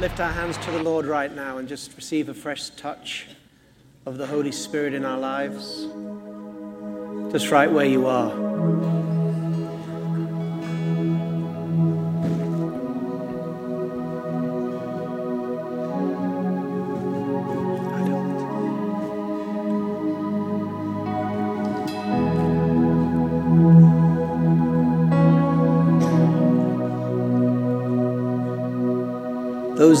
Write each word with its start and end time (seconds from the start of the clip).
lift 0.00 0.18
our 0.18 0.32
hands 0.32 0.56
to 0.56 0.70
the 0.70 0.82
Lord 0.82 1.04
right 1.04 1.30
now 1.30 1.58
and 1.58 1.68
just 1.68 1.94
receive 1.94 2.30
a 2.30 2.34
fresh 2.34 2.70
touch 2.70 3.26
of 4.06 4.16
the 4.16 4.26
Holy 4.26 4.50
Spirit 4.50 4.94
in 4.94 5.04
our 5.04 5.18
lives? 5.18 5.88
Just 7.30 7.50
right 7.50 7.70
where 7.70 7.84
you 7.84 8.06
are. 8.06 8.99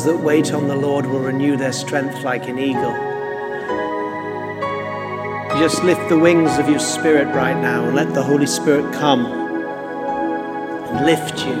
Those 0.00 0.16
that 0.16 0.24
wait 0.24 0.48
on 0.54 0.66
the 0.66 0.74
Lord 0.74 1.04
will 1.04 1.20
renew 1.20 1.58
their 1.58 1.74
strength 1.74 2.22
like 2.22 2.48
an 2.48 2.58
eagle. 2.58 2.94
Just 5.58 5.84
lift 5.84 6.08
the 6.08 6.18
wings 6.18 6.56
of 6.56 6.70
your 6.70 6.78
spirit 6.78 7.26
right 7.34 7.60
now 7.60 7.84
and 7.84 7.94
let 7.94 8.14
the 8.14 8.22
Holy 8.22 8.46
Spirit 8.46 8.94
come 8.94 9.26
and 10.86 11.04
lift 11.04 11.44
you. 11.44 11.52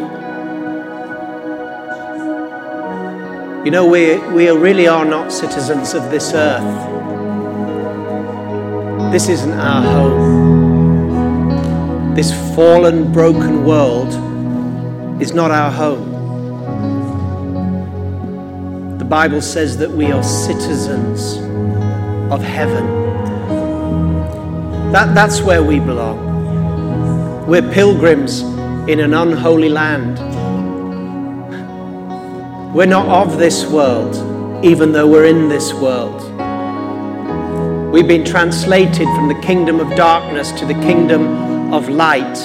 You 3.66 3.70
know, 3.70 3.86
we, 3.86 4.16
we 4.32 4.48
really 4.48 4.86
are 4.86 5.04
not 5.04 5.30
citizens 5.30 5.92
of 5.92 6.10
this 6.10 6.32
earth. 6.32 6.64
This 9.12 9.28
isn't 9.28 9.52
our 9.52 9.82
home. 9.82 11.34
This 12.14 12.32
fallen, 12.54 13.12
broken 13.12 13.66
world 13.66 14.14
is 15.20 15.34
not 15.34 15.50
our 15.50 15.70
home. 15.70 16.09
Bible 19.10 19.42
says 19.42 19.76
that 19.78 19.90
we 19.90 20.12
are 20.12 20.22
citizens 20.22 21.38
of 22.32 22.40
heaven. 22.40 22.86
That, 24.92 25.16
that's 25.16 25.42
where 25.42 25.64
we 25.64 25.80
belong. 25.80 27.44
We're 27.48 27.68
pilgrims 27.72 28.42
in 28.88 29.00
an 29.00 29.12
unholy 29.12 29.68
land. 29.68 30.20
We're 32.72 32.86
not 32.86 33.08
of 33.08 33.36
this 33.36 33.66
world, 33.66 34.14
even 34.64 34.92
though 34.92 35.08
we're 35.08 35.26
in 35.26 35.48
this 35.48 35.74
world. 35.74 36.22
We've 37.92 38.06
been 38.06 38.24
translated 38.24 39.08
from 39.16 39.26
the 39.26 39.40
kingdom 39.42 39.80
of 39.80 39.92
darkness 39.96 40.52
to 40.52 40.66
the 40.66 40.74
kingdom 40.74 41.74
of 41.74 41.88
light, 41.88 42.38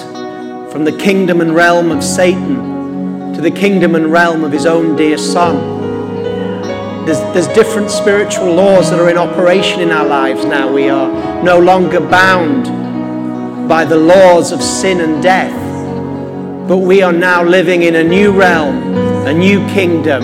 from 0.71 0.83
the 0.83 0.97
kingdom 0.97 1.41
and 1.41 1.53
realm 1.53 1.91
of 1.91 2.03
Satan 2.03 3.33
to 3.35 3.41
the 3.41 3.51
kingdom 3.51 3.93
and 3.93 4.11
realm 4.11 4.43
of 4.43 4.51
his 4.51 4.65
own 4.65 4.95
dear 4.95 5.19
Son. 5.19 5.74
There's, 7.05 7.19
there's 7.35 7.47
different 7.49 7.91
spiritual 7.91 8.51
laws 8.51 8.89
that 8.89 8.99
are 8.99 9.11
in 9.11 9.17
operation 9.17 9.79
in 9.79 9.91
our 9.91 10.07
lives 10.07 10.43
now. 10.43 10.73
We 10.73 10.89
are 10.89 11.43
no 11.43 11.59
longer 11.59 11.99
bound 11.99 12.65
by 13.69 13.85
the 13.85 13.95
laws 13.95 14.51
of 14.51 14.59
sin 14.59 15.01
and 15.01 15.21
death, 15.21 15.53
but 16.67 16.77
we 16.77 17.03
are 17.03 17.13
now 17.13 17.43
living 17.43 17.83
in 17.83 17.97
a 17.97 18.03
new 18.03 18.31
realm, 18.31 18.95
a 19.27 19.33
new 19.33 19.59
kingdom, 19.67 20.23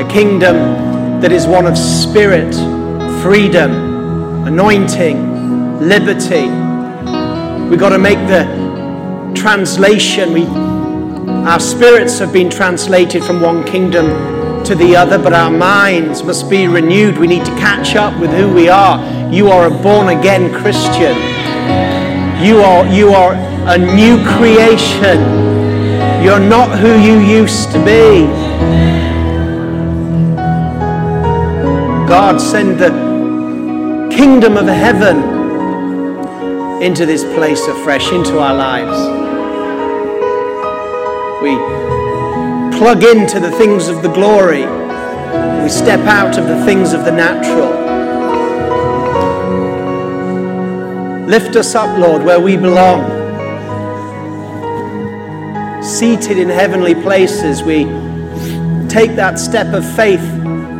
a 0.00 0.08
kingdom 0.10 0.56
that 1.20 1.30
is 1.30 1.46
one 1.46 1.66
of 1.66 1.78
spirit, 1.78 2.52
freedom, 3.22 3.70
anointing, 4.44 5.78
liberty. 5.78 6.48
We've 7.68 7.78
got 7.78 7.90
to 7.90 7.98
make 7.98 8.18
the 8.26 8.42
translation. 9.36 10.32
We, 10.32 10.46
our 11.46 11.60
spirits 11.60 12.18
have 12.18 12.32
been 12.32 12.50
translated 12.50 13.22
from 13.22 13.40
one 13.40 13.62
kingdom 13.62 14.31
to 14.66 14.74
the 14.74 14.94
other, 14.94 15.18
but 15.18 15.32
our 15.32 15.50
minds 15.50 16.22
must 16.22 16.48
be 16.48 16.66
renewed. 16.66 17.18
We 17.18 17.26
need 17.26 17.44
to 17.44 17.50
catch 17.52 17.96
up 17.96 18.18
with 18.20 18.30
who 18.30 18.52
we 18.52 18.68
are. 18.68 19.00
You 19.32 19.48
are 19.48 19.66
a 19.66 19.70
born 19.70 20.08
again 20.08 20.52
Christian. 20.52 21.16
You 22.44 22.60
are, 22.60 22.86
you 22.86 23.10
are 23.10 23.34
a 23.34 23.78
new 23.78 24.22
creation. 24.36 25.20
You're 26.22 26.40
not 26.40 26.78
who 26.78 27.00
you 27.00 27.18
used 27.18 27.72
to 27.72 27.84
be. 27.84 28.26
God, 32.08 32.40
send 32.40 32.78
the 32.78 32.90
kingdom 34.14 34.56
of 34.56 34.66
heaven 34.66 36.82
into 36.82 37.06
this 37.06 37.24
place 37.24 37.66
afresh, 37.66 38.12
into 38.12 38.38
our 38.38 38.54
lives. 38.54 38.98
We 41.42 41.81
plug 42.78 43.04
into 43.04 43.38
the 43.38 43.50
things 43.52 43.88
of 43.88 44.02
the 44.02 44.08
glory. 44.08 44.64
We 45.62 45.68
step 45.68 46.00
out 46.00 46.38
of 46.38 46.46
the 46.48 46.64
things 46.64 46.92
of 46.92 47.04
the 47.04 47.12
natural. 47.12 47.70
Lift 51.26 51.56
us 51.56 51.74
up, 51.74 51.96
Lord, 51.98 52.24
where 52.24 52.40
we 52.40 52.56
belong. 52.56 53.20
Seated 55.82 56.38
in 56.38 56.48
heavenly 56.48 56.94
places, 56.94 57.62
we 57.62 57.84
take 58.88 59.16
that 59.16 59.38
step 59.38 59.72
of 59.74 59.84
faith 59.96 60.20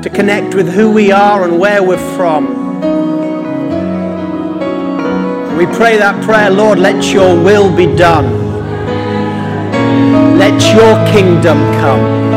to 0.03 0.11
connect 0.13 0.55
with 0.55 0.73
who 0.73 0.91
we 0.91 1.13
are 1.13 1.45
and 1.45 1.59
where 1.59 1.83
we're 1.83 2.17
from. 2.17 2.61
We 5.57 5.67
pray 5.67 5.97
that 5.99 6.23
prayer, 6.25 6.51
Lord, 6.51 6.79
let 6.79 7.13
your 7.13 7.41
will 7.43 7.75
be 7.75 7.87
done 7.97 8.52
let 10.39 10.61
your 10.75 10.95
kingdom 11.13 11.59
come 11.81 12.33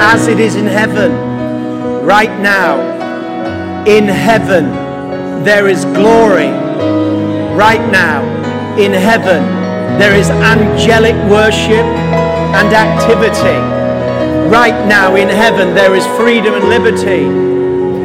as 0.00 0.28
it 0.28 0.38
is 0.38 0.56
in 0.56 0.66
heaven 0.66 1.12
right 2.04 2.40
now. 2.40 3.84
In 3.86 4.04
heaven, 4.04 4.64
there 5.44 5.68
is 5.68 5.84
glory. 5.86 6.50
Right 7.56 7.84
now, 7.90 8.22
in 8.78 8.92
heaven, 8.92 9.42
there 9.98 10.14
is 10.14 10.30
angelic 10.30 11.14
worship 11.30 11.86
and 12.58 12.72
activity. 12.72 13.58
Right 14.50 14.86
now, 14.86 15.16
in 15.16 15.28
heaven, 15.28 15.74
there 15.74 15.94
is 15.94 16.04
freedom 16.18 16.54
and 16.54 16.68
liberty. 16.68 17.24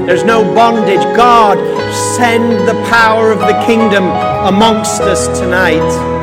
There's 0.06 0.24
no 0.24 0.44
bondage. 0.53 1.03
God, 1.16 1.58
send 2.16 2.68
the 2.68 2.75
power 2.90 3.31
of 3.31 3.40
the 3.40 3.62
kingdom 3.66 4.06
amongst 4.46 5.02
us 5.02 5.28
tonight. 5.40 6.16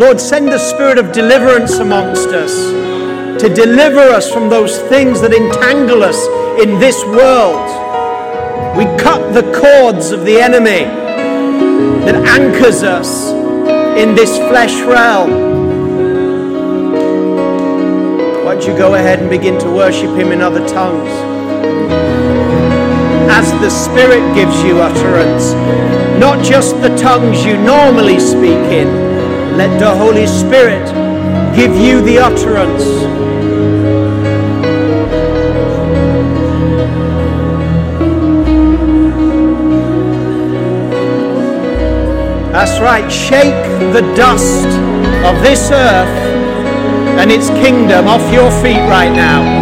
Lord, 0.00 0.18
send 0.18 0.48
the 0.48 0.56
spirit 0.56 0.96
of 0.96 1.12
deliverance 1.12 1.74
amongst 1.74 2.28
us 2.28 2.54
to 3.42 3.52
deliver 3.54 4.00
us 4.00 4.32
from 4.32 4.48
those 4.48 4.78
things 4.88 5.20
that 5.20 5.34
entangle 5.34 6.02
us 6.02 6.16
in 6.58 6.80
this 6.80 7.04
world. 7.04 7.68
We 8.78 8.86
cut 8.96 9.34
the 9.34 9.42
cords 9.52 10.10
of 10.10 10.24
the 10.24 10.40
enemy 10.40 10.86
that 12.06 12.14
anchors 12.14 12.82
us 12.82 13.28
in 13.98 14.14
this 14.14 14.38
flesh 14.38 14.72
realm. 14.80 15.32
Why 18.42 18.54
don't 18.54 18.66
you 18.66 18.74
go 18.78 18.94
ahead 18.94 19.18
and 19.18 19.28
begin 19.28 19.58
to 19.60 19.70
worship 19.70 20.16
Him 20.16 20.32
in 20.32 20.40
other 20.40 20.66
tongues? 20.66 21.10
As 23.28 23.52
the 23.60 23.68
Spirit 23.68 24.34
gives 24.34 24.62
you 24.62 24.78
utterance, 24.78 25.52
not 26.18 26.42
just 26.42 26.80
the 26.80 26.96
tongues 26.96 27.44
you 27.44 27.58
normally 27.58 28.18
speak 28.18 28.64
in 28.72 29.09
let 29.56 29.78
the 29.78 29.94
Holy 29.94 30.26
Spirit 30.26 30.86
give 31.54 31.76
you 31.76 32.00
the 32.02 32.18
utterance. 32.18 32.84
That's 42.52 42.80
right, 42.80 43.10
shake 43.10 43.54
the 43.92 44.02
dust 44.14 44.66
of 45.24 45.42
this 45.42 45.70
earth 45.70 46.08
and 47.18 47.30
its 47.30 47.48
kingdom 47.50 48.06
off 48.06 48.32
your 48.32 48.50
feet 48.62 48.80
right 48.88 49.12
now. 49.12 49.59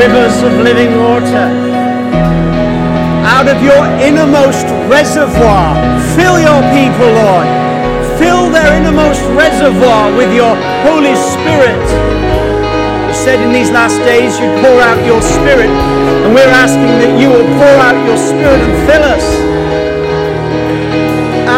Rivers 0.00 0.40
of 0.40 0.52
living 0.64 0.96
water. 0.96 1.46
Out 3.36 3.44
of 3.52 3.60
your 3.60 3.84
innermost 4.00 4.64
reservoir, 4.88 5.76
fill 6.16 6.40
your 6.40 6.62
people, 6.72 7.10
Lord. 7.20 7.44
Fill 8.16 8.48
their 8.48 8.72
innermost 8.80 9.20
reservoir 9.36 10.08
with 10.16 10.32
your 10.32 10.56
Holy 10.88 11.12
Spirit. 11.12 11.84
You 13.08 13.12
said 13.12 13.44
in 13.44 13.52
these 13.52 13.68
last 13.70 13.98
days 14.08 14.40
you'd 14.40 14.56
pour 14.64 14.80
out 14.80 15.04
your 15.04 15.20
Spirit, 15.20 15.68
and 15.68 16.32
we're 16.32 16.54
asking 16.64 16.96
that 17.04 17.12
you 17.20 17.28
will 17.28 17.48
pour 17.60 17.76
out 17.84 17.98
your 18.08 18.16
Spirit 18.16 18.56
and 18.56 18.74
fill 18.88 19.04
us. 19.04 19.26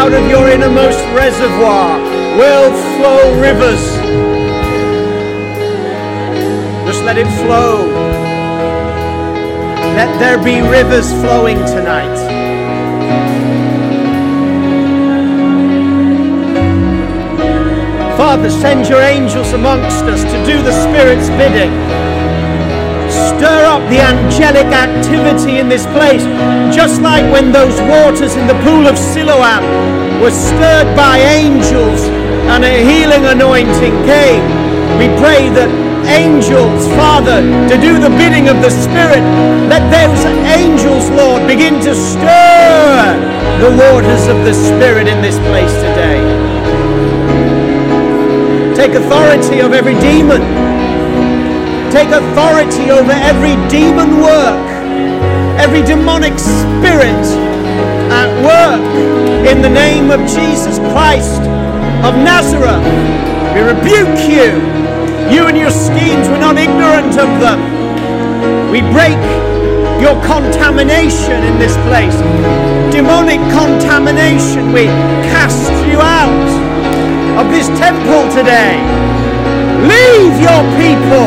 Out 0.03 0.13
of 0.19 0.25
your 0.27 0.51
innermost 0.51 0.99
reservoir 1.15 1.95
will 2.35 2.75
flow 2.99 3.23
rivers. 3.39 3.83
Just 6.91 7.05
let 7.05 7.17
it 7.17 7.31
flow. 7.47 7.92
Let 10.03 10.19
there 10.19 10.43
be 10.43 10.59
rivers 10.61 11.13
flowing 11.23 11.59
tonight. 11.59 12.19
Father, 18.17 18.51
send 18.51 18.89
your 18.89 19.01
angels 19.01 19.53
amongst 19.53 20.03
us 20.11 20.25
to 20.25 20.37
do 20.45 20.61
the 20.61 20.75
Spirit's 20.83 21.31
bidding. 21.39 21.71
Stir 23.31 23.63
up 23.71 23.89
the 23.95 24.01
angelic 24.03 24.67
activity 24.75 25.61
in 25.61 25.69
this 25.69 25.87
place, 25.95 26.25
just 26.75 27.01
like 27.01 27.23
when 27.33 27.53
those 27.53 27.81
waters 27.83 28.35
in 28.35 28.49
the 28.49 28.59
pool 28.67 28.89
of 28.89 28.99
Siloam 28.99 29.63
were 30.21 30.33
stirred 30.35 30.97
by 30.97 31.19
angels 31.19 32.03
and 32.51 32.65
a 32.65 32.75
healing 32.83 33.25
anointing 33.27 33.95
came. 34.03 34.43
We 34.99 35.07
pray 35.23 35.49
that 35.55 35.82
angels, 36.07 36.87
Father, 36.99 37.41
to 37.69 37.77
do 37.81 37.99
the 37.99 38.11
bidding 38.11 38.49
of 38.49 38.61
the 38.63 38.71
Spirit, 38.71 39.23
let 39.69 39.83
those 39.91 40.25
angels, 40.49 41.09
Lord, 41.11 41.47
begin 41.47 41.81
to 41.81 41.95
stir 41.95 43.15
the 43.61 43.71
waters 43.71 44.27
of 44.29 44.45
the 44.45 44.55
Spirit 44.55 45.07
in 45.07 45.23
this 45.23 45.39
place 45.51 45.73
today. 45.83 46.23
Take 48.75 48.95
authority 48.95 49.61
of 49.61 49.73
every 49.73 49.95
demon. 50.01 50.43
Take 51.93 52.09
authority 52.09 52.91
over 52.91 53.13
every 53.13 53.55
demon 53.69 54.21
work, 54.21 54.67
every 55.61 55.83
demonic 55.83 56.39
spirit 56.39 57.25
at 58.11 58.29
work 58.43 58.83
in 59.47 59.61
the 59.61 59.69
name 59.69 60.11
of 60.11 60.21
Jesus 60.27 60.79
Christ 60.93 61.43
of 62.03 62.17
Nazareth. 62.17 62.83
We 63.55 63.61
rebuke 63.61 64.19
you. 64.29 64.82
You 65.33 65.49
and 65.49 65.57
your 65.57 65.73
schemes, 65.73 66.29
we're 66.29 66.45
not 66.45 66.59
ignorant 66.61 67.17
of 67.17 67.31
them. 67.41 67.57
We 68.69 68.85
break 68.93 69.17
your 69.97 70.13
contamination 70.21 71.41
in 71.49 71.57
this 71.57 71.73
place. 71.89 72.13
Demonic 72.93 73.41
contamination. 73.49 74.77
We 74.77 74.93
cast 75.33 75.73
you 75.89 76.05
out 76.05 76.51
of 77.41 77.49
this 77.49 77.65
temple 77.81 78.29
today. 78.29 78.77
Leave 79.89 80.37
your 80.37 80.63
people, 80.77 81.27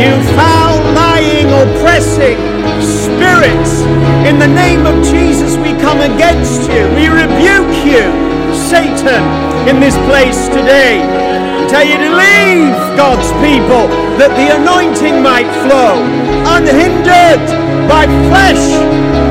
you 0.00 0.16
foul, 0.32 0.80
lying, 0.96 1.52
oppressing 1.52 2.40
spirits. 2.80 3.84
In 4.24 4.38
the 4.38 4.48
name 4.48 4.86
of 4.86 4.96
Jesus, 5.04 5.58
we 5.58 5.76
come 5.76 6.00
against 6.00 6.72
you. 6.72 6.88
We 6.96 7.12
rebuke 7.12 7.76
you, 7.84 8.08
Satan, 8.56 9.20
in 9.68 9.78
this 9.78 9.96
place 10.08 10.48
today. 10.48 11.31
Tell 11.72 11.88
you 11.88 11.96
to 11.96 12.12
leave 12.12 12.76
God's 13.00 13.32
people 13.40 13.88
that 14.20 14.28
the 14.36 14.60
anointing 14.60 15.24
might 15.24 15.48
flow 15.64 16.04
unhindered 16.44 17.40
by 17.88 18.04
flesh 18.28 18.60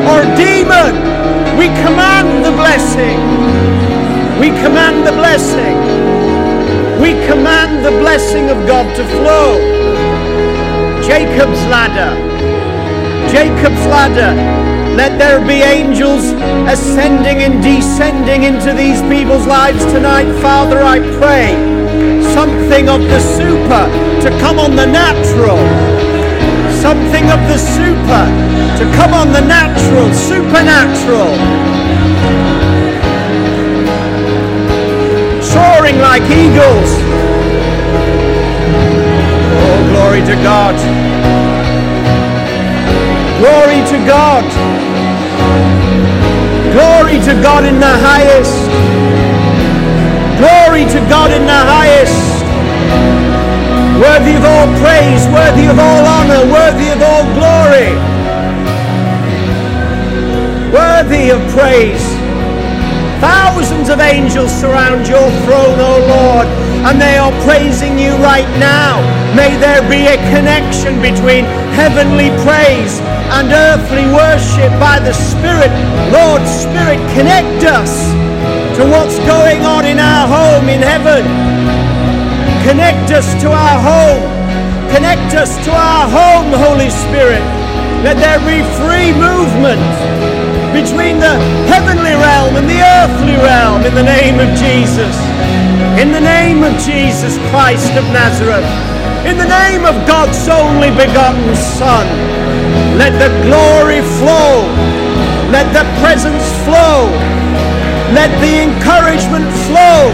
or 0.09 0.25
demon. 0.33 0.89
We 1.53 1.69
command 1.85 2.41
the 2.41 2.49
blessing. 2.57 3.21
We 4.41 4.49
command 4.57 5.05
the 5.05 5.13
blessing. 5.13 5.77
We 6.97 7.13
command 7.29 7.85
the 7.85 7.93
blessing 8.01 8.49
of 8.49 8.57
God 8.65 8.89
to 8.97 9.05
flow. 9.21 9.61
Jacob's 11.05 11.61
ladder. 11.69 12.17
Jacob's 13.29 13.85
ladder. 13.85 14.33
Let 14.97 15.21
there 15.21 15.45
be 15.45 15.61
angels 15.61 16.33
ascending 16.65 17.45
and 17.45 17.61
descending 17.61 18.49
into 18.49 18.73
these 18.73 18.97
people's 19.13 19.45
lives 19.45 19.85
tonight. 19.93 20.25
Father, 20.41 20.81
I 20.81 20.97
pray 21.21 21.70
something 22.33 22.87
of 22.87 23.01
the 23.01 23.19
super 23.19 23.85
to 24.23 24.29
come 24.39 24.57
on 24.59 24.75
the 24.75 24.85
natural. 24.85 25.59
Something 26.81 27.29
of 27.29 27.39
the 27.51 27.57
super 27.57 28.25
to 28.79 28.85
come 28.95 29.13
on 29.13 29.31
the 29.31 29.41
natural, 29.41 30.07
supernatural. 30.13 31.31
Soaring 35.43 35.99
like 35.99 36.23
eagles. 36.23 36.91
Oh, 39.63 39.77
glory 39.91 40.21
to 40.31 40.35
God. 40.49 40.75
Glory 43.39 43.81
to 43.91 43.97
God. 44.07 44.45
Glory 46.71 47.19
to 47.27 47.33
God 47.41 47.65
in 47.65 47.79
the 47.79 47.93
highest. 48.07 49.20
Glory 50.41 50.89
to 50.89 50.97
God 51.05 51.29
in 51.29 51.45
the 51.45 51.53
highest. 51.53 52.17
Worthy 54.01 54.33
of 54.33 54.41
all 54.41 54.65
praise, 54.81 55.21
worthy 55.29 55.69
of 55.69 55.77
all 55.77 56.01
honor, 56.01 56.41
worthy 56.49 56.89
of 56.89 56.97
all 56.97 57.29
glory. 57.37 57.93
Worthy 60.73 61.29
of 61.29 61.37
praise. 61.53 62.01
Thousands 63.21 63.89
of 63.93 63.99
angels 63.99 64.49
surround 64.49 65.05
your 65.07 65.29
throne, 65.45 65.77
O 65.77 65.93
Lord, 66.09 66.47
and 66.89 66.99
they 66.99 67.21
are 67.21 67.31
praising 67.45 67.99
you 67.99 68.17
right 68.17 68.49
now. 68.57 68.97
May 69.37 69.53
there 69.61 69.85
be 69.85 70.09
a 70.09 70.17
connection 70.33 70.97
between 71.05 71.45
heavenly 71.77 72.33
praise 72.41 72.97
and 73.37 73.53
earthly 73.53 74.09
worship 74.09 74.73
by 74.81 74.97
the 74.97 75.13
Spirit. 75.13 75.69
Lord, 76.09 76.41
Spirit, 76.49 76.97
connect 77.13 77.61
us 77.61 78.09
to 78.77 78.83
what's 78.87 79.19
going 79.27 79.61
on 79.67 79.85
in 79.85 79.99
our 79.99 80.27
home 80.27 80.69
in 80.69 80.79
heaven. 80.79 81.27
Connect 82.63 83.11
us 83.11 83.27
to 83.41 83.51
our 83.51 83.77
home. 83.83 84.23
Connect 84.95 85.35
us 85.35 85.57
to 85.65 85.71
our 85.71 86.07
home, 86.07 86.51
Holy 86.55 86.89
Spirit. 86.89 87.43
Let 88.03 88.15
there 88.17 88.39
be 88.47 88.63
free 88.79 89.11
movement 89.11 89.83
between 90.71 91.19
the 91.19 91.35
heavenly 91.67 92.15
realm 92.15 92.55
and 92.55 92.67
the 92.67 92.79
earthly 92.79 93.35
realm 93.43 93.83
in 93.83 93.93
the 93.93 94.07
name 94.07 94.39
of 94.39 94.47
Jesus. 94.55 95.15
In 95.99 96.11
the 96.15 96.23
name 96.23 96.63
of 96.63 96.71
Jesus 96.79 97.35
Christ 97.51 97.91
of 97.99 98.05
Nazareth. 98.15 98.65
In 99.27 99.37
the 99.37 99.47
name 99.47 99.83
of 99.83 99.95
God's 100.07 100.47
only 100.47 100.89
begotten 100.91 101.55
Son. 101.55 102.07
Let 102.97 103.11
the 103.19 103.29
glory 103.43 104.01
flow. 104.17 104.63
Let 105.51 105.67
the 105.75 105.83
presence 105.99 106.47
flow. 106.63 107.11
Let 108.11 108.27
the 108.43 108.67
encouragement 108.67 109.47
flow. 109.71 110.11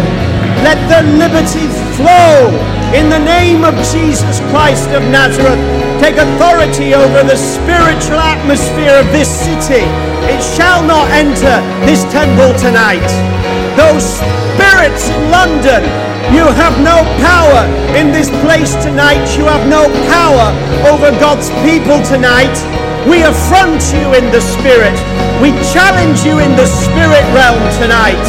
Let 0.62 0.78
the 0.86 1.02
liberty 1.18 1.66
flow. 1.98 2.54
In 2.94 3.10
the 3.10 3.18
name 3.18 3.66
of 3.66 3.74
Jesus 3.90 4.40
Christ 4.54 4.94
of 4.94 5.02
Nazareth, 5.10 5.58
take 6.00 6.16
authority 6.22 6.94
over 6.94 7.26
the 7.26 7.36
spiritual 7.36 8.22
atmosphere 8.22 9.02
of 9.02 9.10
this 9.10 9.28
city. 9.28 9.82
It 10.30 10.42
shall 10.56 10.86
not 10.86 11.10
enter 11.10 11.58
this 11.90 12.06
temple 12.14 12.54
tonight. 12.62 13.10
Those 13.74 14.06
spirits 14.54 15.10
in 15.10 15.34
London, 15.34 15.82
you 16.30 16.46
have 16.54 16.78
no 16.86 17.02
power 17.26 17.66
in 17.98 18.14
this 18.14 18.30
place 18.46 18.78
tonight. 18.86 19.26
You 19.34 19.50
have 19.50 19.66
no 19.66 19.90
power 20.14 20.54
over 20.86 21.10
God's 21.18 21.50
people 21.66 21.98
tonight. 22.06 22.54
We 23.10 23.24
affront 23.24 23.82
you 23.90 24.14
in 24.14 24.30
the 24.30 24.42
spirit. 24.42 24.94
We 25.42 25.54
challenge 25.70 26.26
you 26.26 26.40
in 26.40 26.58
the 26.58 26.66
spirit 26.66 27.22
realm 27.30 27.62
tonight. 27.78 28.26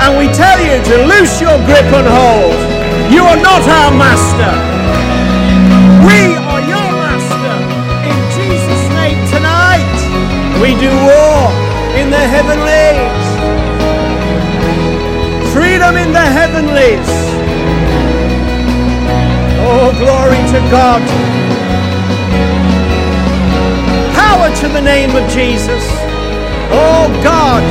And 0.00 0.16
we 0.16 0.26
tell 0.32 0.56
you 0.56 0.80
to 0.80 0.94
loose 1.04 1.40
your 1.40 1.56
grip 1.68 1.84
and 1.92 2.08
hold. 2.08 2.56
You 3.12 3.24
are 3.28 3.36
not 3.36 3.60
our 3.68 3.92
master. 3.92 4.52
We 6.08 6.32
are 6.32 6.62
your 6.64 6.88
master. 7.04 7.56
In 8.08 8.18
Jesus' 8.32 8.86
name 8.96 9.20
tonight, 9.28 9.96
we 10.60 10.72
do 10.80 10.88
war 11.04 11.52
in 12.00 12.08
the 12.08 12.24
heavenlies. 12.24 13.26
Freedom 15.52 15.96
in 15.96 16.12
the 16.12 16.26
heavenlies. 16.38 17.10
Oh, 19.68 19.92
glory 20.00 20.40
to 20.56 20.60
God. 20.70 21.02
Power 24.16 24.48
to 24.56 24.68
the 24.68 24.80
name 24.80 25.14
of 25.16 25.28
Jesus. 25.30 25.84
Oh, 26.70 27.08
God. 27.22 27.62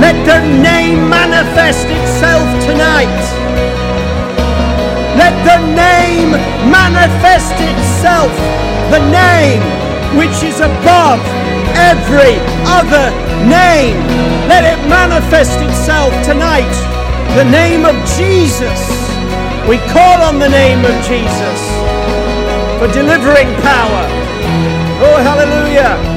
Let 0.00 0.16
the 0.26 0.40
name 0.60 1.08
manifest 1.08 1.86
itself 1.86 2.44
tonight. 2.64 3.22
Let 5.16 5.34
the 5.46 5.58
name 5.72 6.32
manifest 6.68 7.54
itself. 7.56 8.32
The 8.90 9.00
name 9.10 9.62
which 10.18 10.42
is 10.42 10.60
above 10.60 11.20
every 11.74 12.36
other 12.66 13.10
name. 13.46 13.96
Let 14.46 14.64
it 14.64 14.80
manifest 14.88 15.58
itself 15.60 16.12
tonight. 16.24 16.74
The 17.34 17.44
name 17.44 17.84
of 17.84 17.96
Jesus. 18.16 18.80
We 19.68 19.78
call 19.90 20.20
on 20.22 20.38
the 20.38 20.48
name 20.48 20.84
of 20.84 20.94
Jesus 21.06 21.58
for 22.78 22.88
delivering 22.92 23.48
power. 23.62 24.04
Oh, 25.00 25.16
hallelujah. 25.24 26.13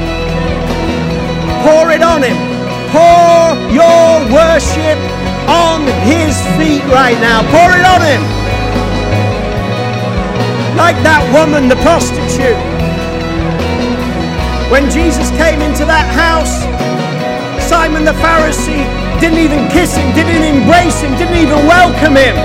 Pour 1.68 1.92
it 1.92 2.00
on 2.00 2.24
him. 2.24 2.38
Pour 2.96 3.52
your 3.68 4.24
worship 4.32 4.96
on 5.44 5.84
his 6.08 6.32
feet 6.56 6.80
right 6.88 7.20
now. 7.20 7.44
Pour 7.52 7.68
it 7.76 7.84
on 7.84 8.00
him. 8.00 8.24
Like 10.80 10.96
that 11.04 11.20
woman, 11.28 11.68
the 11.68 11.76
prostitute. 11.84 12.56
When 14.72 14.88
Jesus 14.88 15.28
came 15.36 15.60
into 15.60 15.84
that 15.84 16.08
house, 16.16 16.64
Simon 17.68 18.08
the 18.08 18.16
Pharisee 18.16 18.88
didn't 19.20 19.44
even 19.44 19.68
kiss 19.68 19.92
him, 19.92 20.08
didn't 20.16 20.40
embrace 20.40 21.04
him, 21.04 21.12
didn't 21.20 21.36
even 21.36 21.68
welcome 21.68 22.16
him, 22.16 22.36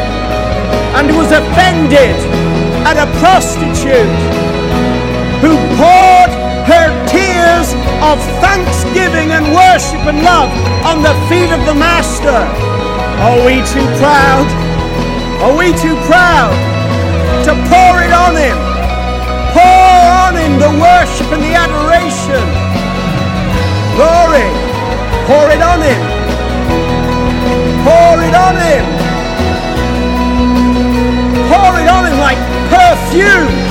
and 0.99 1.07
was 1.15 1.31
offended 1.31 2.19
at 2.83 2.99
a 2.99 3.07
prostitute 3.23 4.11
who 5.39 5.55
poured 5.79 6.31
her 6.67 7.02
tears 7.43 7.75
of 7.99 8.17
thanksgiving 8.39 9.35
and 9.35 9.43
worship 9.51 9.99
and 10.07 10.23
love 10.23 10.51
on 10.87 11.03
the 11.03 11.15
feet 11.27 11.51
of 11.51 11.59
the 11.67 11.75
Master. 11.75 12.39
Are 13.19 13.39
we 13.43 13.59
too 13.67 13.87
proud? 13.99 14.47
Are 15.43 15.55
we 15.55 15.75
too 15.75 15.95
proud 16.07 16.55
to 17.43 17.51
pour 17.67 17.93
it 17.99 18.13
on 18.15 18.33
Him? 18.39 18.57
Pour 19.51 19.99
on 20.23 20.33
Him 20.39 20.53
the 20.65 20.71
worship 20.79 21.27
and 21.35 21.43
the 21.43 21.53
adoration. 21.65 22.43
Glory. 23.99 24.47
Pour 25.27 25.45
it 25.51 25.61
on 25.71 25.79
Him. 25.83 26.01
Pour 27.83 28.15
it 28.27 28.35
on 28.47 28.55
Him. 28.67 28.85
Pour 31.51 31.71
it 31.81 31.87
on 31.91 32.03
Him 32.07 32.17
like 32.19 32.39
perfume. 32.71 33.62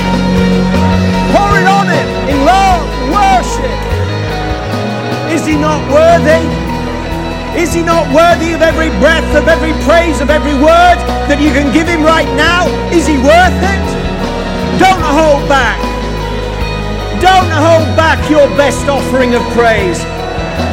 Is 5.33 5.45
He 5.45 5.57
not 5.57 5.81
worthy? 5.91 6.73
Is 7.53 7.71
he 7.71 7.83
not 7.83 8.09
worthy 8.09 8.53
of 8.53 8.63
every 8.65 8.89
breath, 8.97 9.29
of 9.37 9.47
every 9.47 9.77
praise, 9.85 10.21
of 10.21 10.33
every 10.33 10.57
word 10.57 10.97
that 11.29 11.37
you 11.37 11.53
can 11.53 11.69
give 11.69 11.85
him 11.85 12.01
right 12.01 12.25
now? 12.33 12.65
Is 12.89 13.05
he 13.05 13.13
worth 13.21 13.61
it? 13.61 13.85
Don't 14.81 15.05
hold 15.05 15.45
back. 15.45 15.77
Don't 17.21 17.53
hold 17.53 17.85
back 17.93 18.17
your 18.25 18.49
best 18.57 18.89
offering 18.89 19.37
of 19.37 19.45
praise. 19.53 20.01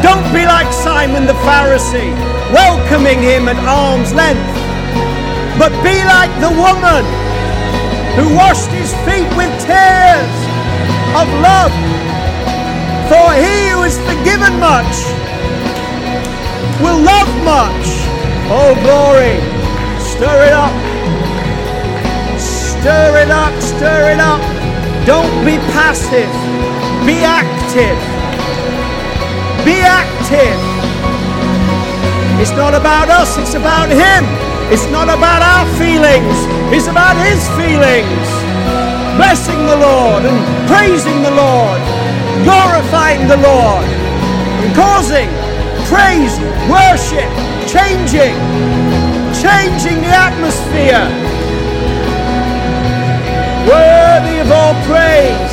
Don't 0.00 0.24
be 0.32 0.48
like 0.48 0.72
Simon 0.72 1.28
the 1.28 1.36
Pharisee, 1.44 2.16
welcoming 2.48 3.20
him 3.20 3.52
at 3.52 3.60
arm's 3.68 4.16
length. 4.16 4.40
But 5.60 5.76
be 5.84 6.00
like 6.08 6.32
the 6.40 6.48
woman 6.56 7.04
who 8.16 8.32
washed 8.32 8.72
his 8.72 8.88
feet 9.04 9.28
with 9.36 9.52
tears 9.68 10.36
of 11.12 11.28
love. 11.44 11.99
For 13.10 13.34
he 13.34 13.74
who 13.74 13.82
is 13.82 13.98
forgiven 14.06 14.54
much 14.62 14.94
will 16.78 17.02
love 17.02 17.30
much. 17.42 17.86
Oh, 18.46 18.78
glory. 18.86 19.34
Stir 19.98 20.46
it 20.46 20.54
up. 20.54 20.74
Stir 22.38 23.18
it 23.18 23.30
up, 23.30 23.54
stir 23.60 24.12
it 24.14 24.20
up. 24.20 24.40
Don't 25.06 25.44
be 25.44 25.58
passive. 25.74 26.30
Be 27.04 27.26
active. 27.26 27.98
Be 29.66 29.82
active. 29.82 30.60
It's 32.40 32.52
not 32.52 32.74
about 32.74 33.10
us, 33.10 33.36
it's 33.36 33.54
about 33.54 33.90
Him. 33.90 34.24
It's 34.72 34.86
not 34.88 35.10
about 35.10 35.42
our 35.42 35.66
feelings, 35.76 36.38
it's 36.72 36.86
about 36.86 37.18
His 37.26 37.42
feelings. 37.58 38.28
Blessing 39.18 39.66
the 39.66 39.76
Lord 39.76 40.24
and 40.24 40.38
praising 40.70 41.20
the 41.20 41.34
Lord, 41.34 41.82
glorifying 42.44 43.26
the 43.28 43.36
Lord, 43.36 43.84
and 43.84 44.74
causing 44.74 45.28
praise, 45.90 46.38
worship, 46.70 47.26
changing, 47.66 48.36
changing 49.34 49.98
the 50.02 50.14
atmosphere. 50.14 51.04
Worthy 53.66 54.38
of 54.38 54.50
all 54.50 54.74
praise, 54.86 55.52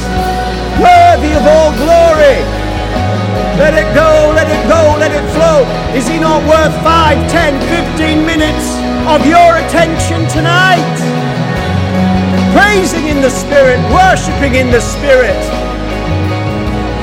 worthy 0.77 1.33
of 1.33 1.43
all 1.45 1.71
glory. 1.75 2.39
Let 3.57 3.73
it 3.73 3.89
go, 3.95 4.31
let 4.35 4.45
it 4.45 4.63
go, 4.69 4.95
let 4.99 5.11
it 5.11 5.25
flow. 5.33 5.65
Is 5.97 6.07
he 6.07 6.19
not 6.19 6.45
worth 6.47 6.73
5, 6.83 7.31
10, 7.31 7.57
15 7.97 8.25
minutes 8.25 8.77
of 9.09 9.25
your 9.25 9.57
attention 9.57 10.27
tonight? 10.29 10.97
Praising 12.53 13.07
in 13.07 13.21
the 13.21 13.31
Spirit, 13.31 13.79
worshiping 13.89 14.55
in 14.55 14.69
the 14.69 14.81
Spirit. 14.81 15.56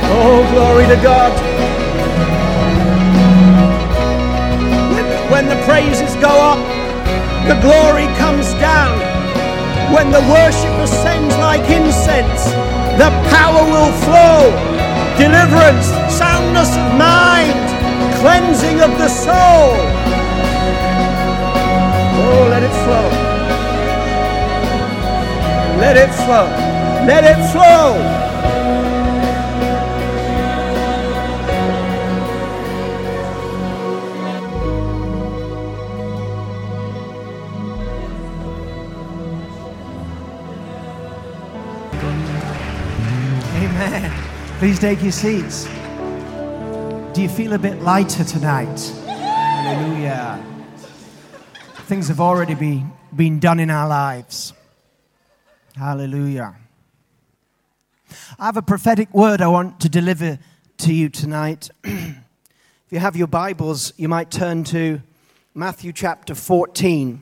Oh, 0.07 0.45
glory 0.53 0.87
to 0.87 0.97
God. 1.03 1.33
When 5.31 5.49
the 5.49 5.57
praises 5.65 6.15
go 6.17 6.29
up, 6.29 6.61
the 7.49 7.57
glory 7.61 8.07
comes 8.17 8.53
down. 8.61 8.97
When 9.93 10.11
the 10.11 10.21
worship 10.31 10.75
ascends 10.81 11.37
like 11.39 11.69
incense, 11.71 12.45
the 13.01 13.11
power 13.31 13.65
will 13.65 13.93
flow. 14.05 14.53
Deliverance, 15.17 15.87
soundness 16.13 16.71
of 16.77 16.99
mind, 16.99 17.55
cleansing 18.21 18.81
of 18.81 18.91
the 18.99 19.09
soul. 19.09 19.77
Oh, 22.17 22.47
let 22.51 22.63
it 22.63 22.75
flow. 22.85 23.09
Let 25.81 25.97
it 25.97 26.13
flow. 26.25 26.47
Let 27.07 27.25
it 27.25 27.41
flow. 27.53 28.25
Please 44.61 44.79
take 44.79 45.03
your 45.03 45.11
seats. 45.11 45.65
Do 47.13 47.21
you 47.21 47.29
feel 47.29 47.55
a 47.55 47.59
bit 47.59 47.83
lighter 47.83 48.23
tonight? 48.23 48.79
Hallelujah. 49.05 50.45
Things 51.87 52.07
have 52.07 52.21
already 52.21 52.55
been, 52.55 52.93
been 53.15 53.41
done 53.41 53.59
in 53.59 53.71
our 53.71 53.89
lives. 53.89 54.53
Hallelujah. 55.75 56.55
I 58.39 58.47
have 58.47 58.57
a 58.57 58.63
prophetic 58.63 59.13
word 59.13 59.41
I 59.41 59.49
want 59.49 59.81
to 59.81 59.89
deliver 59.89 60.39
to 60.79 60.95
you 60.95 61.09
tonight. 61.09 61.69
if 61.85 62.15
you 62.91 63.01
have 63.01 63.17
your 63.17 63.27
Bibles, 63.27 63.93
you 63.97 64.09
might 64.09 64.31
turn 64.31 64.63
to 64.65 65.03
Matthew 65.53 65.93
chapter 65.93 66.37
14 66.37 67.21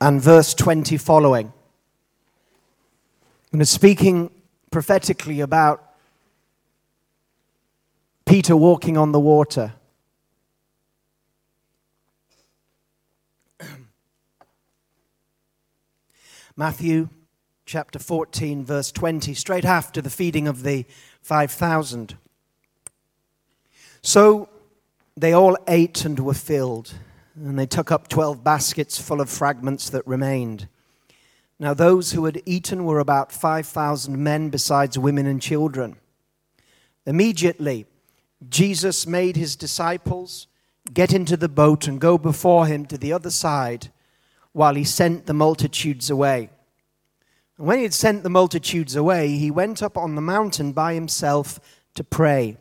and 0.00 0.20
verse 0.22 0.54
20 0.54 0.96
following. 0.96 1.52
I'm 3.52 3.64
speaking 3.64 4.30
prophetically 4.70 5.40
about 5.40 5.84
Peter 8.24 8.56
walking 8.56 8.96
on 8.96 9.10
the 9.10 9.18
water. 9.18 9.72
Matthew 16.56 17.08
chapter 17.66 17.98
14, 17.98 18.64
verse 18.64 18.92
20, 18.92 19.34
straight 19.34 19.64
after 19.64 20.00
the 20.00 20.10
feeding 20.10 20.46
of 20.46 20.62
the 20.62 20.86
5,000. 21.22 22.16
So 24.00 24.48
they 25.16 25.32
all 25.32 25.58
ate 25.66 26.04
and 26.04 26.20
were 26.20 26.34
filled, 26.34 26.94
and 27.34 27.58
they 27.58 27.66
took 27.66 27.90
up 27.90 28.06
12 28.06 28.44
baskets 28.44 29.00
full 29.00 29.20
of 29.20 29.28
fragments 29.28 29.90
that 29.90 30.06
remained. 30.06 30.68
Now, 31.60 31.74
those 31.74 32.12
who 32.12 32.24
had 32.24 32.40
eaten 32.46 32.86
were 32.86 33.00
about 33.00 33.32
5,000 33.32 34.16
men, 34.16 34.48
besides 34.48 34.98
women 34.98 35.26
and 35.26 35.42
children. 35.42 35.96
Immediately, 37.04 37.84
Jesus 38.48 39.06
made 39.06 39.36
his 39.36 39.56
disciples 39.56 40.46
get 40.94 41.12
into 41.12 41.36
the 41.36 41.50
boat 41.50 41.86
and 41.86 42.00
go 42.00 42.16
before 42.16 42.66
him 42.66 42.86
to 42.86 42.96
the 42.96 43.12
other 43.12 43.28
side 43.28 43.92
while 44.52 44.74
he 44.74 44.84
sent 44.84 45.26
the 45.26 45.34
multitudes 45.34 46.08
away. 46.08 46.48
And 47.58 47.66
when 47.66 47.76
he 47.76 47.82
had 47.82 47.92
sent 47.92 48.22
the 48.22 48.30
multitudes 48.30 48.96
away, 48.96 49.28
he 49.36 49.50
went 49.50 49.82
up 49.82 49.98
on 49.98 50.14
the 50.14 50.22
mountain 50.22 50.72
by 50.72 50.94
himself 50.94 51.60
to 51.94 52.02
pray. 52.02 52.56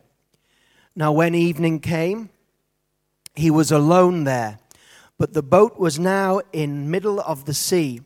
Now, 0.93 1.13
when 1.13 1.35
evening 1.35 1.79
came, 1.79 2.31
he 3.33 3.49
was 3.49 3.71
alone 3.71 4.25
there, 4.25 4.59
but 5.17 5.31
the 5.31 5.41
boat 5.41 5.79
was 5.79 5.97
now 5.97 6.41
in 6.51 6.91
middle 6.91 7.21
of 7.21 7.45
the 7.45 7.53
sea 7.53 8.01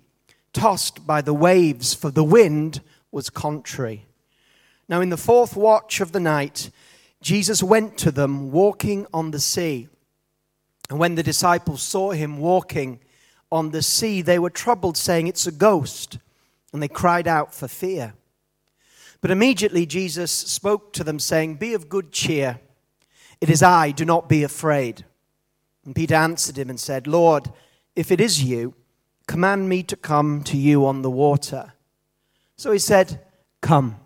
tossed 0.53 1.05
by 1.05 1.21
the 1.21 1.33
waves, 1.33 1.93
for 1.93 2.11
the 2.11 2.23
wind 2.23 2.81
was 3.11 3.29
contrary. 3.29 4.05
Now, 4.87 5.01
in 5.01 5.09
the 5.09 5.17
fourth 5.17 5.55
watch 5.55 6.01
of 6.01 6.11
the 6.11 6.19
night, 6.19 6.69
Jesus 7.21 7.63
went 7.63 7.97
to 7.99 8.11
them 8.11 8.51
walking 8.51 9.07
on 9.13 9.31
the 9.31 9.39
sea. 9.39 9.87
And 10.89 10.99
when 10.99 11.15
the 11.15 11.23
disciples 11.23 11.81
saw 11.81 12.11
him 12.11 12.37
walking 12.37 12.99
on 13.51 13.71
the 13.71 13.81
sea, 13.81 14.21
they 14.21 14.39
were 14.39 14.49
troubled, 14.49 14.97
saying, 14.97 15.27
It's 15.27 15.47
a 15.47 15.51
ghost. 15.51 16.17
And 16.73 16.81
they 16.81 16.87
cried 16.87 17.27
out 17.27 17.53
for 17.53 17.67
fear. 17.67 18.13
But 19.21 19.31
immediately 19.31 19.85
Jesus 19.85 20.31
spoke 20.31 20.91
to 20.93 21.03
them, 21.03 21.17
saying, 21.17 21.55
Be 21.55 21.73
of 21.73 21.87
good 21.87 22.11
cheer. 22.11 22.59
It 23.39 23.49
is 23.49 23.63
I, 23.63 23.91
do 23.91 24.05
not 24.05 24.27
be 24.27 24.43
afraid. 24.43 25.05
And 25.85 25.95
Peter 25.95 26.15
answered 26.15 26.57
him 26.57 26.69
and 26.69 26.79
said, 26.79 27.07
Lord, 27.07 27.51
if 27.95 28.11
it 28.11 28.19
is 28.19 28.43
you, 28.43 28.73
command 29.27 29.69
me 29.69 29.83
to 29.83 29.95
come 29.95 30.43
to 30.43 30.57
you 30.57 30.85
on 30.85 31.01
the 31.01 31.11
water. 31.11 31.73
So 32.57 32.71
he 32.71 32.79
said, 32.79 33.19
Come. 33.61 33.97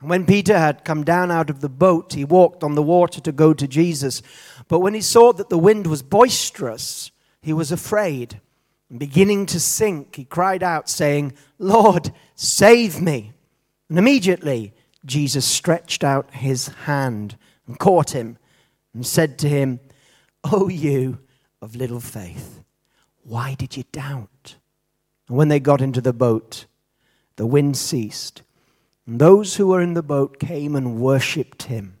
And 0.00 0.10
when 0.10 0.26
Peter 0.26 0.58
had 0.58 0.84
come 0.84 1.04
down 1.04 1.30
out 1.30 1.48
of 1.48 1.60
the 1.60 1.68
boat, 1.68 2.12
he 2.12 2.24
walked 2.24 2.62
on 2.62 2.74
the 2.74 2.82
water 2.82 3.20
to 3.20 3.32
go 3.32 3.54
to 3.54 3.66
Jesus. 3.66 4.22
But 4.68 4.80
when 4.80 4.94
he 4.94 5.00
saw 5.00 5.32
that 5.32 5.48
the 5.48 5.58
wind 5.58 5.86
was 5.86 6.02
boisterous, 6.02 7.10
he 7.40 7.52
was 7.52 7.72
afraid. 7.72 8.40
And 8.90 8.98
beginning 8.98 9.46
to 9.46 9.60
sink, 9.60 10.16
he 10.16 10.24
cried 10.24 10.62
out, 10.62 10.88
saying, 10.88 11.32
Lord, 11.58 12.12
save 12.34 13.00
me. 13.00 13.32
And 13.88 13.98
immediately 13.98 14.74
Jesus 15.04 15.46
stretched 15.46 16.04
out 16.04 16.34
his 16.34 16.68
hand 16.68 17.36
and 17.66 17.78
caught 17.78 18.10
him 18.10 18.38
and 18.92 19.06
said 19.06 19.38
to 19.38 19.48
him, 19.48 19.80
O 20.44 20.68
you 20.68 21.18
of 21.62 21.76
little 21.76 22.00
faith, 22.00 22.62
why 23.26 23.54
did 23.54 23.76
you 23.76 23.82
doubt? 23.90 24.56
And 25.28 25.36
when 25.36 25.48
they 25.48 25.58
got 25.58 25.80
into 25.80 26.00
the 26.00 26.12
boat, 26.12 26.66
the 27.34 27.46
wind 27.46 27.76
ceased. 27.76 28.42
And 29.04 29.18
those 29.18 29.56
who 29.56 29.66
were 29.66 29.80
in 29.80 29.94
the 29.94 30.02
boat 30.02 30.38
came 30.38 30.76
and 30.76 31.00
worshipped 31.00 31.64
him, 31.64 31.98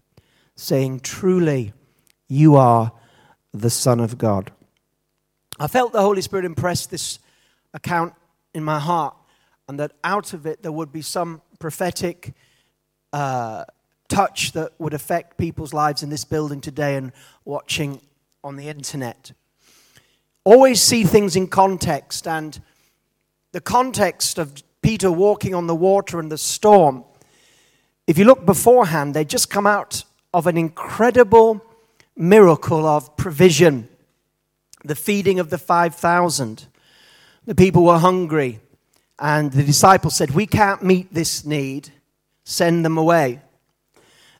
saying, 0.54 1.00
Truly, 1.00 1.72
you 2.28 2.54
are 2.54 2.92
the 3.52 3.70
Son 3.70 3.98
of 3.98 4.18
God. 4.18 4.52
I 5.58 5.66
felt 5.66 5.92
the 5.92 6.00
Holy 6.00 6.22
Spirit 6.22 6.44
impress 6.44 6.86
this 6.86 7.18
account 7.74 8.14
in 8.54 8.62
my 8.62 8.78
heart, 8.78 9.16
and 9.68 9.80
that 9.80 9.92
out 10.04 10.32
of 10.32 10.46
it 10.46 10.62
there 10.62 10.72
would 10.72 10.92
be 10.92 11.02
some 11.02 11.42
prophetic 11.58 12.34
uh, 13.12 13.64
touch 14.08 14.52
that 14.52 14.72
would 14.78 14.94
affect 14.94 15.38
people's 15.38 15.74
lives 15.74 16.04
in 16.04 16.10
this 16.10 16.24
building 16.24 16.60
today 16.60 16.96
and 16.96 17.12
watching 17.44 18.00
on 18.44 18.54
the 18.54 18.68
internet. 18.68 19.32
Always 20.46 20.80
see 20.80 21.02
things 21.02 21.34
in 21.34 21.48
context, 21.48 22.28
and 22.28 22.60
the 23.50 23.60
context 23.60 24.38
of 24.38 24.62
Peter 24.80 25.10
walking 25.10 25.56
on 25.56 25.66
the 25.66 25.74
water 25.74 26.20
and 26.20 26.30
the 26.30 26.38
storm, 26.38 27.02
if 28.06 28.16
you 28.16 28.24
look 28.24 28.46
beforehand, 28.46 29.12
they 29.12 29.24
just 29.24 29.50
come 29.50 29.66
out 29.66 30.04
of 30.32 30.46
an 30.46 30.56
incredible 30.56 31.60
miracle 32.14 32.86
of 32.86 33.16
provision 33.16 33.88
the 34.84 34.94
feeding 34.94 35.40
of 35.40 35.50
the 35.50 35.58
5,000. 35.58 36.68
The 37.44 37.54
people 37.56 37.82
were 37.82 37.98
hungry, 37.98 38.60
and 39.18 39.50
the 39.50 39.64
disciples 39.64 40.14
said, 40.14 40.30
We 40.30 40.46
can't 40.46 40.80
meet 40.80 41.12
this 41.12 41.44
need, 41.44 41.88
send 42.44 42.84
them 42.84 42.96
away. 42.96 43.40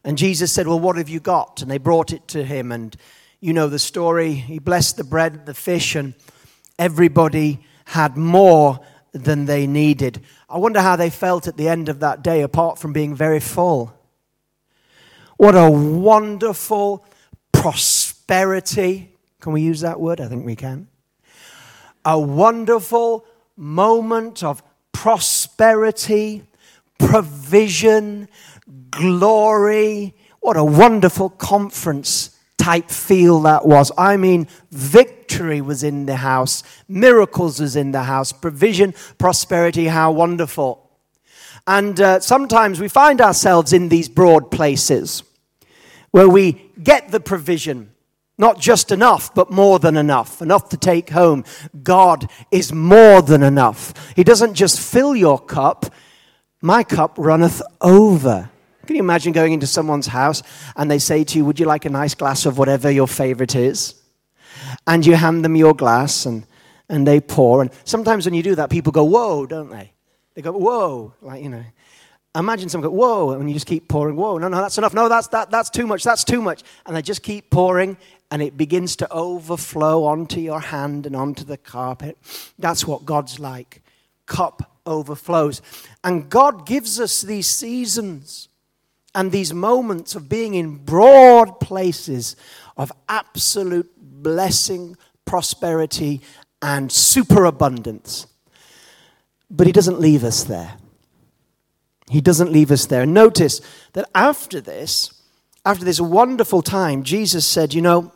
And 0.04 0.16
Jesus 0.16 0.52
said, 0.52 0.68
Well, 0.68 0.78
what 0.78 0.98
have 0.98 1.08
you 1.08 1.18
got? 1.18 1.62
And 1.62 1.68
they 1.68 1.78
brought 1.78 2.12
it 2.12 2.28
to 2.28 2.44
him, 2.44 2.70
and 2.70 2.96
you 3.40 3.52
know 3.52 3.68
the 3.68 3.78
story. 3.78 4.34
He 4.34 4.58
blessed 4.58 4.96
the 4.96 5.04
bread, 5.04 5.34
and 5.34 5.46
the 5.46 5.54
fish, 5.54 5.94
and 5.94 6.14
everybody 6.78 7.60
had 7.86 8.16
more 8.16 8.80
than 9.12 9.46
they 9.46 9.66
needed. 9.66 10.22
I 10.48 10.58
wonder 10.58 10.80
how 10.80 10.96
they 10.96 11.10
felt 11.10 11.46
at 11.46 11.56
the 11.56 11.68
end 11.68 11.88
of 11.88 12.00
that 12.00 12.22
day, 12.22 12.42
apart 12.42 12.78
from 12.78 12.92
being 12.92 13.14
very 13.14 13.40
full. 13.40 13.92
What 15.36 15.54
a 15.54 15.70
wonderful 15.70 17.04
prosperity 17.52 19.16
can 19.46 19.52
we 19.52 19.62
use 19.62 19.82
that 19.82 20.00
word? 20.00 20.20
I 20.20 20.26
think 20.26 20.44
we 20.44 20.56
can. 20.56 20.88
A 22.04 22.18
wonderful 22.18 23.24
moment 23.56 24.42
of 24.42 24.60
prosperity, 24.90 26.42
provision, 26.98 28.28
glory. 28.90 30.16
What 30.40 30.56
a 30.56 30.64
wonderful 30.64 31.30
conference 31.30 32.35
type 32.66 32.90
feel 32.90 33.42
that 33.42 33.64
was. 33.64 33.92
I 33.96 34.16
mean, 34.16 34.49
victory 34.73 35.61
was 35.61 35.85
in 35.85 36.06
the 36.06 36.17
house, 36.17 36.64
miracles 36.88 37.60
was 37.60 37.76
in 37.76 37.93
the 37.93 38.02
house, 38.02 38.32
provision, 38.32 38.93
prosperity, 39.19 39.86
how 39.86 40.10
wonderful. 40.10 40.90
And 41.69 42.00
uh, 42.00 42.19
sometimes 42.19 42.80
we 42.80 42.88
find 42.88 43.21
ourselves 43.21 43.73
in 43.73 43.88
these 43.88 44.08
broad 44.08 44.50
places 44.50 45.23
where 46.10 46.28
we 46.28 46.73
get 46.82 47.12
the 47.12 47.21
provision, 47.21 47.93
not 48.36 48.58
just 48.58 48.90
enough, 48.90 49.32
but 49.32 49.49
more 49.52 49.78
than 49.78 49.97
enough. 49.97 50.43
Enough 50.43 50.69
to 50.71 50.76
take 50.76 51.10
home. 51.10 51.45
God 51.84 52.28
is 52.50 52.73
more 52.73 53.23
than 53.23 53.45
enough. 53.45 53.95
He 54.17 54.25
doesn't 54.25 54.54
just 54.54 54.80
fill 54.80 55.14
your 55.14 55.38
cup, 55.38 55.86
my 56.60 56.82
cup 56.82 57.14
runneth 57.17 57.62
over. 57.80 58.50
Can 58.86 58.96
you 58.96 59.02
imagine 59.02 59.32
going 59.32 59.52
into 59.52 59.66
someone's 59.66 60.06
house 60.06 60.42
and 60.76 60.90
they 60.90 60.99
say 60.99 61.25
to 61.25 61.38
you, 61.38 61.44
Would 61.44 61.58
you 61.58 61.66
like 61.66 61.84
a 61.84 61.90
nice 61.90 62.14
glass 62.14 62.46
of 62.46 62.58
whatever 62.58 62.90
your 62.90 63.08
favorite 63.08 63.54
is? 63.54 63.94
And 64.86 65.04
you 65.04 65.14
hand 65.14 65.44
them 65.44 65.56
your 65.56 65.75
glass 65.75 66.26
and, 66.26 66.46
and 66.88 67.06
they 67.06 67.20
pour. 67.20 67.62
And 67.62 67.70
sometimes 67.84 68.25
when 68.25 68.34
you 68.34 68.42
do 68.42 68.54
that, 68.54 68.70
people 68.70 68.92
go, 68.92 69.04
Whoa, 69.04 69.46
don't 69.46 69.70
they? 69.70 69.92
They 70.34 70.42
go, 70.42 70.52
Whoa, 70.52 71.14
like, 71.20 71.42
you 71.42 71.49
know. 71.49 71.64
Imagine 72.36 72.68
someone 72.68 72.90
go, 72.90 72.94
whoa, 72.94 73.30
and 73.30 73.49
you 73.49 73.54
just 73.54 73.66
keep 73.66 73.88
pouring, 73.88 74.14
whoa, 74.14 74.36
no, 74.36 74.49
no, 74.49 74.58
that's 74.58 74.76
enough. 74.76 74.92
No, 74.92 75.08
that's, 75.08 75.28
that, 75.28 75.50
that's 75.50 75.70
too 75.70 75.86
much, 75.86 76.04
that's 76.04 76.22
too 76.22 76.42
much. 76.42 76.62
And 76.84 76.94
they 76.94 77.00
just 77.00 77.22
keep 77.22 77.49
pouring, 77.49 77.96
and 78.30 78.42
it 78.42 78.58
begins 78.58 78.94
to 78.96 79.10
overflow 79.10 80.04
onto 80.04 80.38
your 80.40 80.60
hand 80.60 81.06
and 81.06 81.16
onto 81.16 81.44
the 81.44 81.56
carpet. 81.56 82.18
That's 82.58 82.86
what 82.86 83.06
God's 83.06 83.40
like. 83.40 83.80
Cup 84.26 84.70
overflows. 84.84 85.62
And 86.04 86.28
God 86.28 86.66
gives 86.66 87.00
us 87.00 87.22
these 87.22 87.46
seasons 87.46 88.49
and 89.16 89.32
these 89.32 89.54
moments 89.54 90.14
of 90.14 90.28
being 90.28 90.54
in 90.54 90.76
broad 90.76 91.58
places 91.58 92.36
of 92.76 92.92
absolute 93.08 93.90
blessing, 93.96 94.96
prosperity, 95.24 96.20
and 96.60 96.92
superabundance. 96.92 98.26
But 99.50 99.66
He 99.66 99.72
doesn't 99.72 99.98
leave 99.98 100.22
us 100.22 100.44
there. 100.44 100.74
He 102.10 102.20
doesn't 102.20 102.52
leave 102.52 102.70
us 102.70 102.86
there. 102.86 103.06
Notice 103.06 103.60
that 103.94 104.08
after 104.14 104.60
this, 104.60 105.22
after 105.64 105.84
this 105.84 106.00
wonderful 106.00 106.60
time, 106.60 107.02
Jesus 107.02 107.46
said, 107.46 107.72
You 107.72 107.82
know, 107.82 108.12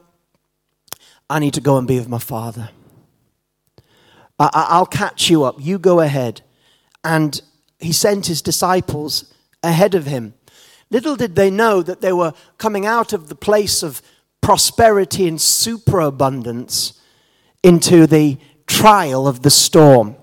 I 1.30 1.38
need 1.38 1.54
to 1.54 1.60
go 1.62 1.78
and 1.78 1.88
be 1.88 1.98
with 1.98 2.08
my 2.08 2.18
Father. 2.18 2.68
I, 4.38 4.78
will 4.78 4.86
catch 4.86 5.28
you 5.28 5.44
up. 5.44 5.56
You 5.58 5.78
go 5.78 6.00
ahead. 6.00 6.42
And 7.04 7.40
he 7.78 7.92
sent 7.92 8.26
his 8.26 8.42
disciples 8.42 9.34
ahead 9.62 9.94
of 9.94 10.06
him. 10.06 10.34
Little 10.90 11.16
did 11.16 11.36
they 11.36 11.50
know 11.50 11.82
that 11.82 12.00
they 12.00 12.12
were 12.12 12.34
coming 12.58 12.84
out 12.84 13.12
of 13.12 13.28
the 13.28 13.34
place 13.34 13.82
of 13.82 14.02
prosperity 14.40 15.28
and 15.28 15.40
superabundance 15.40 17.00
into 17.62 18.06
the 18.06 18.38
trial 18.66 19.28
of 19.28 19.42
the 19.42 19.50
storm. 19.50 20.16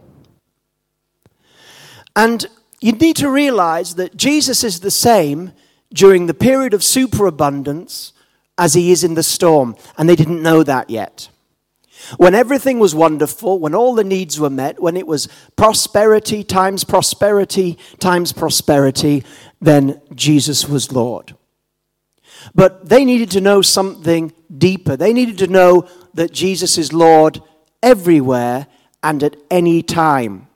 And 2.16 2.46
you 2.82 2.92
need 2.94 3.16
to 3.18 3.30
realize 3.30 3.96
that 3.96 4.18
Jesus 4.18 4.64
is 4.64 4.80
the 4.80 4.92
same 4.92 5.54
during 5.94 6.26
the 6.26 6.34
period 6.34 6.74
of 6.74 6.84
superabundance 6.84 8.14
as 8.58 8.74
he 8.74 8.92
is 8.92 9.04
in 9.04 9.14
the 9.14 9.24
storm. 9.24 9.76
And 9.98 10.10
they 10.10 10.16
didn't 10.16 10.42
know 10.42 10.64
that 10.64 10.90
yet. 10.90 11.30
When 12.18 12.36
everything 12.36 12.80
was 12.80 12.94
wonderful, 12.94 13.60
when 13.60 13.76
all 13.76 13.96
the 13.96 14.04
needs 14.04 14.40
were 14.40 14.50
met, 14.50 14.80
when 14.80 14.96
it 14.96 15.08
was 15.08 15.28
prosperity 15.56 16.44
times 16.44 16.84
prosperity 16.84 17.78
times 18.00 18.32
prosperity, 18.32 19.24
then 19.60 20.02
Jesus 20.14 20.68
was 20.68 20.92
Lord. 20.92 21.36
But 22.54 22.90
they 22.90 23.04
needed 23.06 23.32
to 23.32 23.42
know 23.42 23.62
something 23.62 24.34
deeper. 24.56 24.96
They 24.96 25.14
needed 25.14 25.38
to 25.40 25.48
know 25.48 25.88
that 26.14 26.32
Jesus 26.32 26.78
is 26.78 26.94
Lord 26.94 27.42
everywhere 27.82 28.68
and 29.04 29.24
at 29.24 29.36
any 29.50 29.82
time. 29.82 30.48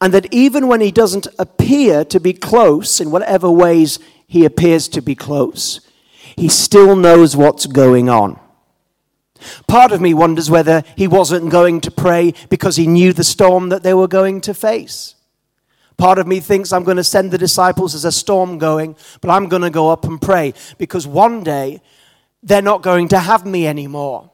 And 0.00 0.12
that 0.14 0.32
even 0.32 0.68
when 0.68 0.80
he 0.80 0.90
doesn't 0.90 1.26
appear 1.38 2.04
to 2.06 2.20
be 2.20 2.32
close 2.32 3.00
in 3.00 3.10
whatever 3.10 3.50
ways 3.50 3.98
he 4.26 4.44
appears 4.44 4.88
to 4.88 5.00
be 5.00 5.14
close, 5.14 5.80
he 6.36 6.48
still 6.48 6.94
knows 6.96 7.36
what's 7.36 7.66
going 7.66 8.08
on. 8.08 8.38
Part 9.66 9.92
of 9.92 10.00
me 10.00 10.12
wonders 10.12 10.50
whether 10.50 10.82
he 10.96 11.08
wasn't 11.08 11.50
going 11.50 11.80
to 11.82 11.90
pray 11.90 12.34
because 12.50 12.76
he 12.76 12.86
knew 12.86 13.12
the 13.12 13.24
storm 13.24 13.70
that 13.70 13.82
they 13.82 13.94
were 13.94 14.08
going 14.08 14.40
to 14.42 14.54
face. 14.54 15.14
Part 16.00 16.18
of 16.18 16.26
me 16.26 16.40
thinks 16.40 16.72
I'm 16.72 16.84
going 16.84 16.96
to 16.96 17.04
send 17.04 17.30
the 17.30 17.36
disciples 17.36 17.94
as 17.94 18.06
a 18.06 18.10
storm 18.10 18.56
going, 18.56 18.96
but 19.20 19.28
I'm 19.28 19.50
going 19.50 19.60
to 19.60 19.68
go 19.68 19.90
up 19.90 20.06
and 20.06 20.18
pray 20.18 20.54
because 20.78 21.06
one 21.06 21.44
day 21.44 21.82
they're 22.42 22.62
not 22.62 22.80
going 22.80 23.08
to 23.08 23.18
have 23.18 23.44
me 23.44 23.66
anymore. 23.66 24.30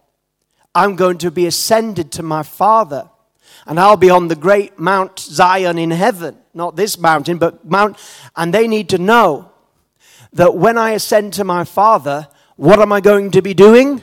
I'm 0.77 0.95
going 0.95 1.19
to 1.19 1.31
be 1.33 1.45
ascended 1.45 2.13
to 2.13 2.23
my 2.23 2.45
Father, 2.45 3.11
and 3.67 3.81
I'll 3.81 3.97
be 3.97 4.11
on 4.11 4.29
the 4.29 4.37
great 4.37 4.79
Mount 4.79 5.19
Zion 5.19 5.77
in 5.77 5.91
heaven. 5.91 6.39
Not 6.55 6.77
this 6.77 7.01
mountain, 7.01 7.39
but 7.39 7.69
Mount. 7.69 7.99
And 8.37 8.55
they 8.55 8.69
need 8.69 8.89
to 8.91 8.99
know 8.99 9.51
that 10.35 10.55
when 10.55 10.79
I 10.79 10.93
ascend 10.93 11.33
to 11.33 11.43
my 11.43 11.65
Father, 11.65 12.29
what 12.55 12.79
am 12.79 12.93
I 12.93 13.01
going 13.01 13.33
to 13.33 13.43
be 13.43 13.55
doing? 13.55 14.03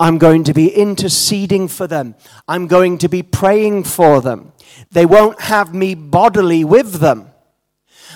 I'm 0.00 0.18
going 0.18 0.42
to 0.42 0.52
be 0.52 0.74
interceding 0.74 1.68
for 1.68 1.86
them. 1.86 2.16
I'm 2.48 2.66
going 2.66 2.98
to 2.98 3.08
be 3.08 3.22
praying 3.22 3.84
for 3.84 4.20
them. 4.20 4.53
They 4.90 5.06
won't 5.06 5.40
have 5.42 5.74
me 5.74 5.94
bodily 5.94 6.64
with 6.64 6.94
them. 6.94 7.30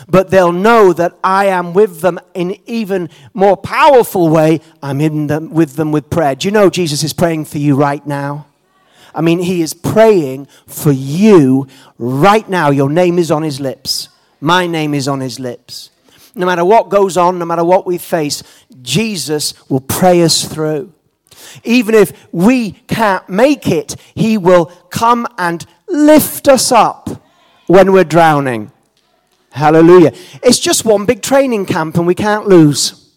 but 0.07 0.31
they'll 0.31 0.53
know 0.53 0.93
that 0.93 1.19
I 1.25 1.47
am 1.47 1.75
with 1.75 2.01
them 2.03 2.21
in 2.35 2.57
even 2.67 3.09
more 3.35 3.57
powerful 3.57 4.29
way. 4.29 4.61
I'm 4.83 5.01
in 5.01 5.27
them 5.27 5.53
with 5.53 5.75
them 5.75 5.91
with 5.91 6.09
prayer. 6.09 6.35
Do 6.35 6.47
you 6.47 6.53
know 6.53 6.71
Jesus 6.71 7.03
is 7.03 7.13
praying 7.13 7.47
for 7.47 7.59
you 7.59 7.75
right 7.75 8.07
now? 8.07 8.47
I 9.15 9.21
mean, 9.21 9.41
he 9.41 9.63
is 9.63 9.75
praying 9.75 10.47
for 10.67 10.93
you 10.93 11.67
right 11.99 12.49
now. 12.49 12.71
Your 12.71 12.91
name 12.91 13.19
is 13.19 13.31
on 13.31 13.43
his 13.43 13.59
lips. 13.59 14.09
My 14.41 14.67
name 14.67 14.95
is 14.95 15.09
on 15.09 15.21
his 15.21 15.41
lips. 15.41 15.91
No 16.35 16.47
matter 16.47 16.65
what 16.65 16.89
goes 16.89 17.17
on, 17.17 17.39
no 17.39 17.45
matter 17.45 17.65
what 17.65 17.87
we 17.87 17.99
face, 17.99 18.43
Jesus 18.83 19.55
will 19.69 19.81
pray 19.81 20.23
us 20.23 20.45
through. 20.45 20.93
Even 21.65 21.95
if 21.95 22.29
we 22.33 22.73
can't 22.73 23.29
make 23.29 23.67
it, 23.67 23.97
he 24.15 24.39
will 24.39 24.67
come 24.91 25.27
and 25.39 25.67
lift 25.89 26.49
us 26.49 26.73
up 26.73 27.09
when 27.67 27.93
we're 27.93 28.05
drowning. 28.05 28.73
Hallelujah. 29.51 30.13
It's 30.43 30.59
just 30.59 30.85
one 30.85 31.07
big 31.07 31.23
training 31.23 31.67
camp 31.67 31.97
and 31.97 32.07
we 32.07 32.15
can't 32.15 32.47
lose. 32.47 33.13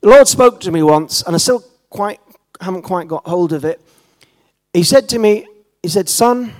The 0.00 0.10
Lord 0.10 0.28
spoke 0.28 0.60
to 0.60 0.70
me 0.70 0.82
once, 0.82 1.22
and 1.22 1.34
I 1.34 1.38
still 1.38 1.64
quite 1.88 2.20
haven't 2.60 2.82
quite 2.82 3.08
got 3.08 3.26
hold 3.26 3.52
of 3.52 3.64
it. 3.64 3.80
He 4.72 4.82
said 4.82 5.08
to 5.10 5.18
me, 5.18 5.46
He 5.82 5.88
said, 5.88 6.08
Son, 6.08 6.52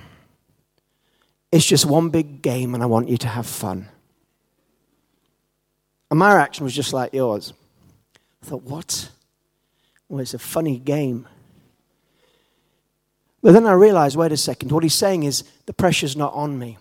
it's 1.51 1.65
just 1.65 1.85
one 1.85 2.09
big 2.09 2.41
game 2.41 2.73
and 2.73 2.83
I 2.83 2.85
want 2.85 3.07
you 3.07 3.17
to 3.17 3.27
have 3.27 3.45
fun. 3.45 3.89
And 6.09 6.19
my 6.19 6.33
reaction 6.33 6.63
was 6.63 6.75
just 6.75 6.93
like 6.93 7.13
yours. 7.13 7.53
I 8.41 8.47
thought, 8.47 8.63
What? 8.63 9.09
Well, 10.09 10.21
it's 10.21 10.33
a 10.33 10.39
funny 10.39 10.79
game. 10.79 11.27
But 13.45 13.51
then 13.51 13.67
I 13.67 13.73
realized, 13.73 14.15
wait 14.15 14.31
a 14.31 14.37
second, 14.37 14.71
what 14.71 14.81
he's 14.81 14.95
saying 14.95 15.21
is 15.21 15.43
the 15.67 15.73
pressure's 15.73 16.15
not 16.15 16.33
on 16.33 16.57
me 16.57 16.79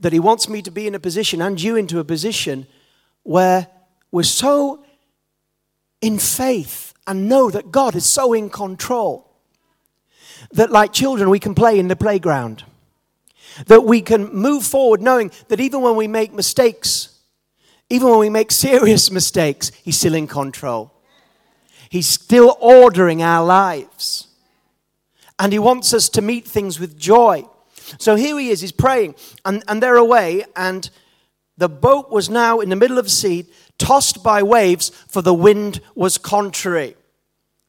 that 0.00 0.12
He 0.12 0.18
wants 0.18 0.48
me 0.48 0.62
to 0.62 0.70
be 0.70 0.86
in 0.86 0.94
a 0.94 1.00
position 1.00 1.40
and 1.40 1.60
you 1.60 1.76
into 1.76 1.98
a 1.98 2.04
position 2.04 2.66
where 3.22 3.68
we're 4.10 4.22
so 4.22 4.82
in 6.00 6.18
faith 6.18 6.94
and 7.06 7.28
know 7.28 7.50
that 7.50 7.70
God 7.70 7.94
is 7.94 8.06
so 8.06 8.32
in 8.32 8.48
control 8.50 9.30
that, 10.52 10.70
like 10.70 10.92
children, 10.92 11.28
we 11.28 11.38
can 11.38 11.54
play 11.54 11.78
in 11.78 11.88
the 11.88 11.96
playground. 11.96 12.64
That 13.66 13.84
we 13.84 14.00
can 14.00 14.32
move 14.32 14.64
forward 14.64 15.02
knowing 15.02 15.30
that 15.48 15.60
even 15.60 15.82
when 15.82 15.96
we 15.96 16.08
make 16.08 16.32
mistakes, 16.32 17.18
even 17.90 18.08
when 18.08 18.18
we 18.18 18.30
make 18.30 18.50
serious 18.50 19.10
mistakes, 19.10 19.70
He's 19.84 19.98
still 19.98 20.14
in 20.14 20.26
control. 20.26 20.92
He's 21.90 22.08
still 22.08 22.56
ordering 22.60 23.22
our 23.22 23.44
lives. 23.44 24.28
And 25.40 25.52
He 25.52 25.58
wants 25.58 25.92
us 25.92 26.08
to 26.10 26.22
meet 26.22 26.46
things 26.46 26.78
with 26.78 26.96
joy. 26.96 27.48
So 27.98 28.14
here 28.14 28.38
he 28.38 28.50
is, 28.50 28.60
he's 28.60 28.72
praying, 28.72 29.16
and, 29.44 29.64
and 29.66 29.82
they're 29.82 29.96
away, 29.96 30.44
and 30.54 30.88
the 31.56 31.68
boat 31.68 32.10
was 32.10 32.30
now 32.30 32.60
in 32.60 32.68
the 32.68 32.76
middle 32.76 32.98
of 32.98 33.06
the 33.06 33.10
sea, 33.10 33.46
tossed 33.78 34.22
by 34.22 34.42
waves, 34.42 34.90
for 35.08 35.22
the 35.22 35.34
wind 35.34 35.80
was 35.94 36.18
contrary. 36.18 36.96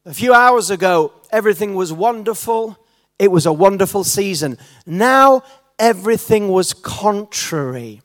A 0.04 0.14
few 0.14 0.32
hours 0.32 0.70
ago, 0.70 1.12
everything 1.30 1.74
was 1.74 1.92
wonderful. 1.92 2.78
It 3.18 3.30
was 3.30 3.46
a 3.46 3.52
wonderful 3.52 4.04
season. 4.04 4.58
Now, 4.86 5.42
everything 5.78 6.48
was 6.48 6.72
contrary. 6.72 8.02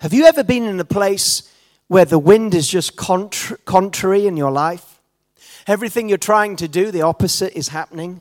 Have 0.00 0.12
you 0.12 0.26
ever 0.26 0.44
been 0.44 0.64
in 0.64 0.78
a 0.80 0.84
place 0.84 1.50
where 1.88 2.04
the 2.04 2.18
wind 2.18 2.54
is 2.54 2.68
just 2.68 2.96
contra- 2.96 3.58
contrary 3.58 4.26
in 4.26 4.36
your 4.36 4.50
life? 4.50 5.00
Everything 5.66 6.08
you're 6.08 6.18
trying 6.18 6.56
to 6.56 6.68
do, 6.68 6.90
the 6.90 7.02
opposite 7.02 7.56
is 7.56 7.68
happening. 7.68 8.20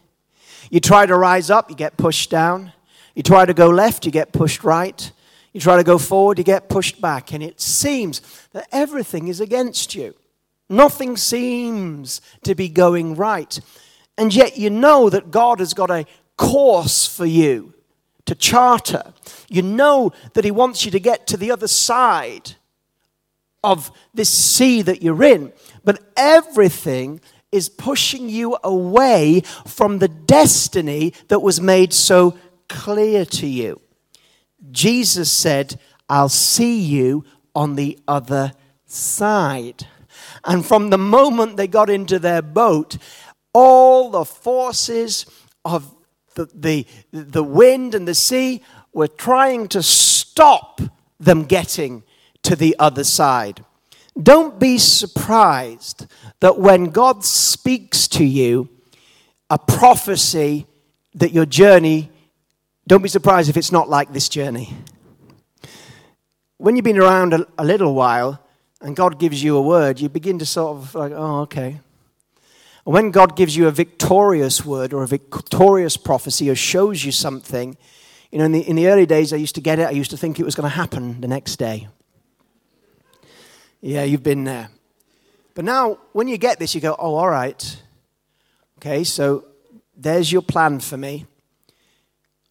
You 0.70 0.80
try 0.80 1.06
to 1.06 1.16
rise 1.16 1.50
up, 1.50 1.70
you 1.70 1.76
get 1.76 1.98
pushed 1.98 2.30
down. 2.30 2.74
You 3.16 3.24
try 3.24 3.46
to 3.46 3.54
go 3.54 3.70
left, 3.70 4.06
you 4.06 4.12
get 4.12 4.34
pushed 4.34 4.64
right. 4.64 5.12
You 5.54 5.62
try 5.62 5.78
to 5.78 5.84
go 5.84 5.98
forward, 5.98 6.38
you 6.38 6.44
get 6.44 6.68
pushed 6.68 7.00
back. 7.00 7.32
And 7.32 7.42
it 7.42 7.62
seems 7.62 8.22
that 8.52 8.68
everything 8.72 9.30
is 9.30 9.40
against 9.40 9.96
you. 9.96 10.14
Nothing 10.70 11.16
seems 11.16 12.20
to 12.44 12.56
be 12.56 12.68
going 12.68 13.16
right. 13.16 13.60
And 14.18 14.34
yet 14.34 14.58
you 14.58 14.70
know 14.70 15.10
that 15.10 15.32
God 15.32 15.60
has 15.60 15.74
got 15.74 15.90
a 15.90 16.06
course 16.38 17.08
for 17.08 17.26
you 17.26 17.74
to 18.26 18.36
charter. 18.36 19.14
You 19.48 19.62
know 19.62 20.12
that 20.34 20.44
He 20.44 20.52
wants 20.52 20.84
you 20.84 20.92
to 20.92 21.00
get 21.00 21.28
to 21.28 21.38
the 21.38 21.52
other 21.52 21.68
side 21.68 22.56
of 23.64 23.92
this 24.14 24.30
sea 24.30 24.82
that 24.82 25.02
you're 25.02 25.24
in. 25.24 25.54
But 25.84 26.04
everything 26.18 27.22
is 27.56 27.70
pushing 27.70 28.30
you 28.30 28.58
away 28.64 29.42
from 29.66 30.00
the 30.00 30.08
destiny 30.08 31.14
that 31.30 31.40
was 31.40 31.62
made 31.62 31.94
so 31.94 32.38
clear 32.68 33.26
to 33.26 33.48
you. 33.48 33.82
Jesus 34.72 35.32
said, 35.32 35.80
I'll 36.10 36.30
see 36.30 36.80
you 36.80 37.24
on 37.56 37.76
the 37.76 37.98
other 38.08 38.52
side. 38.86 39.88
And 40.44 40.66
from 40.66 40.90
the 40.90 40.98
moment 40.98 41.58
they 41.58 41.68
got 41.68 41.90
into 41.90 42.20
their 42.20 42.42
boat, 42.42 42.98
all 43.54 44.12
the 44.12 44.26
forces 44.26 45.26
of 45.64 45.96
the, 46.36 46.50
the, 46.54 46.86
the 47.12 47.44
wind 47.44 47.96
and 47.96 48.08
the 48.08 48.16
sea 48.16 48.62
were 48.94 49.08
trying 49.08 49.70
to 49.70 49.82
stop 49.82 50.82
them 51.20 51.46
getting 51.46 52.04
to 52.44 52.56
the 52.56 52.76
other 52.78 53.04
side. 53.04 53.64
Don't 54.22 54.60
be 54.60 54.78
surprised 54.78 56.08
that 56.40 56.58
when 56.58 56.86
God 56.86 57.26
speaks 57.26 58.08
to 58.10 58.24
you, 58.24 58.70
a 59.50 59.60
prophecy 59.60 60.66
that 61.16 61.32
your 61.32 61.46
journey 61.46 62.10
don't 62.88 63.02
be 63.02 63.10
surprised 63.10 63.50
if 63.50 63.58
it's 63.58 63.72
not 63.72 63.90
like 63.90 64.14
this 64.14 64.30
journey. 64.30 64.74
When 66.58 66.76
you've 66.76 66.86
been 66.86 67.00
around 67.00 67.34
a, 67.34 67.48
a 67.58 67.66
little 67.66 67.96
while 67.96 68.40
and 68.80 68.96
God 68.96 69.20
gives 69.20 69.44
you 69.44 69.58
a 69.58 69.62
word, 69.62 70.00
you 70.00 70.08
begin 70.08 70.38
to 70.40 70.46
sort 70.46 70.78
of 70.78 70.96
like, 70.96 71.12
oh, 71.12 71.42
okay. 71.42 71.80
And 72.86 72.94
when 72.94 73.10
God 73.10 73.36
gives 73.36 73.58
you 73.58 73.68
a 73.68 73.72
victorious 73.72 74.64
word 74.64 74.94
or 74.94 75.02
a 75.02 75.08
victorious 75.08 75.98
prophecy 75.98 76.50
or 76.50 76.56
shows 76.56 77.04
you 77.04 77.12
something, 77.12 77.76
you 78.32 78.38
know, 78.38 78.46
in 78.46 78.52
the, 78.52 78.62
in 78.62 78.76
the 78.76 78.88
early 78.88 79.08
days, 79.08 79.34
I 79.34 79.38
used 79.38 79.56
to 79.56 79.62
get 79.62 79.80
it, 79.80 79.88
I 79.88 79.92
used 79.92 80.12
to 80.12 80.18
think 80.18 80.40
it 80.40 80.46
was 80.46 80.54
going 80.54 80.70
to 80.70 80.76
happen 80.76 81.22
the 81.22 81.28
next 81.28 81.56
day. 81.56 81.88
Yeah, 83.82 84.04
you've 84.04 84.24
been 84.24 84.44
there. 84.44 84.70
But 85.54 85.66
now, 85.66 86.00
when 86.12 86.28
you 86.28 86.38
get 86.38 86.60
this, 86.60 86.76
you 86.76 86.82
go, 86.82 86.96
oh, 86.98 87.16
all 87.16 87.30
right. 87.30 87.82
Okay, 88.78 89.04
so 89.04 89.46
there's 89.96 90.32
your 90.32 90.42
plan 90.42 90.80
for 90.80 90.98
me. 90.98 91.26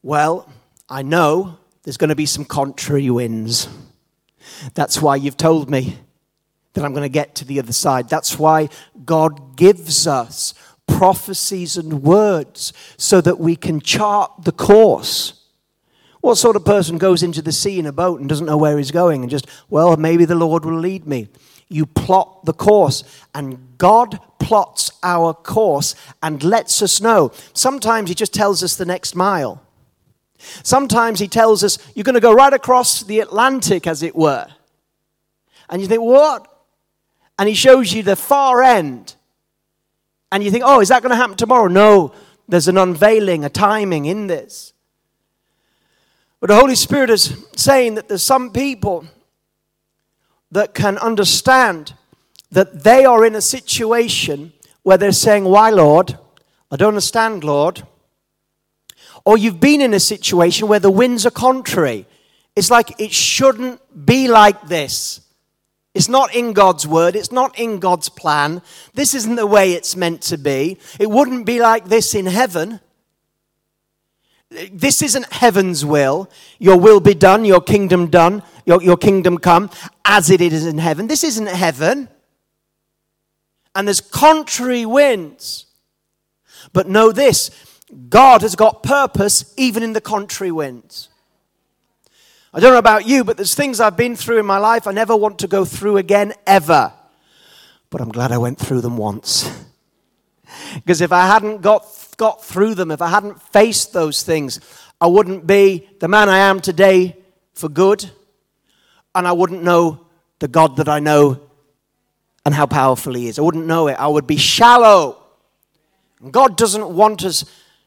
Well, 0.03 0.51
I 0.89 1.03
know 1.03 1.59
there's 1.83 1.97
going 1.97 2.09
to 2.09 2.17
be 2.17 2.27
some 2.27 2.45
contrary 2.45 3.11
winds. 3.11 3.69
That's 4.75 5.01
why 5.01 5.17
you've 5.17 5.37
told 5.37 5.71
me 5.71 5.99
that 6.73 6.85
I'm 6.85 6.93
going 6.93 7.05
to 7.05 7.09
get 7.09 7.35
to 7.37 7.45
the 7.45 7.59
other 7.59 7.73
side. 7.73 8.09
That's 8.09 8.39
why 8.39 8.69
God 9.05 9.57
gives 9.57 10.07
us 10.07 10.55
prophecies 10.87 11.77
and 11.77 12.03
words 12.03 12.73
so 12.97 13.21
that 13.21 13.39
we 13.39 13.57
can 13.57 13.81
chart 13.81 14.31
the 14.43 14.53
course. 14.53 15.44
What 16.25 16.39
sort 16.39 16.57
of 16.57 16.65
person 16.65 16.97
goes 16.97 17.23
into 17.23 17.43
the 17.43 17.53
sea 17.53 17.79
in 17.79 17.85
a 17.85 17.93
boat 17.93 18.19
and 18.19 18.27
doesn't 18.31 18.47
know 18.47 18.57
where 18.57 18.79
he's 18.79 18.91
going 18.91 19.21
and 19.21 19.31
just, 19.31 19.47
well, 19.69 19.95
maybe 19.99 20.25
the 20.25 20.35
Lord 20.35 20.65
will 20.65 20.79
lead 20.79 21.07
me? 21.07 21.29
You 21.69 21.85
plot 21.85 22.47
the 22.47 22.55
course, 22.55 23.05
and 23.35 23.77
God 23.77 24.19
plots 24.39 24.91
our 25.03 25.35
course 25.35 25.95
and 26.23 26.43
lets 26.43 26.81
us 26.81 26.99
know. 27.03 27.31
Sometimes 27.53 28.09
He 28.09 28.15
just 28.15 28.33
tells 28.33 28.63
us 28.63 28.75
the 28.75 28.87
next 28.87 29.15
mile. 29.15 29.63
Sometimes 30.63 31.21
he 31.21 31.29
tells 31.29 31.63
us, 31.63 31.79
you're 31.95 32.05
going 32.05 32.15
to 32.15 32.21
go 32.21 32.33
right 32.33 32.55
across 32.55 33.03
the 33.03 33.21
Atlantic, 33.21 33.87
as 33.87 34.03
it 34.03 34.17
were. 34.17 34.47
And 35.69 35.83
you 35.83 35.89
think, 35.89 36.03
what? 36.03 36.51
And 37.39 37.51
he 37.51 37.55
shows 37.55 37.93
you 37.93 38.03
the 38.03 38.17
far 38.17 38.63
end. 38.63 39.15
And 40.33 40.43
you 40.43 40.51
think, 40.51 40.65
oh, 40.67 40.81
is 40.81 40.89
that 40.89 41.03
going 41.03 41.11
to 41.11 41.17
happen 41.17 41.37
tomorrow? 41.37 41.69
No, 41.69 42.15
there's 42.49 42.69
an 42.69 42.79
unveiling, 42.79 43.45
a 43.45 43.51
timing 43.51 44.07
in 44.07 44.27
this. 44.27 44.74
But 46.45 46.49
the 46.49 46.61
Holy 46.61 46.75
Spirit 46.75 47.09
is 47.09 47.43
saying 47.57 47.95
that 47.95 48.09
there's 48.09 48.23
some 48.23 48.51
people 48.51 49.07
that 50.51 50.75
can 50.75 50.99
understand 50.99 51.95
that 52.51 52.85
they 52.85 53.07
are 53.07 53.25
in 53.25 53.35
a 53.35 53.41
situation 53.41 54.53
where 54.83 54.99
they're 54.99 55.13
saying, 55.13 55.45
Why, 55.45 55.71
Lord? 55.71 56.19
I 56.71 56.77
don't 56.77 56.89
understand, 56.89 57.45
Lord. 57.45 57.85
Or 59.25 59.39
you've 59.39 59.59
been 59.59 59.81
in 59.81 59.95
a 59.95 59.99
situation 59.99 60.69
where 60.69 60.81
the 60.81 60.91
winds 60.91 61.25
are 61.25 61.31
contrary. 61.31 62.05
It's 62.55 62.71
like 62.71 63.01
it 63.01 63.13
shouldn't 63.13 63.81
be 64.05 64.29
like 64.29 64.69
this. 64.69 65.23
It's 65.95 66.11
not 66.11 66.35
in 66.35 66.53
God's 66.53 66.87
word. 66.87 67.17
It's 67.17 67.33
not 67.33 67.59
in 67.59 67.79
God's 67.79 68.11
plan. 68.11 68.61
This 68.93 69.15
isn't 69.15 69.37
the 69.37 69.47
way 69.47 69.73
it's 69.73 69.97
meant 69.97 70.21
to 70.25 70.37
be. 70.37 70.77
It 71.01 71.09
wouldn't 71.09 71.47
be 71.47 71.59
like 71.59 71.87
this 71.87 72.15
in 72.15 72.27
heaven. 72.27 72.81
This 74.73 75.03
isn't 75.03 75.33
heaven's 75.33 75.85
will. 75.85 76.31
Your 76.59 76.79
will 76.79 77.01
be 77.01 77.15
done, 77.15 77.45
your 77.45 77.61
kingdom 77.61 78.09
done, 78.09 78.43
your, 78.65 78.83
your 78.83 78.97
kingdom 78.97 79.39
come 79.39 79.71
as 80.05 80.31
it 80.31 80.41
is 80.41 80.67
in 80.67 80.79
heaven. 80.79 81.07
This 81.07 81.25
isn't 81.25 81.47
heaven. 81.47 82.09
And 83.75 83.89
there's 83.89 84.01
contrary 84.01 84.87
winds. 84.87 85.67
But 86.73 86.89
know 86.89 87.13
this 87.13 87.51
God 88.09 88.43
has 88.43 88.57
got 88.57 88.83
purpose 88.83 89.53
even 89.57 89.83
in 89.83 89.93
the 89.93 90.01
contrary 90.01 90.53
winds. 90.53 91.09
I 92.53 92.61
don't 92.61 92.73
know 92.73 92.79
about 92.79 93.07
you, 93.07 93.25
but 93.25 93.37
there's 93.37 93.55
things 93.55 93.81
I've 93.81 93.97
been 93.97 94.15
through 94.15 94.39
in 94.39 94.47
my 94.47 94.59
life 94.59 94.87
I 94.87 94.93
never 94.93 95.17
want 95.17 95.41
to 95.41 95.49
go 95.49 95.65
through 95.65 95.97
again, 95.97 96.35
ever. 96.47 96.93
But 97.91 98.01
I'm 98.01 98.11
glad 98.11 98.31
I 98.31 98.39
went 98.39 98.59
through 98.59 98.81
them 98.81 98.97
once. 98.97 99.51
Because 100.75 101.01
if 101.01 101.11
I 101.11 101.27
hadn't 101.27 101.63
got, 101.63 101.85
got 102.17 102.45
through 102.45 102.75
them, 102.75 102.91
if 102.91 103.03
I 103.03 103.09
hadn't 103.09 103.41
faced 103.41 103.93
those 103.93 104.23
things, 104.23 104.61
I 105.01 105.07
wouldn't 105.07 105.47
be 105.47 105.89
the 106.01 106.09
man 106.09 106.29
I 106.29 106.39
am 106.39 106.61
today 106.61 107.17
for 107.53 107.69
good, 107.69 108.11
and 109.15 109.27
I 109.27 109.33
wouldn't 109.33 109.63
know 109.63 110.07
the 110.39 110.49
God 110.49 110.77
that 110.77 110.89
I 110.89 111.01
know 111.01 111.41
and 112.45 112.55
how 112.55 112.67
powerful 112.67 113.15
He 113.15 113.29
is. 113.29 113.39
I 113.39 113.43
wouldn't 113.43 113.67
know 113.67 113.89
it. 113.89 113.95
I 113.95 114.07
would 114.07 114.27
be 114.27 114.37
shallow. 114.37 115.23
God 116.31 116.57
doesn't 116.57 116.89
want 116.89 117.25
us 117.25 117.45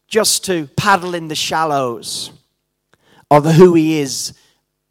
just 0.07 0.45
to 0.45 0.67
paddle 0.77 1.15
in 1.15 1.27
the 1.27 1.35
shallows 1.35 2.31
of 3.29 3.45
who 3.45 3.73
He 3.73 3.99
is 3.99 4.33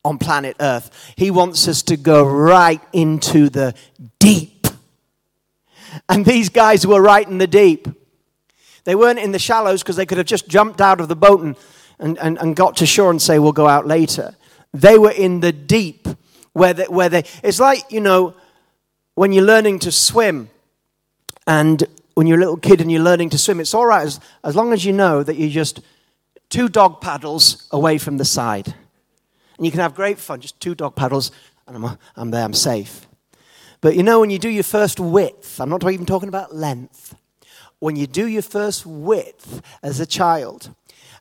on 0.05 0.19
planet 0.19 0.57
Earth. 0.61 1.15
He 1.17 1.31
wants 1.31 1.67
us 1.69 1.83
to 1.85 1.97
go 1.97 2.25
right 2.25 2.81
into 2.93 3.49
the 3.49 3.75
deep. 4.19 4.67
And 6.09 6.25
these 6.25 6.49
guys 6.49 6.87
were 6.87 7.01
right 7.01 7.27
in 7.27 7.39
the 7.39 7.47
deep. 7.47 7.89
They 8.87 8.95
weren't 8.95 9.19
in 9.19 9.33
the 9.33 9.39
shallows 9.41 9.83
because 9.83 9.97
they 9.97 10.07
could 10.07 10.17
have 10.19 10.29
just 10.29 10.47
jumped 10.47 10.81
out 10.81 11.01
of 11.01 11.09
the 11.09 11.17
boat 11.17 11.41
and, 11.41 11.57
and, 11.99 12.17
and, 12.19 12.39
and 12.39 12.55
got 12.55 12.77
to 12.77 12.87
shore 12.87 13.11
and 13.11 13.21
say, 13.21 13.41
We'll 13.41 13.51
go 13.53 13.67
out 13.67 13.85
later. 13.85 14.37
They 14.73 14.97
were 14.97 15.11
in 15.11 15.41
the 15.41 15.51
deep 15.53 16.07
where 16.53 16.73
they, 16.73 16.85
where 16.85 17.09
they, 17.09 17.25
it's 17.43 17.59
like, 17.59 17.91
you 17.91 18.01
know, 18.01 18.35
when 19.17 19.33
you're 19.33 19.45
learning 19.45 19.81
to 19.81 19.91
swim 19.91 20.51
and 21.49 21.83
when 22.15 22.29
you're 22.29 22.37
a 22.37 22.41
little 22.41 22.57
kid 22.57 22.81
and 22.81 22.91
you're 22.91 23.03
learning 23.03 23.31
to 23.31 23.39
swim, 23.39 23.59
it's 23.59 23.75
all 23.75 23.87
right 23.87 24.07
as, 24.07 24.21
as 24.45 24.55
long 24.55 24.73
as 24.73 24.85
you 24.85 24.93
know 24.93 25.25
that 25.25 25.37
you're 25.37 25.51
just 25.51 25.81
two 26.49 26.69
dog 26.69 27.01
paddles 27.01 27.67
away 27.73 27.99
from 27.99 28.19
the 28.19 28.25
side. 28.25 28.73
And 29.57 29.67
you 29.67 29.73
can 29.73 29.81
have 29.81 29.97
great 29.97 30.19
fun, 30.19 30.41
just 30.41 30.61
two 30.61 30.77
dog 30.77 30.95
paddles, 30.95 31.33
and 31.67 31.77
I'm, 31.77 31.99
I'm 32.15 32.31
there, 32.31 32.45
I'm 32.45 32.55
safe. 32.55 33.09
But 33.81 33.97
you 33.97 34.05
know, 34.05 34.21
when 34.21 34.31
you 34.31 34.39
do 34.39 34.49
your 34.49 34.63
first 34.63 35.01
width, 35.01 35.61
I'm 35.61 35.71
not 35.71 35.83
even 35.91 36.07
talking 36.07 36.29
about 36.29 36.55
length, 36.55 37.17
when 37.79 37.97
you 37.97 38.07
do 38.07 38.27
your 38.27 38.43
first 38.43 38.87
width 38.87 39.63
as 39.83 40.01
a 40.01 40.07
child, 40.07 40.75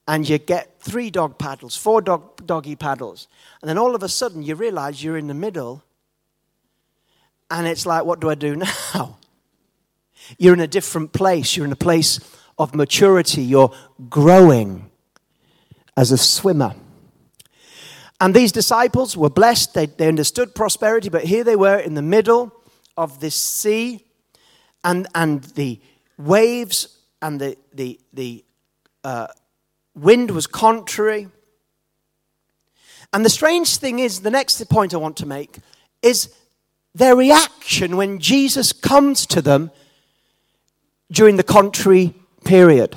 and 0.07 0.27
you 0.29 0.37
get 0.37 0.79
three 0.79 1.09
dog 1.09 1.37
paddles, 1.37 1.75
four 1.75 2.01
dog, 2.01 2.45
doggy 2.45 2.75
paddles, 2.75 3.27
and 3.61 3.69
then 3.69 3.77
all 3.77 3.95
of 3.95 4.03
a 4.03 4.09
sudden 4.09 4.43
you 4.43 4.55
realize 4.55 5.03
you're 5.03 5.17
in 5.17 5.27
the 5.27 5.33
middle, 5.33 5.83
and 7.49 7.67
it's 7.67 7.85
like, 7.85 8.05
what 8.05 8.19
do 8.19 8.29
I 8.29 8.35
do 8.35 8.55
now? 8.93 9.17
You're 10.37 10.53
in 10.53 10.59
a 10.59 10.67
different 10.67 11.13
place. 11.13 11.55
You're 11.55 11.65
in 11.65 11.71
a 11.71 11.77
place 11.77 12.19
of 12.57 12.73
maturity. 12.73 13.43
You're 13.43 13.71
growing 14.09 14.89
as 15.95 16.11
a 16.11 16.17
swimmer. 16.17 16.75
And 18.19 18.33
these 18.33 18.51
disciples 18.51 19.17
were 19.17 19.29
blessed. 19.29 19.73
They, 19.73 19.87
they 19.87 20.07
understood 20.07 20.55
prosperity, 20.55 21.09
but 21.09 21.25
here 21.25 21.43
they 21.43 21.55
were 21.55 21.77
in 21.77 21.95
the 21.95 22.01
middle 22.01 22.53
of 22.97 23.19
this 23.19 23.35
sea, 23.35 24.05
and, 24.83 25.07
and 25.13 25.43
the 25.43 25.81
waves 26.17 26.99
and 27.21 27.39
the, 27.39 27.57
the, 27.73 27.99
the 28.13 28.45
uh, 29.03 29.27
wind 29.95 30.31
was 30.31 30.47
contrary. 30.47 31.27
And 33.13 33.23
the 33.23 33.29
strange 33.29 33.77
thing 33.77 33.99
is, 33.99 34.21
the 34.21 34.31
next 34.31 34.63
point 34.69 34.93
I 34.93 34.97
want 34.97 35.17
to 35.17 35.25
make 35.25 35.57
is 36.01 36.33
their 36.93 37.15
reaction 37.15 37.97
when 37.97 38.19
Jesus 38.19 38.71
comes 38.71 39.25
to 39.27 39.41
them 39.41 39.71
during 41.11 41.37
the 41.37 41.43
contrary 41.43 42.13
period. 42.43 42.95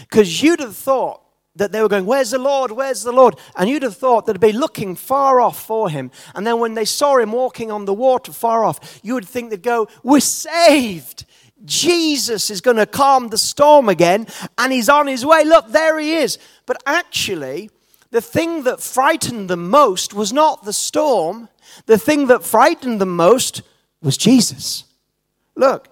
Because 0.00 0.42
you'd 0.42 0.60
have 0.60 0.76
thought 0.76 1.20
that 1.56 1.72
they 1.72 1.80
were 1.80 1.88
going, 1.88 2.06
Where's 2.06 2.30
the 2.30 2.38
Lord? 2.38 2.70
Where's 2.70 3.02
the 3.02 3.12
Lord? 3.12 3.36
And 3.56 3.68
you'd 3.68 3.82
have 3.82 3.96
thought 3.96 4.26
they'd 4.26 4.38
be 4.38 4.52
looking 4.52 4.94
far 4.94 5.40
off 5.40 5.60
for 5.60 5.88
him. 5.90 6.10
And 6.34 6.46
then 6.46 6.60
when 6.60 6.74
they 6.74 6.84
saw 6.84 7.18
him 7.18 7.32
walking 7.32 7.72
on 7.72 7.86
the 7.86 7.94
water 7.94 8.32
far 8.32 8.64
off, 8.64 9.00
you 9.02 9.14
would 9.14 9.26
think 9.26 9.50
they'd 9.50 9.62
go, 9.62 9.88
We're 10.02 10.20
saved. 10.20 11.24
Jesus 11.64 12.50
is 12.50 12.60
going 12.60 12.76
to 12.76 12.86
calm 12.86 13.28
the 13.28 13.38
storm 13.38 13.88
again 13.88 14.26
and 14.58 14.72
he's 14.72 14.88
on 14.88 15.06
his 15.06 15.24
way. 15.24 15.44
Look, 15.44 15.68
there 15.68 15.98
he 15.98 16.14
is. 16.14 16.38
But 16.66 16.82
actually, 16.86 17.70
the 18.10 18.20
thing 18.20 18.64
that 18.64 18.80
frightened 18.80 19.50
them 19.50 19.68
most 19.70 20.14
was 20.14 20.32
not 20.32 20.64
the 20.64 20.72
storm, 20.72 21.48
the 21.86 21.98
thing 21.98 22.26
that 22.28 22.44
frightened 22.44 23.00
them 23.00 23.16
most 23.16 23.62
was 24.02 24.16
Jesus. 24.16 24.84
Look, 25.56 25.88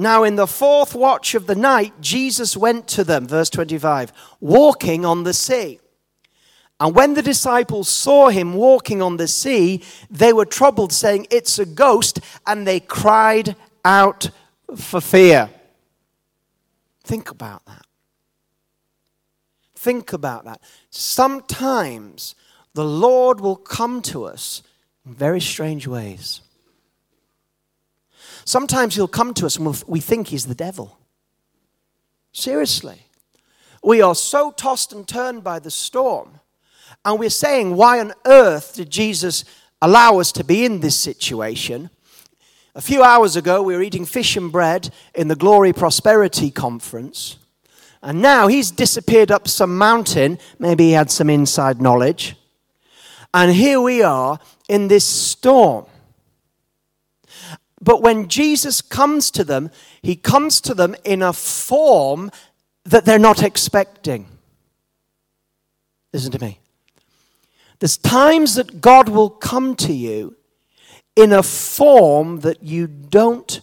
now, 0.00 0.22
in 0.22 0.36
the 0.36 0.46
fourth 0.46 0.94
watch 0.94 1.34
of 1.34 1.48
the 1.48 1.56
night, 1.56 1.92
Jesus 2.00 2.56
went 2.56 2.86
to 2.88 3.02
them, 3.02 3.26
verse 3.26 3.50
25, 3.50 4.12
walking 4.38 5.04
on 5.04 5.24
the 5.24 5.34
sea. 5.34 5.80
And 6.78 6.94
when 6.94 7.14
the 7.14 7.22
disciples 7.22 7.88
saw 7.88 8.28
him 8.28 8.54
walking 8.54 9.02
on 9.02 9.16
the 9.16 9.26
sea, 9.26 9.82
they 10.08 10.32
were 10.32 10.46
troubled, 10.46 10.92
saying, 10.92 11.26
It's 11.30 11.58
a 11.58 11.66
ghost, 11.66 12.20
and 12.46 12.64
they 12.64 12.78
cried 12.78 13.56
out 13.84 14.30
for 14.76 15.00
fear. 15.00 15.50
Think 17.04 17.30
about 17.30 17.64
that. 17.66 17.86
Think 19.74 20.12
about 20.12 20.44
that. 20.44 20.60
Sometimes 20.90 22.34
the 22.74 22.84
Lord 22.84 23.40
will 23.40 23.56
come 23.56 24.02
to 24.02 24.24
us 24.24 24.62
in 25.06 25.14
very 25.14 25.40
strange 25.40 25.86
ways. 25.86 26.40
Sometimes 28.44 28.94
he'll 28.94 29.08
come 29.08 29.34
to 29.34 29.46
us 29.46 29.56
and 29.56 29.84
we 29.86 30.00
think 30.00 30.28
he's 30.28 30.46
the 30.46 30.54
devil. 30.54 30.98
Seriously. 32.32 33.02
We 33.82 34.02
are 34.02 34.14
so 34.14 34.50
tossed 34.50 34.92
and 34.92 35.06
turned 35.06 35.44
by 35.44 35.58
the 35.60 35.70
storm. 35.70 36.40
And 37.04 37.18
we're 37.18 37.30
saying, 37.30 37.76
why 37.76 38.00
on 38.00 38.12
earth 38.26 38.74
did 38.74 38.90
Jesus 38.90 39.44
allow 39.80 40.18
us 40.18 40.32
to 40.32 40.44
be 40.44 40.64
in 40.64 40.80
this 40.80 40.98
situation? 40.98 41.90
A 42.78 42.80
few 42.80 43.02
hours 43.02 43.34
ago, 43.34 43.60
we 43.60 43.74
were 43.74 43.82
eating 43.82 44.04
fish 44.04 44.36
and 44.36 44.52
bread 44.52 44.90
in 45.12 45.26
the 45.26 45.34
Glory 45.34 45.72
Prosperity 45.72 46.52
Conference. 46.52 47.36
And 48.02 48.22
now 48.22 48.46
he's 48.46 48.70
disappeared 48.70 49.32
up 49.32 49.48
some 49.48 49.76
mountain. 49.76 50.38
Maybe 50.60 50.84
he 50.84 50.92
had 50.92 51.10
some 51.10 51.28
inside 51.28 51.82
knowledge. 51.82 52.36
And 53.34 53.50
here 53.50 53.80
we 53.80 54.00
are 54.04 54.38
in 54.68 54.86
this 54.86 55.04
storm. 55.04 55.86
But 57.80 58.00
when 58.00 58.28
Jesus 58.28 58.80
comes 58.80 59.32
to 59.32 59.42
them, 59.42 59.72
he 60.00 60.14
comes 60.14 60.60
to 60.60 60.72
them 60.72 60.94
in 61.02 61.20
a 61.20 61.32
form 61.32 62.30
that 62.84 63.04
they're 63.04 63.18
not 63.18 63.42
expecting. 63.42 64.28
Listen 66.12 66.30
to 66.30 66.40
me. 66.40 66.60
There's 67.80 67.96
times 67.96 68.54
that 68.54 68.80
God 68.80 69.08
will 69.08 69.30
come 69.30 69.74
to 69.74 69.92
you 69.92 70.36
in 71.18 71.32
a 71.32 71.42
form 71.42 72.40
that 72.40 72.62
you 72.62 72.86
don't 72.86 73.60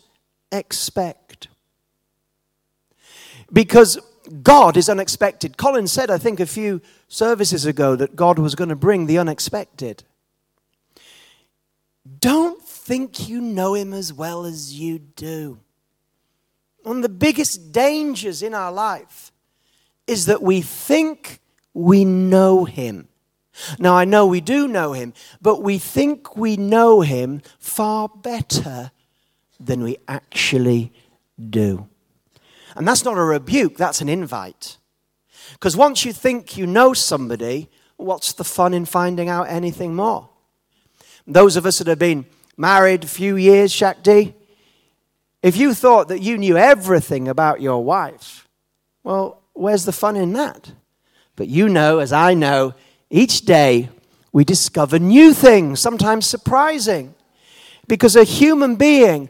expect. 0.52 1.48
Because 3.52 3.98
God 4.44 4.76
is 4.76 4.90
unexpected. 4.90 5.56
Colin 5.56 5.88
said, 5.88 6.12
I 6.12 6.18
think, 6.18 6.42
a 6.42 6.46
few 6.46 6.82
services 7.08 7.66
ago 7.66 7.96
that 7.96 8.18
God 8.18 8.40
was 8.40 8.56
going 8.56 8.68
to 8.68 8.76
bring 8.76 9.06
the 9.06 9.18
unexpected. 9.18 10.04
Don't 12.20 12.62
think 12.62 13.30
you 13.30 13.40
know 13.40 13.74
him 13.74 13.94
as 13.94 14.12
well 14.12 14.44
as 14.44 14.78
you 14.78 15.00
do. 15.00 15.60
One 16.84 16.98
of 16.98 17.04
the 17.04 17.10
biggest 17.10 17.72
dangers 17.72 18.44
in 18.44 18.54
our 18.54 18.72
life 18.72 19.32
is 20.08 20.26
that 20.26 20.42
we 20.42 20.60
think 20.60 21.40
we 21.74 22.04
know 22.04 22.66
him. 22.66 23.08
Now, 23.80 23.96
I 23.96 24.06
know 24.06 24.26
we 24.26 24.42
do 24.42 24.68
know 24.68 24.94
him, 24.94 25.14
but 25.42 25.62
we 25.62 25.78
think 25.78 26.36
we 26.36 26.58
know 26.58 27.02
him 27.02 27.42
far 27.60 28.10
better 28.10 28.92
than 29.60 29.84
we 29.84 29.98
actually 30.08 30.92
do. 31.50 31.88
And 32.76 32.88
that's 32.88 33.06
not 33.06 33.18
a 33.18 33.24
rebuke, 33.24 33.78
that's 33.78 34.02
an 34.02 34.10
invite. 34.10 34.78
Because 35.54 35.78
once 35.78 36.04
you 36.04 36.12
think 36.12 36.58
you 36.58 36.68
know 36.68 36.94
somebody, 36.94 37.70
what's 37.98 38.34
the 38.34 38.44
fun 38.44 38.74
in 38.74 38.86
finding 38.86 39.30
out 39.30 39.48
anything 39.50 39.96
more? 39.96 40.30
Those 41.26 41.56
of 41.56 41.66
us 41.66 41.78
that 41.80 41.88
have 41.88 42.00
been 42.00 42.26
married 42.58 43.04
a 43.04 43.08
few 43.08 43.36
years, 43.36 43.72
Shakti, 43.72 44.36
if 45.42 45.56
you 45.56 45.74
thought 45.74 46.08
that 46.10 46.22
you 46.22 46.38
knew 46.38 46.58
everything 46.58 47.28
about 47.28 47.62
your 47.62 47.84
wife, 47.84 48.48
well, 49.04 49.42
where's 49.54 49.86
the 49.86 49.92
fun 49.92 50.16
in 50.16 50.34
that? 50.34 50.72
But 51.36 51.48
you 51.48 51.70
know, 51.70 52.00
as 52.00 52.12
I 52.12 52.34
know, 52.34 52.74
each 53.10 53.42
day 53.42 53.90
we 54.32 54.44
discover 54.44 55.00
new 55.00 55.34
things, 55.34 55.80
sometimes 55.80 56.26
surprising. 56.26 57.16
Because 57.88 58.16
a 58.16 58.24
human 58.24 58.76
being, 58.76 59.30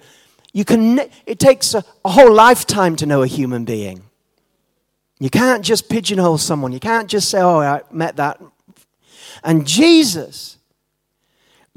you 0.53 0.65
can, 0.65 0.99
it 1.25 1.39
takes 1.39 1.73
a, 1.73 1.83
a 2.03 2.09
whole 2.09 2.33
lifetime 2.33 2.95
to 2.95 3.05
know 3.05 3.21
a 3.21 3.27
human 3.27 3.65
being. 3.65 4.03
You 5.19 5.29
can't 5.29 5.63
just 5.63 5.89
pigeonhole 5.89 6.38
someone. 6.38 6.71
You 6.71 6.79
can't 6.79 7.09
just 7.09 7.29
say, 7.29 7.39
oh, 7.39 7.59
I 7.59 7.81
met 7.91 8.15
that. 8.15 8.41
And 9.43 9.67
Jesus, 9.67 10.57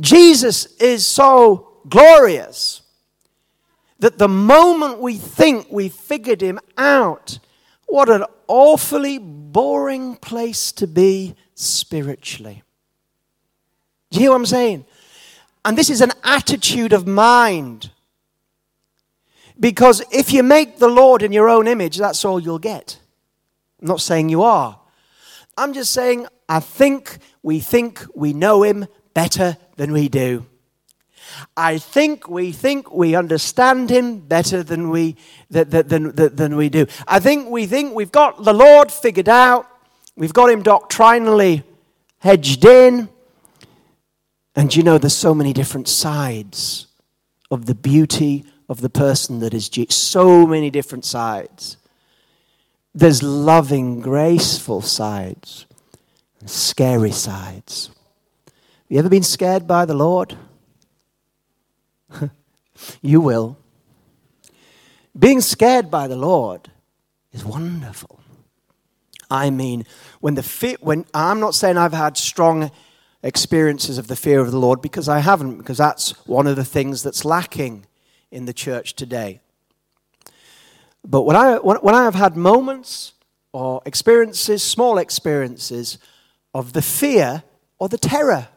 Jesus 0.01 0.67
is 0.77 1.07
so 1.07 1.81
glorious 1.89 2.83
that 3.99 4.19
the 4.19 4.29
moment 4.29 5.01
we 5.01 5.17
think 5.17 5.67
we 5.71 5.89
figured 5.89 6.41
him 6.41 6.59
out, 6.77 7.39
what 7.87 8.09
an 8.09 8.25
awfully 8.49 9.19
boring 9.19 10.17
place 10.17 10.73
to 10.73 10.87
be 10.87 11.37
spiritually. 11.55 12.63
Do 14.11 14.19
you 14.19 14.25
hear 14.25 14.31
what 14.31 14.37
I'm 14.37 14.47
saying? 14.47 14.85
And 15.65 15.77
this 15.77 15.91
is 15.91 16.01
an 16.01 16.13
attitude 16.25 16.93
of 16.93 17.07
mind. 17.07 17.91
Because 19.61 20.03
if 20.11 20.33
you 20.33 20.43
make 20.43 20.79
the 20.79 20.89
Lord 20.89 21.23
in 21.23 21.33
your 21.33 21.49
own 21.49 21.67
image, 21.67 21.99
that's 21.99 22.25
all 22.25 22.41
you'll 22.41 22.59
get. 22.59 22.99
I'm 23.81 23.89
not 23.89 24.01
saying 24.01 24.29
you 24.29 24.43
are. 24.43 24.81
I'm 25.57 25.73
just 25.73 25.93
saying, 25.93 26.27
I 26.49 26.61
think 26.61 27.19
we 27.43 27.61
think 27.61 28.05
we 28.15 28.33
know 28.33 28.63
Him 28.63 28.87
better 29.15 29.57
than 29.77 29.93
we 29.93 30.09
do. 30.09 30.47
I 31.57 31.79
think 31.79 32.29
we 32.29 32.53
think 32.53 32.93
we 32.93 33.15
understand 33.15 33.91
Him 33.91 34.21
better 34.21 34.63
than 34.63 34.91
we, 34.91 35.17
than, 35.51 35.69
than, 35.69 36.15
than, 36.15 36.57
we 36.57 36.69
do. 36.69 36.87
I 37.07 37.21
think 37.21 37.49
we 37.49 37.67
think 37.67 37.95
we've 37.95 38.13
got 38.13 38.45
the 38.45 38.53
Lord 38.53 38.91
figured 38.93 39.29
out, 39.29 39.69
we've 40.17 40.33
got 40.33 40.51
Him 40.51 40.63
doctrinally 40.63 41.65
hedged 42.19 42.65
in. 42.65 43.09
And 44.55 44.75
you 44.75 44.83
know, 44.83 44.99
there's 44.99 45.17
so 45.17 45.35
many 45.35 45.53
different 45.53 45.89
sides 45.89 46.89
of 47.51 47.67
the 47.67 47.75
beauty 47.75 48.45
of 48.69 48.81
the 48.81 48.91
person 48.91 49.41
that 49.41 49.55
is 49.55 49.69
Jesus. 49.69 49.97
So 49.97 50.47
many 50.47 50.71
different 50.71 51.05
sides. 51.05 51.77
There's 52.95 53.23
loving, 53.23 54.01
graceful 54.01 54.83
sides, 54.83 55.67
and 56.41 56.51
scary 56.51 57.13
sides. 57.13 57.91
Have 58.47 58.55
you 58.89 58.99
ever 58.99 59.09
been 59.09 59.23
scared 59.23 59.67
by 59.67 59.85
the 59.85 59.95
Lord? 59.95 60.37
you 63.03 63.21
will. 63.21 63.59
Being 65.19 65.41
scared 65.41 65.91
by 65.91 66.07
the 66.07 66.17
Lord 66.17 66.71
is 67.33 67.45
wonderful. 67.45 68.21
I 69.31 69.51
mean, 69.51 69.85
when 70.21 70.35
the 70.35 70.43
fear, 70.43 70.77
when 70.81 71.05
I'm 71.13 71.41
not 71.41 71.55
saying 71.55 71.77
I've 71.77 71.93
had 71.93 72.17
strong 72.17 72.71
experiences 73.23 73.99
of 73.99 74.07
the 74.07 74.17
fear 74.17 74.41
of 74.41 74.51
the 74.51 74.59
Lord 74.59 74.81
because 74.81 75.09
I 75.09 75.19
haven't, 75.19 75.59
because 75.59 75.79
that's 75.79 76.11
one 76.27 76.47
of 76.47 76.57
the 76.57 76.65
things 76.65 77.03
that's 77.03 77.25
lacking 77.25 77.85
in 78.31 78.47
the 78.47 78.53
church 78.53 78.95
today. 78.95 79.41
But 81.05 81.23
when 81.23 81.37
I, 81.37 81.57
when 81.57 81.95
I 81.95 82.05
have 82.05 82.15
had 82.15 82.37
moments 82.37 83.13
or 83.53 83.83
experiences, 83.85 84.63
small 84.63 84.99
experiences, 84.99 85.99
of 86.55 86.73
the 86.73 86.83
fear 86.83 87.43
or 87.79 87.89
the 87.89 87.99
terror 87.99 88.49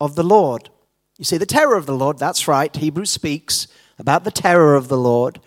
of 0.00 0.14
the 0.14 0.22
Lord. 0.22 0.70
You 1.18 1.24
see, 1.24 1.36
the 1.36 1.46
terror 1.46 1.76
of 1.76 1.86
the 1.86 1.96
Lord, 1.96 2.18
that's 2.18 2.46
right, 2.46 2.74
Hebrews 2.74 3.10
speaks 3.10 3.66
about 3.98 4.22
the 4.22 4.30
terror 4.30 4.76
of 4.76 4.86
the 4.86 4.96
Lord. 4.96 5.40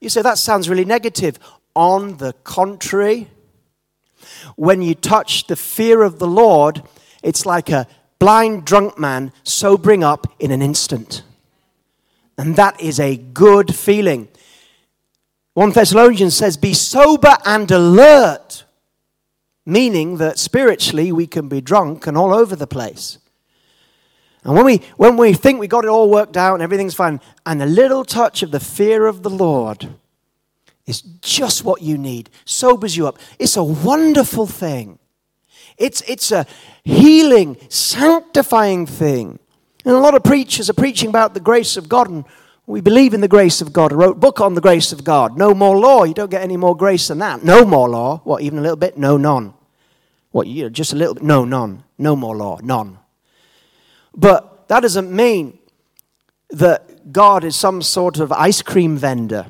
You 0.00 0.08
say, 0.08 0.20
that 0.22 0.38
sounds 0.38 0.68
really 0.68 0.84
negative. 0.84 1.38
On 1.76 2.16
the 2.16 2.32
contrary, 2.42 3.28
when 4.56 4.82
you 4.82 4.94
touch 4.94 5.46
the 5.46 5.56
fear 5.56 6.02
of 6.02 6.18
the 6.18 6.26
Lord, 6.26 6.82
it's 7.22 7.46
like 7.46 7.70
a 7.70 7.86
blind 8.18 8.64
drunk 8.64 8.98
man 8.98 9.32
sobering 9.44 10.02
up 10.02 10.26
in 10.40 10.50
an 10.50 10.60
instant. 10.60 11.22
And 12.36 12.56
that 12.56 12.80
is 12.80 12.98
a 12.98 13.16
good 13.16 13.74
feeling. 13.74 14.28
1 15.54 15.70
Thessalonians 15.70 16.36
says, 16.36 16.56
Be 16.56 16.74
sober 16.74 17.36
and 17.44 17.70
alert, 17.70 18.64
meaning 19.64 20.16
that 20.16 20.38
spiritually 20.38 21.12
we 21.12 21.26
can 21.26 21.48
be 21.48 21.60
drunk 21.60 22.06
and 22.06 22.18
all 22.18 22.34
over 22.34 22.56
the 22.56 22.66
place. 22.66 23.18
And 24.46 24.54
when 24.54 24.64
we, 24.64 24.76
when 24.96 25.16
we 25.16 25.32
think 25.32 25.58
we 25.58 25.66
got 25.66 25.84
it 25.84 25.90
all 25.90 26.08
worked 26.08 26.36
out 26.36 26.54
and 26.54 26.62
everything's 26.62 26.94
fine, 26.94 27.20
and 27.44 27.60
a 27.60 27.66
little 27.66 28.04
touch 28.04 28.44
of 28.44 28.52
the 28.52 28.60
fear 28.60 29.06
of 29.06 29.24
the 29.24 29.30
Lord 29.30 29.88
is 30.86 31.00
just 31.00 31.64
what 31.64 31.82
you 31.82 31.98
need, 31.98 32.30
sobers 32.44 32.96
you 32.96 33.08
up. 33.08 33.18
It's 33.40 33.56
a 33.56 33.64
wonderful 33.64 34.46
thing. 34.46 35.00
It's, 35.78 36.00
it's 36.02 36.30
a 36.30 36.46
healing, 36.84 37.56
sanctifying 37.68 38.86
thing. 38.86 39.40
And 39.84 39.96
a 39.96 39.98
lot 39.98 40.14
of 40.14 40.22
preachers 40.22 40.70
are 40.70 40.74
preaching 40.74 41.08
about 41.08 41.34
the 41.34 41.40
grace 41.40 41.76
of 41.76 41.88
God, 41.88 42.08
and 42.08 42.24
we 42.66 42.80
believe 42.80 43.14
in 43.14 43.22
the 43.22 43.28
grace 43.28 43.60
of 43.60 43.72
God. 43.72 43.92
I 43.92 43.96
wrote 43.96 44.16
a 44.16 44.20
book 44.20 44.40
on 44.40 44.54
the 44.54 44.60
grace 44.60 44.92
of 44.92 45.02
God. 45.02 45.36
No 45.36 45.54
more 45.54 45.76
law. 45.76 46.04
You 46.04 46.14
don't 46.14 46.30
get 46.30 46.42
any 46.42 46.56
more 46.56 46.76
grace 46.76 47.08
than 47.08 47.18
that. 47.18 47.42
No 47.42 47.64
more 47.64 47.88
law. 47.88 48.20
What, 48.22 48.42
even 48.42 48.60
a 48.60 48.62
little 48.62 48.76
bit? 48.76 48.96
No, 48.96 49.16
none. 49.16 49.54
What, 50.30 50.46
you 50.46 50.62
know, 50.62 50.68
just 50.68 50.92
a 50.92 50.96
little 50.96 51.14
bit? 51.14 51.24
No, 51.24 51.44
none. 51.44 51.82
No 51.98 52.14
more 52.14 52.36
law. 52.36 52.60
None. 52.62 52.98
But 54.16 54.68
that 54.68 54.80
doesn't 54.80 55.14
mean 55.14 55.58
that 56.50 57.12
God 57.12 57.44
is 57.44 57.54
some 57.54 57.82
sort 57.82 58.18
of 58.18 58.32
ice 58.32 58.62
cream 58.62 58.96
vendor 58.96 59.46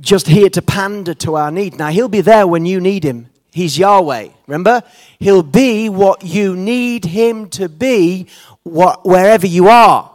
just 0.00 0.26
here 0.26 0.50
to 0.50 0.60
pander 0.62 1.14
to 1.14 1.36
our 1.36 1.50
need. 1.50 1.78
Now, 1.78 1.88
He'll 1.88 2.08
be 2.08 2.20
there 2.20 2.46
when 2.46 2.66
you 2.66 2.80
need 2.80 3.04
Him. 3.04 3.28
He's 3.52 3.78
Yahweh. 3.78 4.28
Remember? 4.46 4.82
He'll 5.18 5.42
be 5.42 5.88
what 5.90 6.24
you 6.24 6.56
need 6.56 7.04
him 7.04 7.50
to 7.50 7.68
be 7.68 8.28
what, 8.62 9.04
wherever 9.04 9.46
you 9.46 9.68
are. 9.68 10.10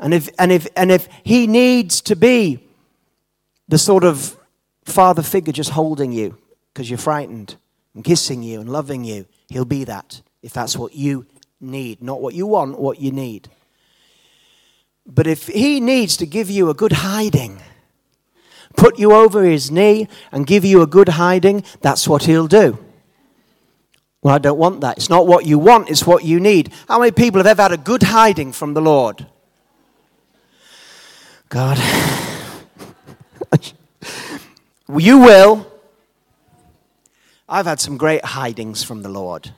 And 0.00 0.14
if, 0.14 0.30
and, 0.38 0.50
if, 0.50 0.66
and 0.74 0.90
if 0.90 1.06
he 1.22 1.46
needs 1.46 2.00
to 2.02 2.16
be 2.16 2.60
the 3.68 3.78
sort 3.78 4.04
of 4.04 4.36
father 4.84 5.22
figure 5.22 5.52
just 5.52 5.70
holding 5.70 6.12
you 6.12 6.38
because 6.72 6.88
you're 6.88 6.98
frightened 6.98 7.56
and 7.94 8.02
kissing 8.02 8.42
you 8.42 8.60
and 8.60 8.70
loving 8.70 9.04
you, 9.04 9.26
he'll 9.48 9.64
be 9.66 9.84
that 9.84 10.22
if 10.46 10.52
that's 10.52 10.78
what 10.78 10.94
you 10.94 11.26
need. 11.60 12.00
Not 12.00 12.22
what 12.22 12.32
you 12.32 12.46
want, 12.46 12.78
what 12.78 13.00
you 13.00 13.10
need. 13.10 13.48
But 15.04 15.26
if 15.26 15.48
he 15.48 15.80
needs 15.80 16.16
to 16.18 16.26
give 16.26 16.48
you 16.48 16.70
a 16.70 16.74
good 16.74 16.92
hiding, 16.92 17.60
put 18.76 18.96
you 18.96 19.12
over 19.12 19.42
his 19.42 19.72
knee 19.72 20.06
and 20.30 20.46
give 20.46 20.64
you 20.64 20.82
a 20.82 20.86
good 20.86 21.08
hiding, 21.08 21.64
that's 21.80 22.06
what 22.06 22.26
he'll 22.26 22.46
do. 22.46 22.78
Well, 24.22 24.36
I 24.36 24.38
don't 24.38 24.56
want 24.56 24.82
that. 24.82 24.98
It's 24.98 25.10
not 25.10 25.26
what 25.26 25.46
you 25.46 25.58
want, 25.58 25.90
it's 25.90 26.06
what 26.06 26.22
you 26.24 26.38
need. 26.38 26.72
How 26.86 27.00
many 27.00 27.10
people 27.10 27.40
have 27.40 27.48
ever 27.48 27.62
had 27.62 27.72
a 27.72 27.76
good 27.76 28.04
hiding 28.04 28.52
from 28.52 28.74
the 28.74 28.80
Lord? 28.80 29.26
God. 31.48 31.78
you 34.96 35.18
will. 35.18 35.66
I've 37.48 37.66
had 37.66 37.80
some 37.80 37.96
great 37.96 38.24
hidings 38.24 38.84
from 38.84 39.02
the 39.02 39.08
Lord. 39.08 39.52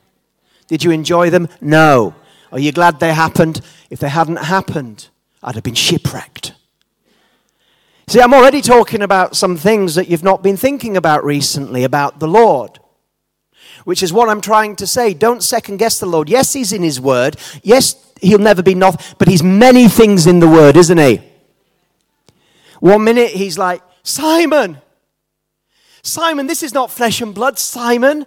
Did 0.69 0.85
you 0.85 0.91
enjoy 0.91 1.31
them? 1.31 1.49
No. 1.61 2.15
Are 2.53 2.59
you 2.59 2.73
glad 2.73 3.01
they 3.01 3.13
happened? 3.13 3.61
If 3.91 3.99
they 3.99 4.09
hadn't 4.09 4.37
happened, 4.37 5.09
I'd 5.43 5.55
have 5.55 5.65
been 5.65 5.75
shipwrecked. 5.75 6.53
See, 8.07 8.21
I'm 8.21 8.33
already 8.33 8.63
talking 8.63 9.03
about 9.03 9.37
some 9.37 9.57
things 9.57 9.95
that 9.95 10.09
you've 10.09 10.23
not 10.23 10.43
been 10.43 10.57
thinking 10.57 10.97
about 10.97 11.25
recently 11.25 11.85
about 11.85 12.21
the 12.21 12.29
Lord, 12.29 12.79
which 13.85 14.03
is 14.03 14.13
what 14.13 14.31
I'm 14.31 14.41
trying 14.41 14.77
to 14.77 14.87
say. 14.87 15.13
Don't 15.13 15.43
second 15.43 15.77
guess 15.77 15.99
the 15.99 16.07
Lord. 16.07 16.29
Yes, 16.29 16.55
He's 16.55 16.73
in 16.73 16.83
His 16.83 17.01
Word. 17.01 17.37
Yes, 17.63 17.97
He'll 18.21 18.39
never 18.39 18.63
be 18.63 18.75
nothing, 18.75 19.15
but 19.19 19.29
He's 19.29 19.43
many 19.43 19.89
things 19.89 20.27
in 20.27 20.41
the 20.41 20.49
Word, 20.49 20.77
isn't 20.77 20.99
He? 20.99 21.21
One 22.81 23.05
minute 23.05 23.31
He's 23.33 23.59
like, 23.59 23.83
Simon, 24.03 24.79
Simon, 26.03 26.47
this 26.47 26.63
is 26.63 26.73
not 26.73 26.91
flesh 26.91 27.21
and 27.21 27.35
blood, 27.35 27.59
Simon. 27.59 28.25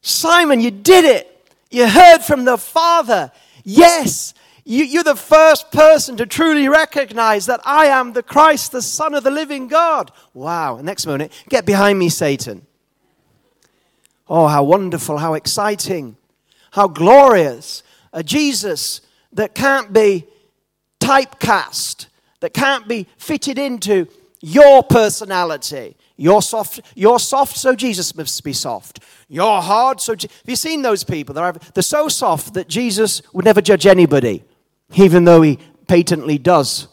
Simon, 0.00 0.60
you 0.60 0.70
did 0.70 1.04
it. 1.04 1.34
You 1.70 1.88
heard 1.88 2.20
from 2.20 2.44
the 2.44 2.56
Father. 2.56 3.30
Yes, 3.64 4.34
you, 4.64 5.00
are 5.00 5.04
the 5.04 5.16
first 5.16 5.70
person 5.72 6.16
to 6.18 6.26
truly 6.26 6.68
recognize 6.68 7.46
that 7.46 7.60
I 7.64 7.86
am 7.86 8.12
the 8.12 8.22
Christ, 8.22 8.72
the 8.72 8.82
Son 8.82 9.14
of 9.14 9.24
the 9.24 9.30
living 9.30 9.68
God. 9.68 10.12
Wow. 10.34 10.80
Next 10.82 11.06
moment, 11.06 11.32
get 11.48 11.64
behind 11.64 11.98
me, 11.98 12.08
Satan. 12.08 12.66
Oh, 14.28 14.46
how 14.46 14.62
wonderful, 14.64 15.18
how 15.18 15.34
exciting, 15.34 16.16
how 16.72 16.86
glorious. 16.88 17.82
A 18.12 18.22
Jesus 18.22 19.00
that 19.32 19.54
can't 19.54 19.92
be 19.92 20.26
typecast, 21.00 22.06
that 22.40 22.52
can't 22.52 22.86
be 22.88 23.06
fitted 23.16 23.58
into 23.58 24.06
your 24.40 24.82
personality. 24.82 25.96
You're 26.18 26.42
soft, 26.42 26.80
you're 26.94 27.18
soft, 27.18 27.56
so 27.56 27.74
Jesus 27.74 28.14
must 28.14 28.44
be 28.44 28.52
soft. 28.52 29.00
You're 29.28 29.62
hard, 29.62 30.02
so. 30.02 30.14
Je- 30.14 30.28
Have 30.28 30.48
you 30.48 30.56
seen 30.56 30.82
those 30.82 31.04
people? 31.04 31.34
They're, 31.34 31.52
they're 31.72 31.82
so 31.82 32.08
soft 32.08 32.52
that 32.54 32.68
Jesus 32.68 33.22
would 33.32 33.46
never 33.46 33.62
judge 33.62 33.86
anybody 33.86 34.44
even 34.94 35.24
though 35.24 35.42
he 35.42 35.58
patently 35.86 36.38
does. 36.38 36.88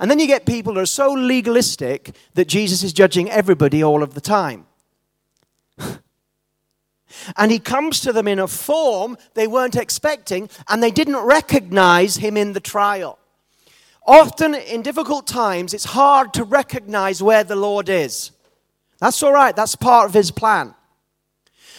And 0.00 0.10
then 0.10 0.18
you 0.18 0.26
get 0.26 0.46
people 0.46 0.74
who 0.74 0.80
are 0.80 0.86
so 0.86 1.12
legalistic 1.12 2.14
that 2.34 2.48
Jesus 2.48 2.82
is 2.82 2.92
judging 2.92 3.30
everybody 3.30 3.82
all 3.82 4.02
of 4.02 4.14
the 4.14 4.20
time. 4.20 4.66
and 7.36 7.50
he 7.50 7.58
comes 7.58 8.00
to 8.00 8.12
them 8.12 8.28
in 8.28 8.38
a 8.38 8.48
form 8.48 9.16
they 9.34 9.46
weren't 9.46 9.76
expecting, 9.76 10.48
and 10.68 10.82
they 10.82 10.90
didn't 10.90 11.18
recognize 11.18 12.16
him 12.16 12.36
in 12.36 12.52
the 12.52 12.60
trial. 12.60 13.18
Often 14.06 14.54
in 14.54 14.82
difficult 14.82 15.26
times, 15.26 15.74
it's 15.74 15.84
hard 15.84 16.32
to 16.34 16.44
recognize 16.44 17.22
where 17.22 17.44
the 17.44 17.56
Lord 17.56 17.88
is. 17.88 18.30
That's 19.00 19.22
all 19.22 19.32
right, 19.32 19.54
that's 19.54 19.76
part 19.76 20.06
of 20.06 20.14
his 20.14 20.30
plan. 20.30 20.74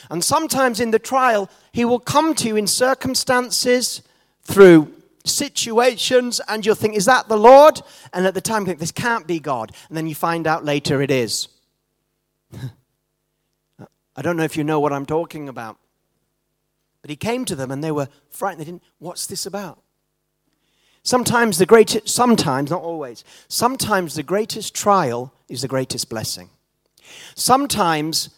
And 0.09 0.23
sometimes 0.23 0.79
in 0.79 0.91
the 0.91 0.99
trial, 0.99 1.49
he 1.71 1.83
will 1.85 1.99
come 1.99 2.33
to 2.35 2.47
you 2.47 2.55
in 2.55 2.67
circumstances 2.67 4.01
through 4.43 4.93
situations 5.25 6.39
and 6.47 6.65
you'll 6.65 6.75
think, 6.75 6.95
is 6.95 7.05
that 7.05 7.27
the 7.27 7.37
Lord? 7.37 7.81
And 8.13 8.25
at 8.25 8.33
the 8.33 8.41
time, 8.41 8.61
you 8.61 8.67
think, 8.67 8.79
this 8.79 8.91
can't 8.91 9.27
be 9.27 9.39
God. 9.39 9.73
And 9.89 9.97
then 9.97 10.07
you 10.07 10.15
find 10.15 10.47
out 10.47 10.63
later 10.63 11.01
it 11.01 11.11
is. 11.11 11.49
I 14.15 14.21
don't 14.21 14.37
know 14.37 14.43
if 14.43 14.57
you 14.57 14.63
know 14.63 14.79
what 14.79 14.93
I'm 14.93 15.05
talking 15.05 15.49
about. 15.49 15.77
But 17.01 17.09
he 17.09 17.15
came 17.15 17.45
to 17.45 17.55
them 17.55 17.71
and 17.71 17.83
they 17.83 17.91
were 17.91 18.07
frightened. 18.29 18.61
They 18.61 18.65
didn't, 18.65 18.83
what's 18.99 19.27
this 19.27 19.45
about? 19.45 19.81
Sometimes 21.03 21.57
the 21.57 21.65
greatest, 21.65 22.09
sometimes, 22.09 22.71
not 22.71 22.81
always, 22.81 23.23
sometimes 23.47 24.15
the 24.15 24.23
greatest 24.23 24.75
trial 24.75 25.33
is 25.47 25.61
the 25.61 25.67
greatest 25.67 26.09
blessing. 26.09 26.49
Sometimes 27.35 28.29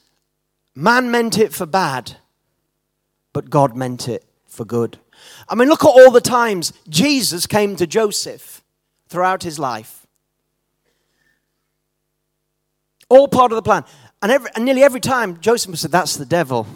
man 0.75 1.11
meant 1.11 1.37
it 1.37 1.53
for 1.53 1.65
bad, 1.65 2.17
but 3.33 3.49
God 3.49 3.75
meant 3.75 4.07
it 4.07 4.25
for 4.47 4.65
good. 4.65 4.97
I 5.47 5.55
mean, 5.55 5.67
look 5.67 5.83
at 5.83 5.87
all 5.87 6.11
the 6.11 6.21
times 6.21 6.73
Jesus 6.87 7.47
came 7.47 7.75
to 7.75 7.87
Joseph 7.87 8.63
throughout 9.07 9.43
his 9.43 9.59
life. 9.59 10.07
All 13.09 13.27
part 13.27 13.51
of 13.51 13.55
the 13.55 13.61
plan. 13.61 13.83
And, 14.21 14.31
every, 14.31 14.49
and 14.55 14.65
nearly 14.65 14.83
every 14.83 14.99
time, 14.99 15.39
Joseph 15.39 15.77
said, 15.77 15.91
That's 15.91 16.15
the 16.15 16.25
devil. 16.25 16.67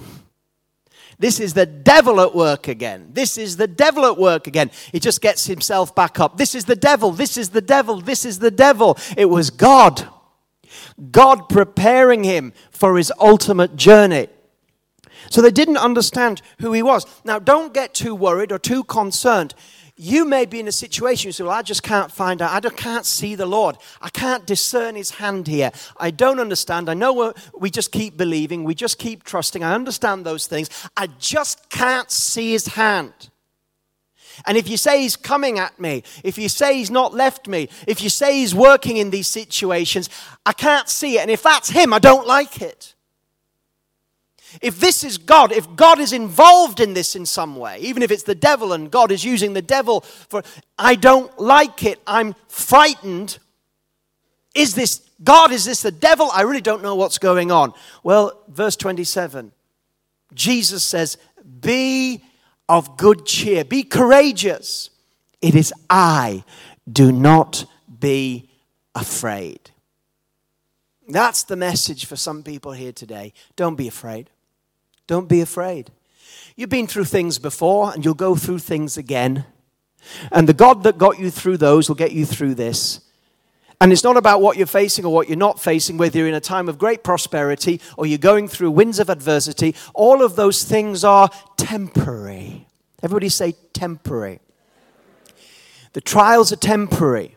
This 1.19 1.39
is 1.39 1.53
the 1.53 1.65
devil 1.65 2.19
at 2.19 2.33
work 2.33 2.67
again. 2.67 3.09
This 3.13 3.37
is 3.37 3.57
the 3.57 3.67
devil 3.67 4.05
at 4.05 4.17
work 4.17 4.47
again. 4.47 4.71
He 4.91 4.99
just 4.99 5.21
gets 5.21 5.45
himself 5.45 5.93
back 5.93 6.19
up. 6.19 6.37
This 6.37 6.55
is 6.55 6.65
the 6.65 6.75
devil. 6.75 7.11
This 7.11 7.37
is 7.37 7.49
the 7.49 7.61
devil. 7.61 8.01
This 8.01 8.25
is 8.25 8.39
the 8.39 8.51
devil. 8.51 8.97
It 9.15 9.25
was 9.25 9.49
God. 9.49 10.07
God 11.11 11.49
preparing 11.49 12.23
him 12.23 12.53
for 12.71 12.97
his 12.97 13.11
ultimate 13.19 13.75
journey. 13.75 14.27
So 15.29 15.41
they 15.41 15.51
didn't 15.51 15.77
understand 15.77 16.41
who 16.59 16.73
he 16.73 16.83
was. 16.83 17.05
Now, 17.23 17.39
don't 17.39 17.73
get 17.73 17.93
too 17.93 18.13
worried 18.13 18.51
or 18.51 18.59
too 18.59 18.83
concerned 18.83 19.53
you 19.95 20.25
may 20.25 20.45
be 20.45 20.59
in 20.59 20.67
a 20.67 20.71
situation 20.71 21.27
you 21.27 21.31
say, 21.31 21.43
Well, 21.43 21.53
I 21.53 21.61
just 21.61 21.83
can't 21.83 22.11
find 22.11 22.41
out. 22.41 22.65
I 22.65 22.69
can't 22.69 23.05
see 23.05 23.35
the 23.35 23.45
Lord. 23.45 23.77
I 24.01 24.09
can't 24.09 24.45
discern 24.45 24.95
his 24.95 25.11
hand 25.11 25.47
here. 25.47 25.71
I 25.97 26.09
don't 26.09 26.39
understand. 26.39 26.89
I 26.89 26.95
know 26.95 27.33
we 27.57 27.69
just 27.69 27.91
keep 27.91 28.17
believing, 28.17 28.63
we 28.63 28.73
just 28.73 28.97
keep 28.97 29.23
trusting. 29.23 29.63
I 29.63 29.73
understand 29.73 30.25
those 30.25 30.47
things. 30.47 30.69
I 30.97 31.07
just 31.19 31.69
can't 31.69 32.09
see 32.09 32.51
his 32.51 32.67
hand. 32.67 33.13
And 34.45 34.57
if 34.57 34.67
you 34.67 34.77
say 34.77 35.01
he's 35.01 35.15
coming 35.15 35.57
at 35.57 35.79
me, 35.79 36.03
if 36.23 36.37
you 36.37 36.49
say 36.49 36.77
he's 36.77 36.91
not 36.91 37.13
left 37.13 37.47
me, 37.47 37.69
if 37.87 38.01
you 38.01 38.09
say 38.09 38.39
he's 38.39 38.53
working 38.53 38.97
in 38.97 39.09
these 39.09 39.27
situations, 39.27 40.09
I 40.45 40.53
can't 40.53 40.89
see 40.89 41.17
it. 41.17 41.21
And 41.21 41.31
if 41.31 41.43
that's 41.43 41.69
him, 41.69 41.93
I 41.93 41.99
don't 41.99 42.27
like 42.27 42.61
it. 42.61 42.93
If 44.61 44.79
this 44.79 45.03
is 45.03 45.17
God, 45.17 45.51
if 45.51 45.75
God 45.75 45.99
is 45.99 46.13
involved 46.13 46.79
in 46.79 46.93
this 46.93 47.15
in 47.15 47.25
some 47.25 47.55
way, 47.55 47.79
even 47.79 48.03
if 48.03 48.11
it's 48.11 48.23
the 48.23 48.35
devil 48.35 48.73
and 48.73 48.91
God 48.91 49.11
is 49.11 49.23
using 49.23 49.53
the 49.53 49.61
devil 49.61 50.01
for, 50.01 50.43
I 50.77 50.95
don't 50.95 51.37
like 51.39 51.83
it. 51.83 51.99
I'm 52.05 52.35
frightened. 52.47 53.39
Is 54.53 54.75
this 54.75 55.01
God? 55.23 55.51
Is 55.51 55.65
this 55.65 55.81
the 55.81 55.91
devil? 55.91 56.29
I 56.31 56.41
really 56.41 56.61
don't 56.61 56.83
know 56.83 56.95
what's 56.95 57.17
going 57.17 57.51
on. 57.51 57.73
Well, 58.03 58.43
verse 58.47 58.75
27, 58.75 59.51
Jesus 60.33 60.83
says, 60.83 61.17
Be 61.61 62.21
of 62.69 62.97
good 62.97 63.25
cheer, 63.25 63.63
be 63.63 63.83
courageous. 63.83 64.89
It 65.41 65.55
is 65.55 65.73
I. 65.89 66.43
Do 66.91 67.11
not 67.11 67.65
be 67.99 68.49
afraid. 68.95 69.71
That's 71.07 71.43
the 71.43 71.55
message 71.55 72.05
for 72.05 72.15
some 72.15 72.43
people 72.43 72.71
here 72.71 72.91
today. 72.91 73.33
Don't 73.55 73.75
be 73.75 73.87
afraid. 73.87 74.29
Don't 75.07 75.27
be 75.27 75.41
afraid. 75.41 75.91
You've 76.55 76.69
been 76.69 76.87
through 76.87 77.05
things 77.05 77.39
before 77.39 77.93
and 77.93 78.05
you'll 78.05 78.13
go 78.13 78.35
through 78.35 78.59
things 78.59 78.97
again. 78.97 79.45
And 80.31 80.47
the 80.47 80.53
God 80.53 80.83
that 80.83 80.97
got 80.97 81.19
you 81.19 81.29
through 81.29 81.57
those 81.57 81.87
will 81.87 81.95
get 81.95 82.11
you 82.11 82.25
through 82.25 82.55
this. 82.55 83.01
And 83.83 83.91
it's 83.91 84.05
not 84.05 84.15
about 84.15 84.41
what 84.41 84.55
you're 84.55 84.65
facing 84.65 85.03
or 85.03 85.13
what 85.13 85.27
you're 85.27 85.37
not 85.37 85.59
facing, 85.59 85.97
whether 85.97 86.17
you're 86.17 86.29
in 86.29 86.33
a 86.33 86.39
time 86.39 86.69
of 86.69 86.77
great 86.77 87.03
prosperity 87.03 87.81
or 87.97 88.05
you're 88.05 88.17
going 88.17 88.47
through 88.47 88.71
winds 88.71 88.97
of 88.97 89.09
adversity. 89.09 89.75
All 89.93 90.23
of 90.23 90.37
those 90.37 90.63
things 90.63 91.03
are 91.03 91.29
temporary. 91.57 92.65
Everybody 93.03 93.27
say 93.27 93.55
temporary. 93.73 94.39
The 95.91 95.99
trials 95.99 96.53
are 96.53 96.55
temporary, 96.55 97.35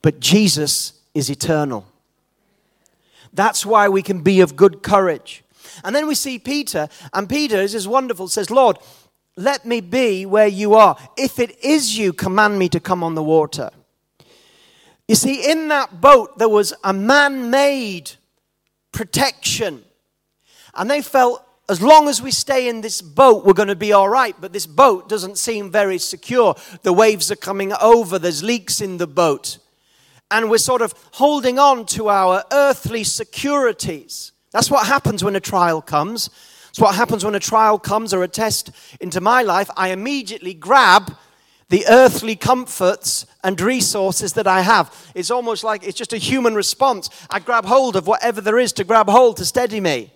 but 0.00 0.18
Jesus 0.18 0.94
is 1.12 1.28
eternal. 1.28 1.86
That's 3.30 3.66
why 3.66 3.90
we 3.90 4.00
can 4.00 4.22
be 4.22 4.40
of 4.40 4.56
good 4.56 4.82
courage. 4.82 5.44
And 5.84 5.94
then 5.94 6.06
we 6.08 6.14
see 6.14 6.38
Peter, 6.38 6.88
and 7.12 7.28
Peter 7.28 7.60
is 7.60 7.86
wonderful, 7.86 8.28
says, 8.28 8.50
Lord, 8.50 8.78
let 9.36 9.66
me 9.66 9.82
be 9.82 10.24
where 10.24 10.48
you 10.48 10.72
are. 10.72 10.96
If 11.18 11.38
it 11.38 11.62
is 11.62 11.98
you, 11.98 12.14
command 12.14 12.58
me 12.58 12.70
to 12.70 12.80
come 12.80 13.04
on 13.04 13.14
the 13.14 13.22
water. 13.22 13.68
You 15.10 15.16
see, 15.16 15.50
in 15.50 15.66
that 15.70 16.00
boat, 16.00 16.38
there 16.38 16.48
was 16.48 16.72
a 16.84 16.92
man 16.92 17.50
made 17.50 18.12
protection. 18.92 19.82
And 20.72 20.88
they 20.88 21.02
felt, 21.02 21.44
as 21.68 21.82
long 21.82 22.08
as 22.08 22.22
we 22.22 22.30
stay 22.30 22.68
in 22.68 22.80
this 22.80 23.02
boat, 23.02 23.44
we're 23.44 23.54
going 23.54 23.66
to 23.66 23.74
be 23.74 23.92
all 23.92 24.08
right. 24.08 24.36
But 24.40 24.52
this 24.52 24.66
boat 24.66 25.08
doesn't 25.08 25.36
seem 25.36 25.68
very 25.68 25.98
secure. 25.98 26.54
The 26.82 26.92
waves 26.92 27.32
are 27.32 27.36
coming 27.36 27.72
over, 27.82 28.20
there's 28.20 28.44
leaks 28.44 28.80
in 28.80 28.98
the 28.98 29.08
boat. 29.08 29.58
And 30.30 30.48
we're 30.48 30.58
sort 30.58 30.80
of 30.80 30.94
holding 31.14 31.58
on 31.58 31.86
to 31.86 32.08
our 32.08 32.44
earthly 32.52 33.02
securities. 33.02 34.30
That's 34.52 34.70
what 34.70 34.86
happens 34.86 35.24
when 35.24 35.34
a 35.34 35.40
trial 35.40 35.82
comes. 35.82 36.30
It's 36.68 36.78
what 36.78 36.94
happens 36.94 37.24
when 37.24 37.34
a 37.34 37.40
trial 37.40 37.80
comes 37.80 38.14
or 38.14 38.22
a 38.22 38.28
test 38.28 38.70
into 39.00 39.20
my 39.20 39.42
life. 39.42 39.70
I 39.76 39.88
immediately 39.88 40.54
grab 40.54 41.16
the 41.68 41.84
earthly 41.88 42.36
comforts 42.36 43.26
and 43.42 43.60
resources 43.60 44.34
that 44.34 44.46
I 44.46 44.60
have. 44.62 44.94
It's 45.14 45.30
almost 45.30 45.64
like 45.64 45.84
it's 45.84 45.96
just 45.96 46.12
a 46.12 46.18
human 46.18 46.54
response. 46.54 47.10
I 47.28 47.38
grab 47.38 47.64
hold 47.64 47.96
of 47.96 48.06
whatever 48.06 48.40
there 48.40 48.58
is 48.58 48.72
to 48.74 48.84
grab 48.84 49.08
hold 49.08 49.36
to 49.38 49.44
steady 49.44 49.80
me. 49.80 50.12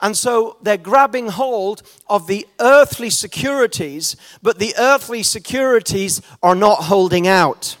And 0.00 0.16
so 0.16 0.56
they're 0.62 0.76
grabbing 0.76 1.28
hold 1.28 1.82
of 2.08 2.26
the 2.26 2.46
earthly 2.60 3.10
securities, 3.10 4.16
but 4.42 4.58
the 4.58 4.74
earthly 4.78 5.22
securities 5.22 6.22
are 6.42 6.54
not 6.54 6.84
holding 6.84 7.26
out. 7.26 7.76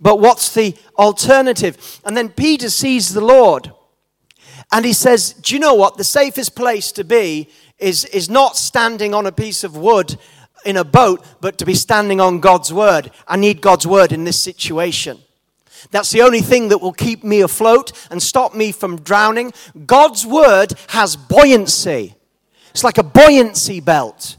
But 0.00 0.18
what's 0.18 0.52
the 0.52 0.74
alternative? 0.98 2.00
And 2.04 2.16
then 2.16 2.30
Peter 2.30 2.70
sees 2.70 3.12
the 3.12 3.20
Lord. 3.20 3.72
And 4.72 4.84
he 4.84 4.92
says, 4.92 5.32
Do 5.32 5.54
you 5.54 5.60
know 5.60 5.74
what? 5.74 5.96
The 5.96 6.04
safest 6.04 6.54
place 6.54 6.92
to 6.92 7.04
be 7.04 7.48
is, 7.78 8.04
is 8.06 8.30
not 8.30 8.56
standing 8.56 9.14
on 9.14 9.26
a 9.26 9.32
piece 9.32 9.64
of 9.64 9.76
wood 9.76 10.16
in 10.64 10.76
a 10.76 10.84
boat, 10.84 11.24
but 11.40 11.58
to 11.58 11.64
be 11.64 11.74
standing 11.74 12.20
on 12.20 12.40
God's 12.40 12.72
word. 12.72 13.10
I 13.26 13.36
need 13.36 13.60
God's 13.60 13.86
word 13.86 14.12
in 14.12 14.24
this 14.24 14.40
situation. 14.40 15.18
That's 15.90 16.10
the 16.10 16.22
only 16.22 16.40
thing 16.40 16.68
that 16.68 16.78
will 16.78 16.92
keep 16.92 17.24
me 17.24 17.40
afloat 17.40 17.92
and 18.10 18.22
stop 18.22 18.54
me 18.54 18.72
from 18.72 19.00
drowning. 19.00 19.52
God's 19.86 20.26
word 20.26 20.74
has 20.88 21.16
buoyancy. 21.16 22.14
It's 22.70 22.84
like 22.84 22.98
a 22.98 23.02
buoyancy 23.02 23.80
belt. 23.80 24.36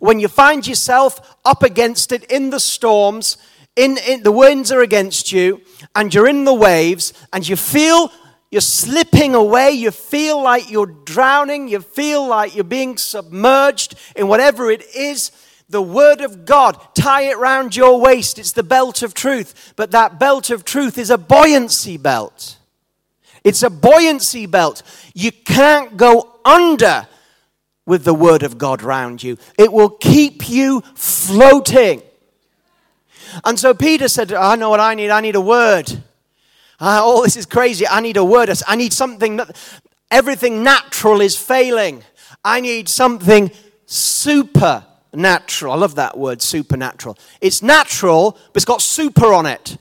When 0.00 0.18
you 0.18 0.28
find 0.28 0.66
yourself 0.66 1.36
up 1.44 1.62
against 1.62 2.10
it 2.10 2.24
in 2.24 2.50
the 2.50 2.60
storms, 2.60 3.36
in, 3.76 3.98
in 3.98 4.22
the 4.22 4.32
winds 4.32 4.72
are 4.72 4.80
against 4.80 5.30
you, 5.30 5.60
and 5.94 6.12
you're 6.12 6.28
in 6.28 6.44
the 6.44 6.54
waves, 6.54 7.12
and 7.32 7.46
you 7.46 7.56
feel 7.56 8.10
you're 8.50 8.60
slipping 8.60 9.34
away. 9.34 9.70
You 9.70 9.92
feel 9.92 10.42
like 10.42 10.70
you're 10.70 10.86
drowning. 10.86 11.68
You 11.68 11.80
feel 11.80 12.26
like 12.26 12.54
you're 12.54 12.64
being 12.64 12.96
submerged 12.96 13.94
in 14.16 14.26
whatever 14.26 14.70
it 14.70 14.84
is. 14.94 15.30
The 15.70 15.80
Word 15.80 16.20
of 16.20 16.44
God, 16.44 16.76
tie 16.94 17.22
it 17.22 17.38
round 17.38 17.76
your 17.76 18.00
waist. 18.00 18.38
It's 18.40 18.52
the 18.52 18.64
belt 18.64 19.02
of 19.02 19.14
truth. 19.14 19.72
But 19.76 19.92
that 19.92 20.18
belt 20.18 20.50
of 20.50 20.64
truth 20.64 20.98
is 20.98 21.10
a 21.10 21.16
buoyancy 21.16 21.96
belt. 21.96 22.58
It's 23.44 23.62
a 23.62 23.70
buoyancy 23.70 24.46
belt. 24.46 24.82
You 25.14 25.30
can't 25.30 25.96
go 25.96 26.38
under 26.44 27.06
with 27.86 28.04
the 28.04 28.14
Word 28.14 28.42
of 28.42 28.58
God 28.58 28.82
round 28.82 29.22
you, 29.22 29.38
it 29.58 29.72
will 29.72 29.90
keep 29.90 30.48
you 30.48 30.82
floating. 30.94 32.02
And 33.44 33.58
so 33.58 33.72
Peter 33.72 34.08
said, 34.08 34.32
I 34.32 34.56
know 34.56 34.70
what 34.70 34.80
I 34.80 34.94
need. 34.94 35.10
I 35.10 35.20
need 35.20 35.36
a 35.36 35.40
word. 35.40 35.90
Uh, 36.80 37.00
oh, 37.02 37.22
this 37.22 37.36
is 37.36 37.46
crazy. 37.46 37.86
I 37.86 38.00
need 38.00 38.16
a 38.16 38.24
word. 38.24 38.50
I 38.66 38.74
need 38.74 38.92
something. 38.92 39.36
That, 39.36 39.56
everything 40.10 40.64
natural 40.64 41.20
is 41.20 41.36
failing. 41.36 42.02
I 42.44 42.60
need 42.60 42.88
something 42.88 43.52
supernatural. 45.10 45.72
I 45.72 45.76
love 45.76 45.94
that 45.96 46.16
word, 46.16 46.42
supernatural. 46.42 47.18
It's 47.40 47.62
natural, 47.62 48.32
but 48.32 48.56
it's 48.56 48.64
got 48.64 48.82
super 48.82 49.32
on 49.32 49.46
it. 49.46 49.76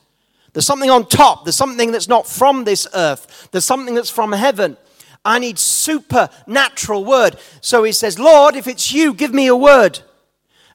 There's 0.54 0.66
something 0.66 0.90
on 0.90 1.08
top. 1.08 1.46
There's 1.46 1.56
something 1.56 1.92
that's 1.92 2.08
not 2.08 2.28
from 2.28 2.64
this 2.64 2.88
earth. 2.94 3.50
There's 3.52 3.66
something 3.66 3.96
that's 3.96 4.10
from 4.10 4.32
heaven. 4.32 4.78
I 5.24 5.38
need 5.40 5.60
supernatural 5.60 7.06
word. 7.06 7.38
So 7.62 7.84
he 7.84 7.92
says, 7.92 8.18
Lord, 8.18 8.56
if 8.56 8.68
it's 8.68 8.92
you, 8.92 9.14
give 9.14 9.34
me 9.34 9.48
a 9.48 9.56
word. 9.56 10.00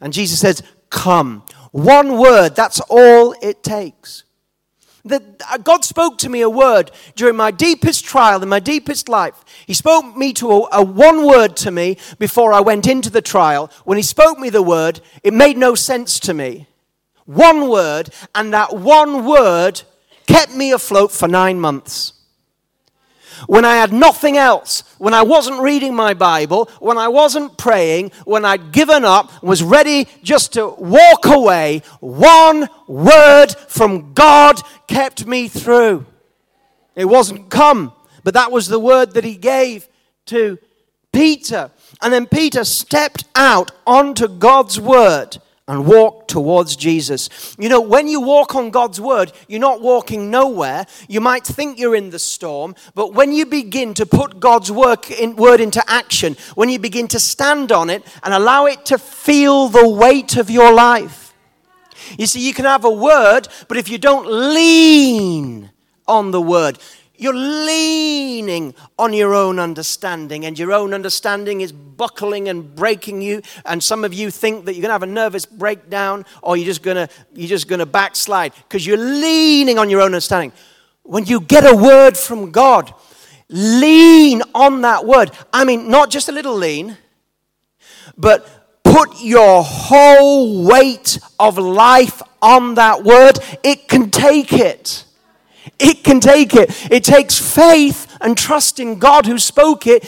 And 0.01 0.13
Jesus 0.13 0.39
says, 0.39 0.63
Come. 0.91 1.43
One 1.73 2.19
word, 2.19 2.55
that's 2.55 2.79
all 2.89 3.35
it 3.43 3.65
takes 3.65 4.23
that 5.05 5.23
uh, 5.51 5.59
God 5.59 5.85
spoke 5.85 6.19
to 6.19 6.29
me 6.29 6.41
a 6.41 6.49
word 6.49 6.91
during 7.15 7.37
my 7.37 7.51
deepest 7.51 8.05
trial 8.05 8.43
in 8.43 8.49
my 8.49 8.61
deepest 8.61 9.09
life. 9.09 9.45
He 9.67 9.75
spoke 9.75 10.17
me 10.17 10.33
to 10.35 10.51
a, 10.51 10.69
a, 10.73 10.83
one 10.83 11.27
word 11.27 11.57
to 11.59 11.71
me 11.71 11.99
before 12.19 12.53
I 12.53 12.61
went 12.61 12.87
into 12.87 13.11
the 13.11 13.21
trial. 13.21 13.71
When 13.85 13.99
he 13.99 14.03
spoke 14.03 14.39
me 14.39 14.49
the 14.49 14.63
word, 14.63 15.01
it 15.23 15.35
made 15.35 15.59
no 15.59 15.75
sense 15.75 16.19
to 16.21 16.35
me. 16.35 16.67
One 17.27 17.69
word, 17.69 18.11
and 18.35 18.53
that 18.53 18.77
one 18.77 19.27
word 19.27 19.83
kept 20.27 20.55
me 20.55 20.73
afloat 20.73 21.13
for 21.13 21.29
nine 21.29 21.61
months. 21.61 22.14
When 23.47 23.65
I 23.65 23.77
had 23.77 23.93
nothing 23.93 24.37
else, 24.37 24.83
when 24.99 25.15
I 25.15 25.23
wasn't 25.23 25.61
reading 25.61 25.95
my 25.95 26.15
Bible, 26.15 26.71
when 26.81 26.99
I 26.99 27.09
wasn't 27.09 27.57
praying, 27.59 28.13
when 28.25 28.45
I'd 28.45 28.73
given 28.73 29.05
up, 29.05 29.43
was 29.43 29.63
ready 29.63 30.09
just 30.23 30.53
to 30.55 30.69
walk 30.69 31.27
away, 31.27 31.83
one 32.01 32.69
word 32.87 33.49
from 33.69 34.13
God 34.13 34.61
kept 34.87 35.27
me 35.27 35.49
through. 35.49 36.07
It 36.95 37.07
wasn't 37.07 37.51
come, 37.51 37.93
but 38.23 38.35
that 38.35 38.53
was 38.53 38.69
the 38.69 38.79
word 38.79 39.15
that 39.15 39.25
he 39.25 39.37
gave 39.37 39.89
to 40.27 40.59
Peter. 41.13 41.71
And 42.03 42.13
then 42.13 42.27
Peter 42.27 42.65
stepped 42.65 43.25
out 43.35 43.73
onto 43.87 44.29
God's 44.29 44.81
word 44.81 45.39
and 45.67 45.87
walk 45.87 46.29
towards 46.29 46.77
Jesus. 46.77 47.57
You 47.59 47.71
know, 47.71 47.81
when 47.81 48.07
you 48.07 48.21
walk 48.21 48.55
on 48.55 48.71
God's 48.71 49.01
word, 49.01 49.33
you're 49.49 49.61
not 49.61 49.81
walking 49.81 50.31
nowhere. 50.31 50.85
You 51.09 51.23
might 51.23 51.45
think 51.45 51.79
you're 51.79 51.97
in 51.97 52.11
the 52.11 52.19
storm, 52.19 52.75
but 52.95 53.15
when 53.15 53.33
you 53.33 53.47
begin 53.47 53.95
to 53.95 54.05
put 54.05 54.41
God's 54.41 54.71
work 54.71 55.11
in, 55.11 55.37
word 55.37 55.61
into 55.61 55.83
action, 55.91 56.37
when 56.55 56.69
you 56.69 56.79
begin 56.79 57.09
to 57.09 57.19
stand 57.19 57.73
on 57.73 57.89
it 57.89 58.03
and 58.23 58.35
allow 58.35 58.67
it 58.67 58.85
to 58.87 58.99
feel 58.99 59.69
the 59.69 59.89
weight 59.89 60.37
of 60.37 60.51
your 60.51 60.73
life. 60.73 61.35
You 62.19 62.27
see, 62.27 62.47
you 62.47 62.53
can 62.53 62.67
have 62.67 62.85
a 62.85 62.91
word, 62.91 63.49
but 63.67 63.79
if 63.79 63.89
you 63.89 63.97
don't 63.97 64.27
lean 64.27 65.71
on 66.07 66.31
the 66.31 66.43
word, 66.43 66.79
you're 67.17 67.35
leaning 67.35 68.75
on 68.99 69.13
your 69.13 69.35
own 69.35 69.59
understanding, 69.59 70.45
and 70.45 70.59
your 70.59 70.73
own 70.73 70.93
understanding 70.93 71.61
is 71.61 71.73
buckling 71.73 72.49
and 72.49 72.75
breaking 72.75 73.23
you. 73.23 73.43
And 73.65 73.83
some 73.83 74.05
of 74.05 74.13
you 74.13 74.31
think 74.31 74.65
that 74.65 74.75
you're 74.75 74.83
going 74.83 74.89
to 74.89 74.95
have 74.95 75.03
a 75.03 75.07
nervous 75.07 75.47
breakdown 75.47 76.25
or 76.43 76.57
you're 76.57 76.67
just 76.67 76.83
going 76.83 76.97
to, 76.97 77.09
you're 77.35 77.49
just 77.49 77.69
going 77.69 77.79
to 77.79 77.87
backslide 77.87 78.53
because 78.55 78.85
you're 78.87 78.97
leaning 78.97 79.79
on 79.79 79.91
your 79.91 80.01
own 80.01 80.07
understanding. 80.07 80.53
When 81.03 81.25
you 81.27 81.41
get 81.41 81.65
a 81.65 81.77
word 81.77 82.17
from 82.17 82.51
God, 82.51 82.93
lean 83.49 84.43
on 84.55 84.81
that 84.83 85.07
word. 85.07 85.31
I 85.53 85.65
mean, 85.65 85.89
not 85.89 86.11
just 86.11 86.29
a 86.29 86.33
little 86.33 86.55
lean, 86.57 86.97
but 88.17 88.83
put 88.83 89.21
your 89.21 89.63
whole 89.63 90.65
weight 90.65 91.19
of 91.39 91.59
life 91.59 92.23
on 92.43 92.75
that 92.75 93.05
word. 93.05 93.39
It 93.63 93.89
can 93.89 94.11
take 94.11 94.53
it. 94.53 95.05
It 95.85 96.03
can 96.03 96.19
take 96.19 96.55
it. 96.55 96.71
It 96.91 97.05
takes 97.05 97.39
faith 97.39 98.17
and 98.23 98.39
trust 98.39 98.81
in 98.81 98.99
God 98.99 99.27
who 99.27 99.39
spoke 99.39 99.87
it. 99.87 100.03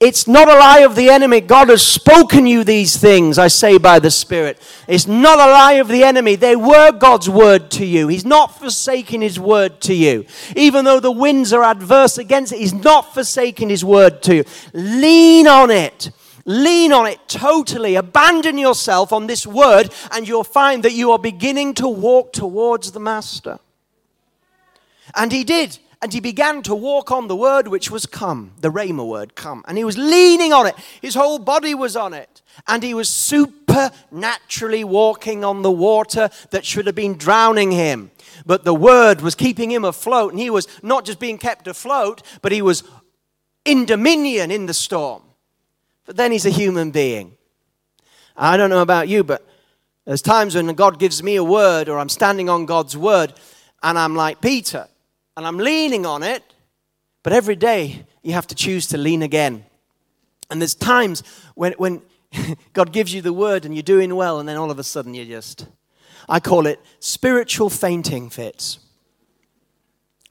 It's 0.00 0.26
not 0.26 0.48
a 0.48 0.58
lie 0.58 0.80
of 0.80 0.96
the 0.96 1.08
enemy. 1.08 1.40
God 1.40 1.68
has 1.68 1.86
spoken 1.86 2.46
you 2.46 2.64
these 2.64 2.96
things, 2.96 3.38
I 3.38 3.46
say 3.46 3.78
by 3.78 4.00
the 4.00 4.10
Spirit. 4.10 4.60
It's 4.88 5.06
not 5.06 5.38
a 5.38 5.52
lie 5.52 5.74
of 5.74 5.86
the 5.86 6.02
enemy. 6.02 6.34
They 6.34 6.56
were 6.56 6.90
God's 6.90 7.30
word 7.30 7.70
to 7.72 7.86
you. 7.86 8.08
He's 8.08 8.24
not 8.24 8.58
forsaking 8.58 9.20
his 9.20 9.38
word 9.38 9.80
to 9.82 9.94
you. 9.94 10.26
Even 10.56 10.84
though 10.84 10.98
the 10.98 11.12
winds 11.12 11.52
are 11.52 11.62
adverse 11.62 12.18
against 12.18 12.52
it, 12.52 12.58
he's 12.58 12.74
not 12.74 13.14
forsaking 13.14 13.68
his 13.68 13.84
word 13.84 14.24
to 14.24 14.34
you. 14.34 14.44
Lean 14.72 15.46
on 15.46 15.70
it. 15.70 16.10
Lean 16.44 16.92
on 16.92 17.06
it 17.06 17.20
totally. 17.28 17.94
Abandon 17.94 18.58
yourself 18.58 19.12
on 19.12 19.28
this 19.28 19.46
word, 19.46 19.92
and 20.10 20.26
you'll 20.26 20.42
find 20.42 20.82
that 20.82 20.92
you 20.92 21.12
are 21.12 21.20
beginning 21.20 21.74
to 21.74 21.86
walk 21.86 22.32
towards 22.32 22.90
the 22.90 22.98
Master. 22.98 23.60
And 25.14 25.32
he 25.32 25.44
did. 25.44 25.78
And 26.02 26.14
he 26.14 26.20
began 26.20 26.62
to 26.62 26.74
walk 26.74 27.10
on 27.10 27.28
the 27.28 27.36
word 27.36 27.68
which 27.68 27.90
was 27.90 28.06
come, 28.06 28.52
the 28.60 28.70
Rhema 28.70 29.06
word, 29.06 29.34
come. 29.34 29.62
And 29.68 29.76
he 29.76 29.84
was 29.84 29.98
leaning 29.98 30.50
on 30.50 30.66
it. 30.66 30.74
His 31.02 31.14
whole 31.14 31.38
body 31.38 31.74
was 31.74 31.94
on 31.94 32.14
it. 32.14 32.40
And 32.66 32.82
he 32.82 32.94
was 32.94 33.10
supernaturally 33.10 34.82
walking 34.82 35.44
on 35.44 35.60
the 35.60 35.70
water 35.70 36.30
that 36.52 36.64
should 36.64 36.86
have 36.86 36.94
been 36.94 37.18
drowning 37.18 37.70
him. 37.70 38.12
But 38.46 38.64
the 38.64 38.72
word 38.72 39.20
was 39.20 39.34
keeping 39.34 39.70
him 39.70 39.84
afloat. 39.84 40.32
And 40.32 40.40
he 40.40 40.48
was 40.48 40.66
not 40.82 41.04
just 41.04 41.20
being 41.20 41.36
kept 41.36 41.66
afloat, 41.66 42.22
but 42.40 42.50
he 42.50 42.62
was 42.62 42.82
in 43.66 43.84
dominion 43.84 44.50
in 44.50 44.64
the 44.64 44.74
storm. 44.74 45.22
But 46.06 46.16
then 46.16 46.32
he's 46.32 46.46
a 46.46 46.50
human 46.50 46.92
being. 46.92 47.36
I 48.38 48.56
don't 48.56 48.70
know 48.70 48.80
about 48.80 49.08
you, 49.08 49.22
but 49.22 49.46
there's 50.06 50.22
times 50.22 50.54
when 50.54 50.66
God 50.68 50.98
gives 50.98 51.22
me 51.22 51.36
a 51.36 51.44
word 51.44 51.90
or 51.90 51.98
I'm 51.98 52.08
standing 52.08 52.48
on 52.48 52.64
God's 52.64 52.96
word 52.96 53.34
and 53.82 53.98
I'm 53.98 54.16
like 54.16 54.40
Peter 54.40 54.88
and 55.36 55.46
I'm 55.46 55.58
leaning 55.58 56.06
on 56.06 56.22
it, 56.22 56.42
but 57.22 57.32
every 57.32 57.56
day 57.56 58.04
you 58.22 58.32
have 58.32 58.46
to 58.48 58.54
choose 58.54 58.86
to 58.88 58.98
lean 58.98 59.22
again. 59.22 59.64
And 60.50 60.60
there's 60.60 60.74
times 60.74 61.22
when, 61.54 61.72
when 61.74 62.02
God 62.72 62.92
gives 62.92 63.14
you 63.14 63.22
the 63.22 63.32
word 63.32 63.64
and 63.64 63.74
you're 63.74 63.82
doing 63.82 64.14
well, 64.14 64.40
and 64.40 64.48
then 64.48 64.56
all 64.56 64.70
of 64.70 64.78
a 64.78 64.84
sudden 64.84 65.14
you 65.14 65.24
just, 65.24 65.66
I 66.28 66.40
call 66.40 66.66
it 66.66 66.80
spiritual 66.98 67.70
fainting 67.70 68.30
fits. 68.30 68.78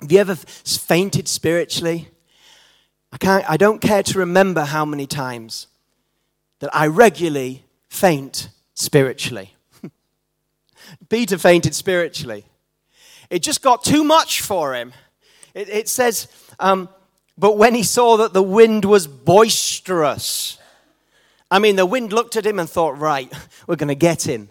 Have 0.02 0.12
you 0.12 0.20
ever 0.20 0.36
fainted 0.36 1.28
spiritually? 1.28 2.10
I, 3.12 3.18
can't, 3.18 3.50
I 3.50 3.58
don't 3.58 3.80
care 3.82 4.04
to 4.04 4.20
remember 4.20 4.62
how 4.62 4.86
many 4.86 5.08
times 5.08 5.68
that 6.60 6.74
I 6.74 6.88
regularly 6.88 7.66
faint 7.88 8.50
spiritually. 8.76 9.56
Peter 11.10 11.38
fainted 11.38 11.76
spiritually. 11.76 12.46
It 13.30 13.44
just 13.44 13.62
got 13.62 13.84
too 13.84 14.04
much 14.04 14.42
for 14.42 14.74
him. 14.74 14.94
It, 15.54 15.70
it 15.70 15.90
says, 15.90 16.28
um, 16.60 16.90
but 17.38 17.58
when 17.58 17.76
he 17.76 17.84
saw 17.84 18.18
that 18.18 18.34
the 18.34 18.42
wind 18.42 18.86
was 18.86 19.08
boisterous, 19.08 20.58
I 21.52 21.60
mean, 21.60 21.76
the 21.76 21.86
wind 21.86 22.12
looked 22.12 22.36
at 22.36 22.46
him 22.46 22.60
and 22.60 22.70
thought, 22.70 22.98
right, 22.98 23.32
we're 23.68 23.76
going 23.76 23.88
to 23.90 23.96
get 23.96 24.28
him. 24.28 24.50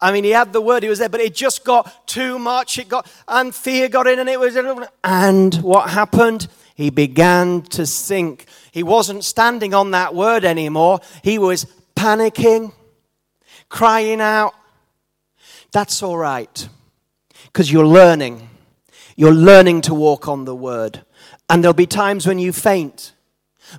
I 0.00 0.12
mean, 0.12 0.24
he 0.24 0.30
had 0.30 0.52
the 0.52 0.60
word, 0.60 0.82
he 0.82 0.88
was 0.88 0.98
there, 0.98 1.08
but 1.08 1.20
it 1.20 1.34
just 1.34 1.64
got 1.64 2.06
too 2.06 2.38
much. 2.38 2.78
It 2.78 2.88
got, 2.88 3.10
and 3.28 3.54
fear 3.54 3.88
got 3.88 4.06
in, 4.06 4.18
and 4.18 4.28
it 4.28 4.40
was, 4.40 4.56
and 5.04 5.54
what 5.56 5.90
happened? 5.90 6.48
He 6.74 6.88
began 6.88 7.62
to 7.62 7.84
sink. 7.84 8.46
He 8.72 8.82
wasn't 8.82 9.24
standing 9.24 9.74
on 9.74 9.90
that 9.90 10.14
word 10.14 10.44
anymore. 10.44 11.00
He 11.22 11.38
was 11.38 11.66
panicking, 11.94 12.72
crying 13.68 14.22
out. 14.22 14.54
That's 15.72 16.02
all 16.02 16.16
right 16.16 16.68
because 17.52 17.70
you're 17.70 17.86
learning. 17.86 18.48
You're 19.16 19.34
learning 19.34 19.82
to 19.82 19.94
walk 19.94 20.28
on 20.28 20.44
the 20.44 20.54
word. 20.54 21.04
And 21.48 21.62
there'll 21.62 21.74
be 21.74 21.86
times 21.86 22.26
when 22.26 22.38
you 22.38 22.52
faint. 22.52 23.12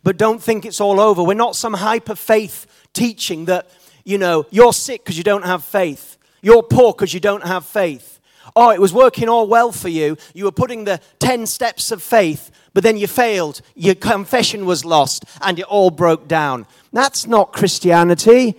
But 0.04 0.18
don't 0.18 0.42
think 0.42 0.66
it's 0.66 0.82
all 0.82 1.00
over. 1.00 1.24
We're 1.24 1.34
not 1.34 1.56
some 1.56 1.74
hyper 1.74 2.16
faith 2.16 2.66
teaching 2.94 3.46
that, 3.46 3.70
you 4.04 4.18
know, 4.18 4.46
you're 4.52 4.74
sick 4.74 5.04
because 5.04 5.18
you 5.18 5.24
don't 5.24 5.46
have 5.46 5.64
faith. 5.64 6.18
You're 6.42 6.64
poor 6.64 6.94
because 6.94 7.14
you 7.14 7.20
don't 7.20 7.46
have 7.46 7.66
faith. 7.66 8.20
Oh, 8.56 8.72
it 8.72 8.82
was 8.82 8.94
working 8.94 9.30
all 9.30 9.48
well 9.48 9.72
for 9.72 9.90
you. 9.90 10.18
You 10.34 10.46
were 10.46 10.52
putting 10.52 10.84
the 10.84 11.00
10 11.20 11.46
steps 11.46 11.92
of 11.92 12.02
faith, 12.02 12.52
but 12.74 12.84
then 12.84 12.98
you 12.98 13.08
failed. 13.08 13.62
Your 13.76 13.96
confession 13.96 14.66
was 14.66 14.84
lost 14.84 15.26
and 15.42 15.60
it 15.60 15.66
all 15.66 15.92
broke 15.92 16.28
down. 16.28 16.66
That's 16.92 17.28
not 17.28 17.54
Christianity. 17.54 18.56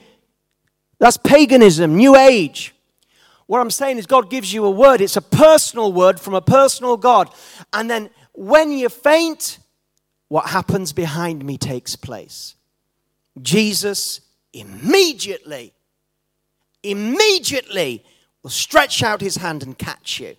That's 0.98 1.16
paganism, 1.16 1.96
New 1.96 2.16
Age. 2.16 2.74
What 3.52 3.60
I'm 3.60 3.70
saying 3.70 3.98
is, 3.98 4.06
God 4.06 4.30
gives 4.30 4.50
you 4.50 4.64
a 4.64 4.70
word. 4.70 5.02
It's 5.02 5.18
a 5.18 5.20
personal 5.20 5.92
word 5.92 6.18
from 6.18 6.32
a 6.32 6.40
personal 6.40 6.96
God. 6.96 7.28
And 7.74 7.90
then 7.90 8.08
when 8.32 8.72
you 8.72 8.88
faint, 8.88 9.58
what 10.28 10.46
happens 10.46 10.94
behind 10.94 11.44
me 11.44 11.58
takes 11.58 11.94
place. 11.94 12.54
Jesus 13.42 14.22
immediately, 14.54 15.74
immediately 16.82 18.02
will 18.42 18.48
stretch 18.48 19.02
out 19.02 19.20
his 19.20 19.36
hand 19.36 19.62
and 19.62 19.76
catch 19.76 20.18
you. 20.18 20.34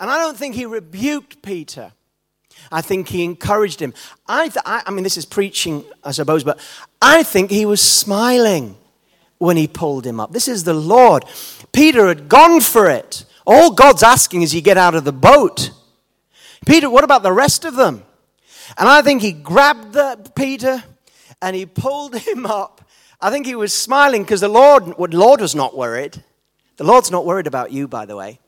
And 0.00 0.10
I 0.10 0.18
don't 0.18 0.36
think 0.36 0.56
he 0.56 0.66
rebuked 0.66 1.40
Peter. 1.40 1.92
I 2.72 2.80
think 2.80 3.06
he 3.06 3.22
encouraged 3.22 3.78
him. 3.78 3.94
I, 4.26 4.48
th- 4.48 4.64
I, 4.66 4.82
I 4.86 4.90
mean, 4.90 5.04
this 5.04 5.16
is 5.16 5.24
preaching, 5.24 5.84
I 6.02 6.10
suppose, 6.10 6.42
but 6.42 6.58
I 7.00 7.22
think 7.22 7.52
he 7.52 7.64
was 7.64 7.80
smiling 7.80 8.74
when 9.40 9.56
he 9.56 9.66
pulled 9.66 10.06
him 10.06 10.20
up. 10.20 10.32
This 10.32 10.48
is 10.48 10.64
the 10.64 10.74
Lord. 10.74 11.24
Peter 11.72 12.08
had 12.08 12.28
gone 12.28 12.60
for 12.60 12.88
it. 12.88 13.24
All 13.46 13.72
God's 13.72 14.02
asking 14.02 14.42
is 14.42 14.54
you 14.54 14.60
get 14.60 14.76
out 14.76 14.94
of 14.94 15.04
the 15.04 15.12
boat. 15.12 15.70
Peter, 16.66 16.90
what 16.90 17.04
about 17.04 17.22
the 17.22 17.32
rest 17.32 17.64
of 17.64 17.74
them? 17.74 18.04
And 18.78 18.88
I 18.88 19.02
think 19.02 19.22
he 19.22 19.32
grabbed 19.32 19.92
the, 19.92 20.30
Peter 20.34 20.82
and 21.42 21.56
he 21.56 21.66
pulled 21.66 22.16
him 22.28 22.46
up. 22.46 22.82
I 23.20 23.30
think 23.30 23.46
he 23.46 23.54
was 23.54 23.72
smiling 23.72 24.22
because 24.22 24.40
the 24.40 24.48
Lord, 24.48 24.86
the 24.86 25.18
Lord 25.18 25.40
was 25.40 25.54
not 25.54 25.76
worried. 25.76 26.22
The 26.76 26.84
Lord's 26.84 27.10
not 27.10 27.26
worried 27.26 27.46
about 27.46 27.72
you, 27.72 27.86
by 27.88 28.06
the 28.06 28.16
way. 28.16 28.40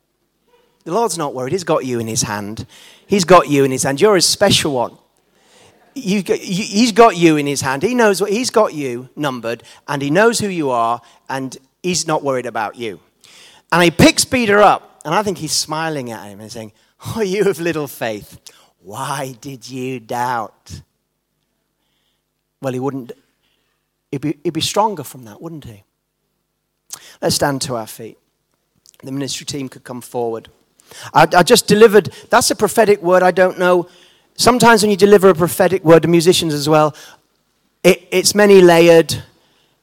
The 0.84 0.92
Lord's 0.92 1.18
not 1.18 1.34
worried. 1.34 1.52
He's 1.52 1.64
got 1.64 1.84
you 1.84 2.00
in 2.00 2.06
his 2.06 2.22
hand. 2.22 2.66
He's 3.06 3.24
got 3.24 3.48
you 3.48 3.64
in 3.64 3.70
his 3.70 3.82
hand. 3.82 4.00
You're 4.00 4.16
a 4.16 4.22
special 4.22 4.72
one 4.72 4.96
you, 5.94 6.22
he's 6.22 6.92
got 6.92 7.16
you 7.16 7.36
in 7.36 7.46
his 7.46 7.60
hand. 7.60 7.82
He 7.82 7.94
knows 7.94 8.20
what 8.20 8.30
he's 8.30 8.50
got 8.50 8.74
you 8.74 9.08
numbered, 9.16 9.62
and 9.88 10.00
he 10.00 10.10
knows 10.10 10.38
who 10.38 10.48
you 10.48 10.70
are, 10.70 11.00
and 11.28 11.56
he's 11.82 12.06
not 12.06 12.22
worried 12.22 12.46
about 12.46 12.76
you. 12.76 13.00
And 13.72 13.82
he 13.82 13.90
picks 13.90 14.24
Peter 14.24 14.60
up, 14.60 15.00
and 15.04 15.14
I 15.14 15.22
think 15.22 15.38
he's 15.38 15.52
smiling 15.52 16.12
at 16.12 16.28
him 16.28 16.40
and 16.40 16.52
saying, 16.52 16.72
Oh, 17.04 17.22
you 17.22 17.48
of 17.48 17.58
little 17.58 17.88
faith, 17.88 18.38
why 18.80 19.34
did 19.40 19.68
you 19.68 19.98
doubt? 19.98 20.82
Well, 22.60 22.72
he 22.72 22.78
wouldn't, 22.78 23.10
he'd 24.12 24.20
be, 24.20 24.38
he'd 24.44 24.52
be 24.52 24.60
stronger 24.60 25.02
from 25.02 25.24
that, 25.24 25.42
wouldn't 25.42 25.64
he? 25.64 25.82
Let's 27.20 27.34
stand 27.34 27.62
to 27.62 27.74
our 27.74 27.88
feet. 27.88 28.18
The 29.02 29.10
ministry 29.10 29.46
team 29.46 29.68
could 29.68 29.82
come 29.82 30.00
forward. 30.00 30.48
I, 31.12 31.26
I 31.34 31.42
just 31.42 31.66
delivered, 31.66 32.12
that's 32.30 32.50
a 32.52 32.54
prophetic 32.54 33.02
word. 33.02 33.24
I 33.24 33.32
don't 33.32 33.58
know 33.58 33.88
sometimes 34.36 34.82
when 34.82 34.90
you 34.90 34.96
deliver 34.96 35.28
a 35.30 35.34
prophetic 35.34 35.84
word 35.84 36.02
to 36.02 36.08
musicians 36.08 36.54
as 36.54 36.68
well, 36.68 36.94
it, 37.82 38.06
it's 38.10 38.34
many 38.34 38.60
layered. 38.60 39.22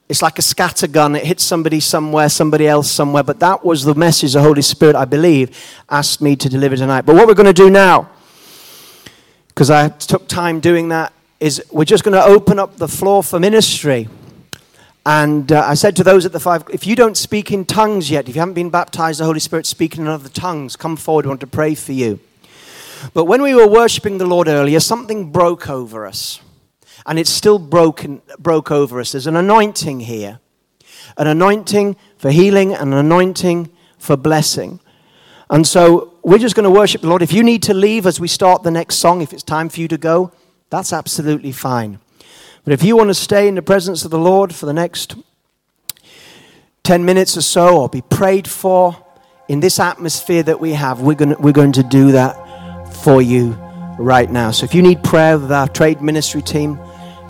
It's 0.09 0.23
like 0.23 0.39
a 0.39 0.41
scatter 0.41 0.87
gun. 0.87 1.15
It 1.15 1.23
hits 1.23 1.43
somebody 1.43 1.79
somewhere, 1.79 2.29
somebody 2.29 2.67
else 2.67 2.89
somewhere. 2.89 3.21
But 3.21 3.39
that 3.41 3.63
was 3.63 3.83
the 3.83 3.93
message 3.93 4.33
the 4.33 4.41
Holy 4.41 4.63
Spirit, 4.63 4.95
I 4.95 5.05
believe, 5.05 5.55
asked 5.87 6.19
me 6.19 6.35
to 6.35 6.49
deliver 6.49 6.75
tonight. 6.75 7.05
But 7.05 7.15
what 7.15 7.27
we're 7.27 7.35
going 7.35 7.45
to 7.45 7.53
do 7.53 7.69
now, 7.69 8.09
because 9.49 9.69
I 9.69 9.89
took 9.89 10.27
time 10.27 10.59
doing 10.61 10.89
that, 10.89 11.13
is 11.39 11.63
we're 11.71 11.85
just 11.85 12.03
going 12.03 12.15
to 12.15 12.23
open 12.23 12.57
up 12.57 12.77
the 12.77 12.87
floor 12.87 13.21
for 13.23 13.39
ministry. 13.39 14.09
And 15.05 15.51
uh, 15.51 15.63
I 15.65 15.75
said 15.75 15.95
to 15.97 16.03
those 16.03 16.25
at 16.25 16.31
the 16.31 16.39
five, 16.39 16.63
if 16.73 16.87
you 16.87 16.95
don't 16.95 17.15
speak 17.15 17.51
in 17.51 17.63
tongues 17.63 18.09
yet, 18.09 18.27
if 18.27 18.35
you 18.35 18.39
haven't 18.39 18.55
been 18.55 18.71
baptized, 18.71 19.19
the 19.19 19.25
Holy 19.25 19.39
Spirit 19.39 19.67
speaking 19.67 20.01
in 20.01 20.07
other 20.07 20.29
tongues, 20.29 20.75
come 20.75 20.97
forward. 20.97 21.25
We 21.25 21.29
want 21.29 21.41
to 21.41 21.47
pray 21.47 21.75
for 21.75 21.93
you. 21.93 22.19
But 23.13 23.25
when 23.25 23.43
we 23.43 23.53
were 23.53 23.67
worshiping 23.67 24.17
the 24.17 24.25
Lord 24.25 24.47
earlier, 24.47 24.79
something 24.79 25.31
broke 25.31 25.69
over 25.69 26.07
us. 26.07 26.41
And 27.05 27.17
it's 27.17 27.29
still 27.29 27.59
broken, 27.59 28.21
broke 28.37 28.71
over 28.71 28.99
us. 28.99 29.13
There's 29.13 29.27
an 29.27 29.35
anointing 29.35 30.01
here 30.01 30.39
an 31.17 31.27
anointing 31.27 31.95
for 32.17 32.31
healing, 32.31 32.73
and 32.73 32.93
an 32.93 32.99
anointing 32.99 33.69
for 33.97 34.17
blessing. 34.17 34.79
And 35.49 35.65
so 35.65 36.13
we're 36.23 36.37
just 36.37 36.55
going 36.55 36.63
to 36.65 36.69
worship 36.69 37.01
the 37.01 37.07
Lord. 37.07 37.21
If 37.21 37.33
you 37.33 37.43
need 37.43 37.63
to 37.63 37.73
leave 37.73 38.05
as 38.05 38.19
we 38.19 38.27
start 38.27 38.63
the 38.63 38.71
next 38.71 38.95
song, 38.95 39.21
if 39.21 39.33
it's 39.33 39.43
time 39.43 39.69
for 39.69 39.79
you 39.79 39.87
to 39.87 39.97
go, 39.97 40.31
that's 40.69 40.93
absolutely 40.93 41.51
fine. 41.51 41.99
But 42.63 42.73
if 42.73 42.83
you 42.83 42.95
want 42.95 43.09
to 43.09 43.15
stay 43.15 43.47
in 43.47 43.55
the 43.55 43.61
presence 43.61 44.05
of 44.05 44.11
the 44.11 44.19
Lord 44.19 44.53
for 44.53 44.65
the 44.65 44.73
next 44.73 45.15
10 46.83 47.03
minutes 47.03 47.35
or 47.35 47.41
so, 47.41 47.81
or 47.81 47.89
be 47.89 48.01
prayed 48.01 48.47
for 48.47 48.95
in 49.47 49.59
this 49.59 49.79
atmosphere 49.79 50.43
that 50.43 50.59
we 50.59 50.73
have, 50.73 51.01
we're 51.01 51.15
going 51.15 51.35
to, 51.35 51.41
we're 51.41 51.51
going 51.51 51.71
to 51.73 51.83
do 51.83 52.11
that 52.11 52.93
for 53.03 53.21
you 53.21 53.53
right 53.97 54.29
now. 54.29 54.51
So 54.51 54.65
if 54.65 54.75
you 54.75 54.81
need 54.81 55.03
prayer 55.03 55.37
with 55.37 55.51
our 55.51 55.67
trade 55.67 56.01
ministry 56.01 56.41
team, 56.41 56.79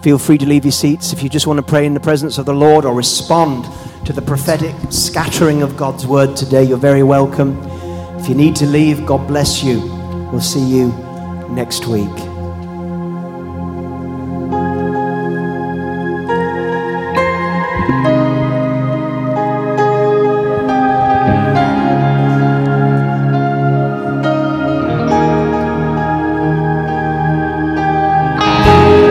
feel 0.02 0.18
free 0.18 0.38
to 0.38 0.46
leave 0.46 0.66
your 0.66 0.72
seats. 0.72 1.14
If 1.14 1.24
you 1.24 1.30
just 1.30 1.48
want 1.48 1.58
to 1.58 1.64
pray 1.64 1.86
in 1.86 1.94
the 1.94 2.00
presence 2.00 2.38
of 2.38 2.46
the 2.46 2.54
Lord 2.54 2.86
or 2.86 2.94
respond 2.96 3.66
to 4.06 4.14
the 4.14 4.22
prophetic 4.22 4.76
scattering 4.90 5.62
of 5.62 5.76
God's 5.78 6.08
word 6.08 6.36
today, 6.36 6.64
you're 6.64 6.78
very 6.78 7.04
welcome. 7.04 7.58
If 8.20 8.30
you 8.30 8.36
need 8.36 8.56
to 8.58 8.66
leave, 8.66 9.06
God 9.06 9.28
bless 9.28 9.64
you. 9.64 9.80
We'll 10.32 10.42
see 10.42 10.64
you 10.64 10.92
next 11.50 11.88
week. 11.88 12.29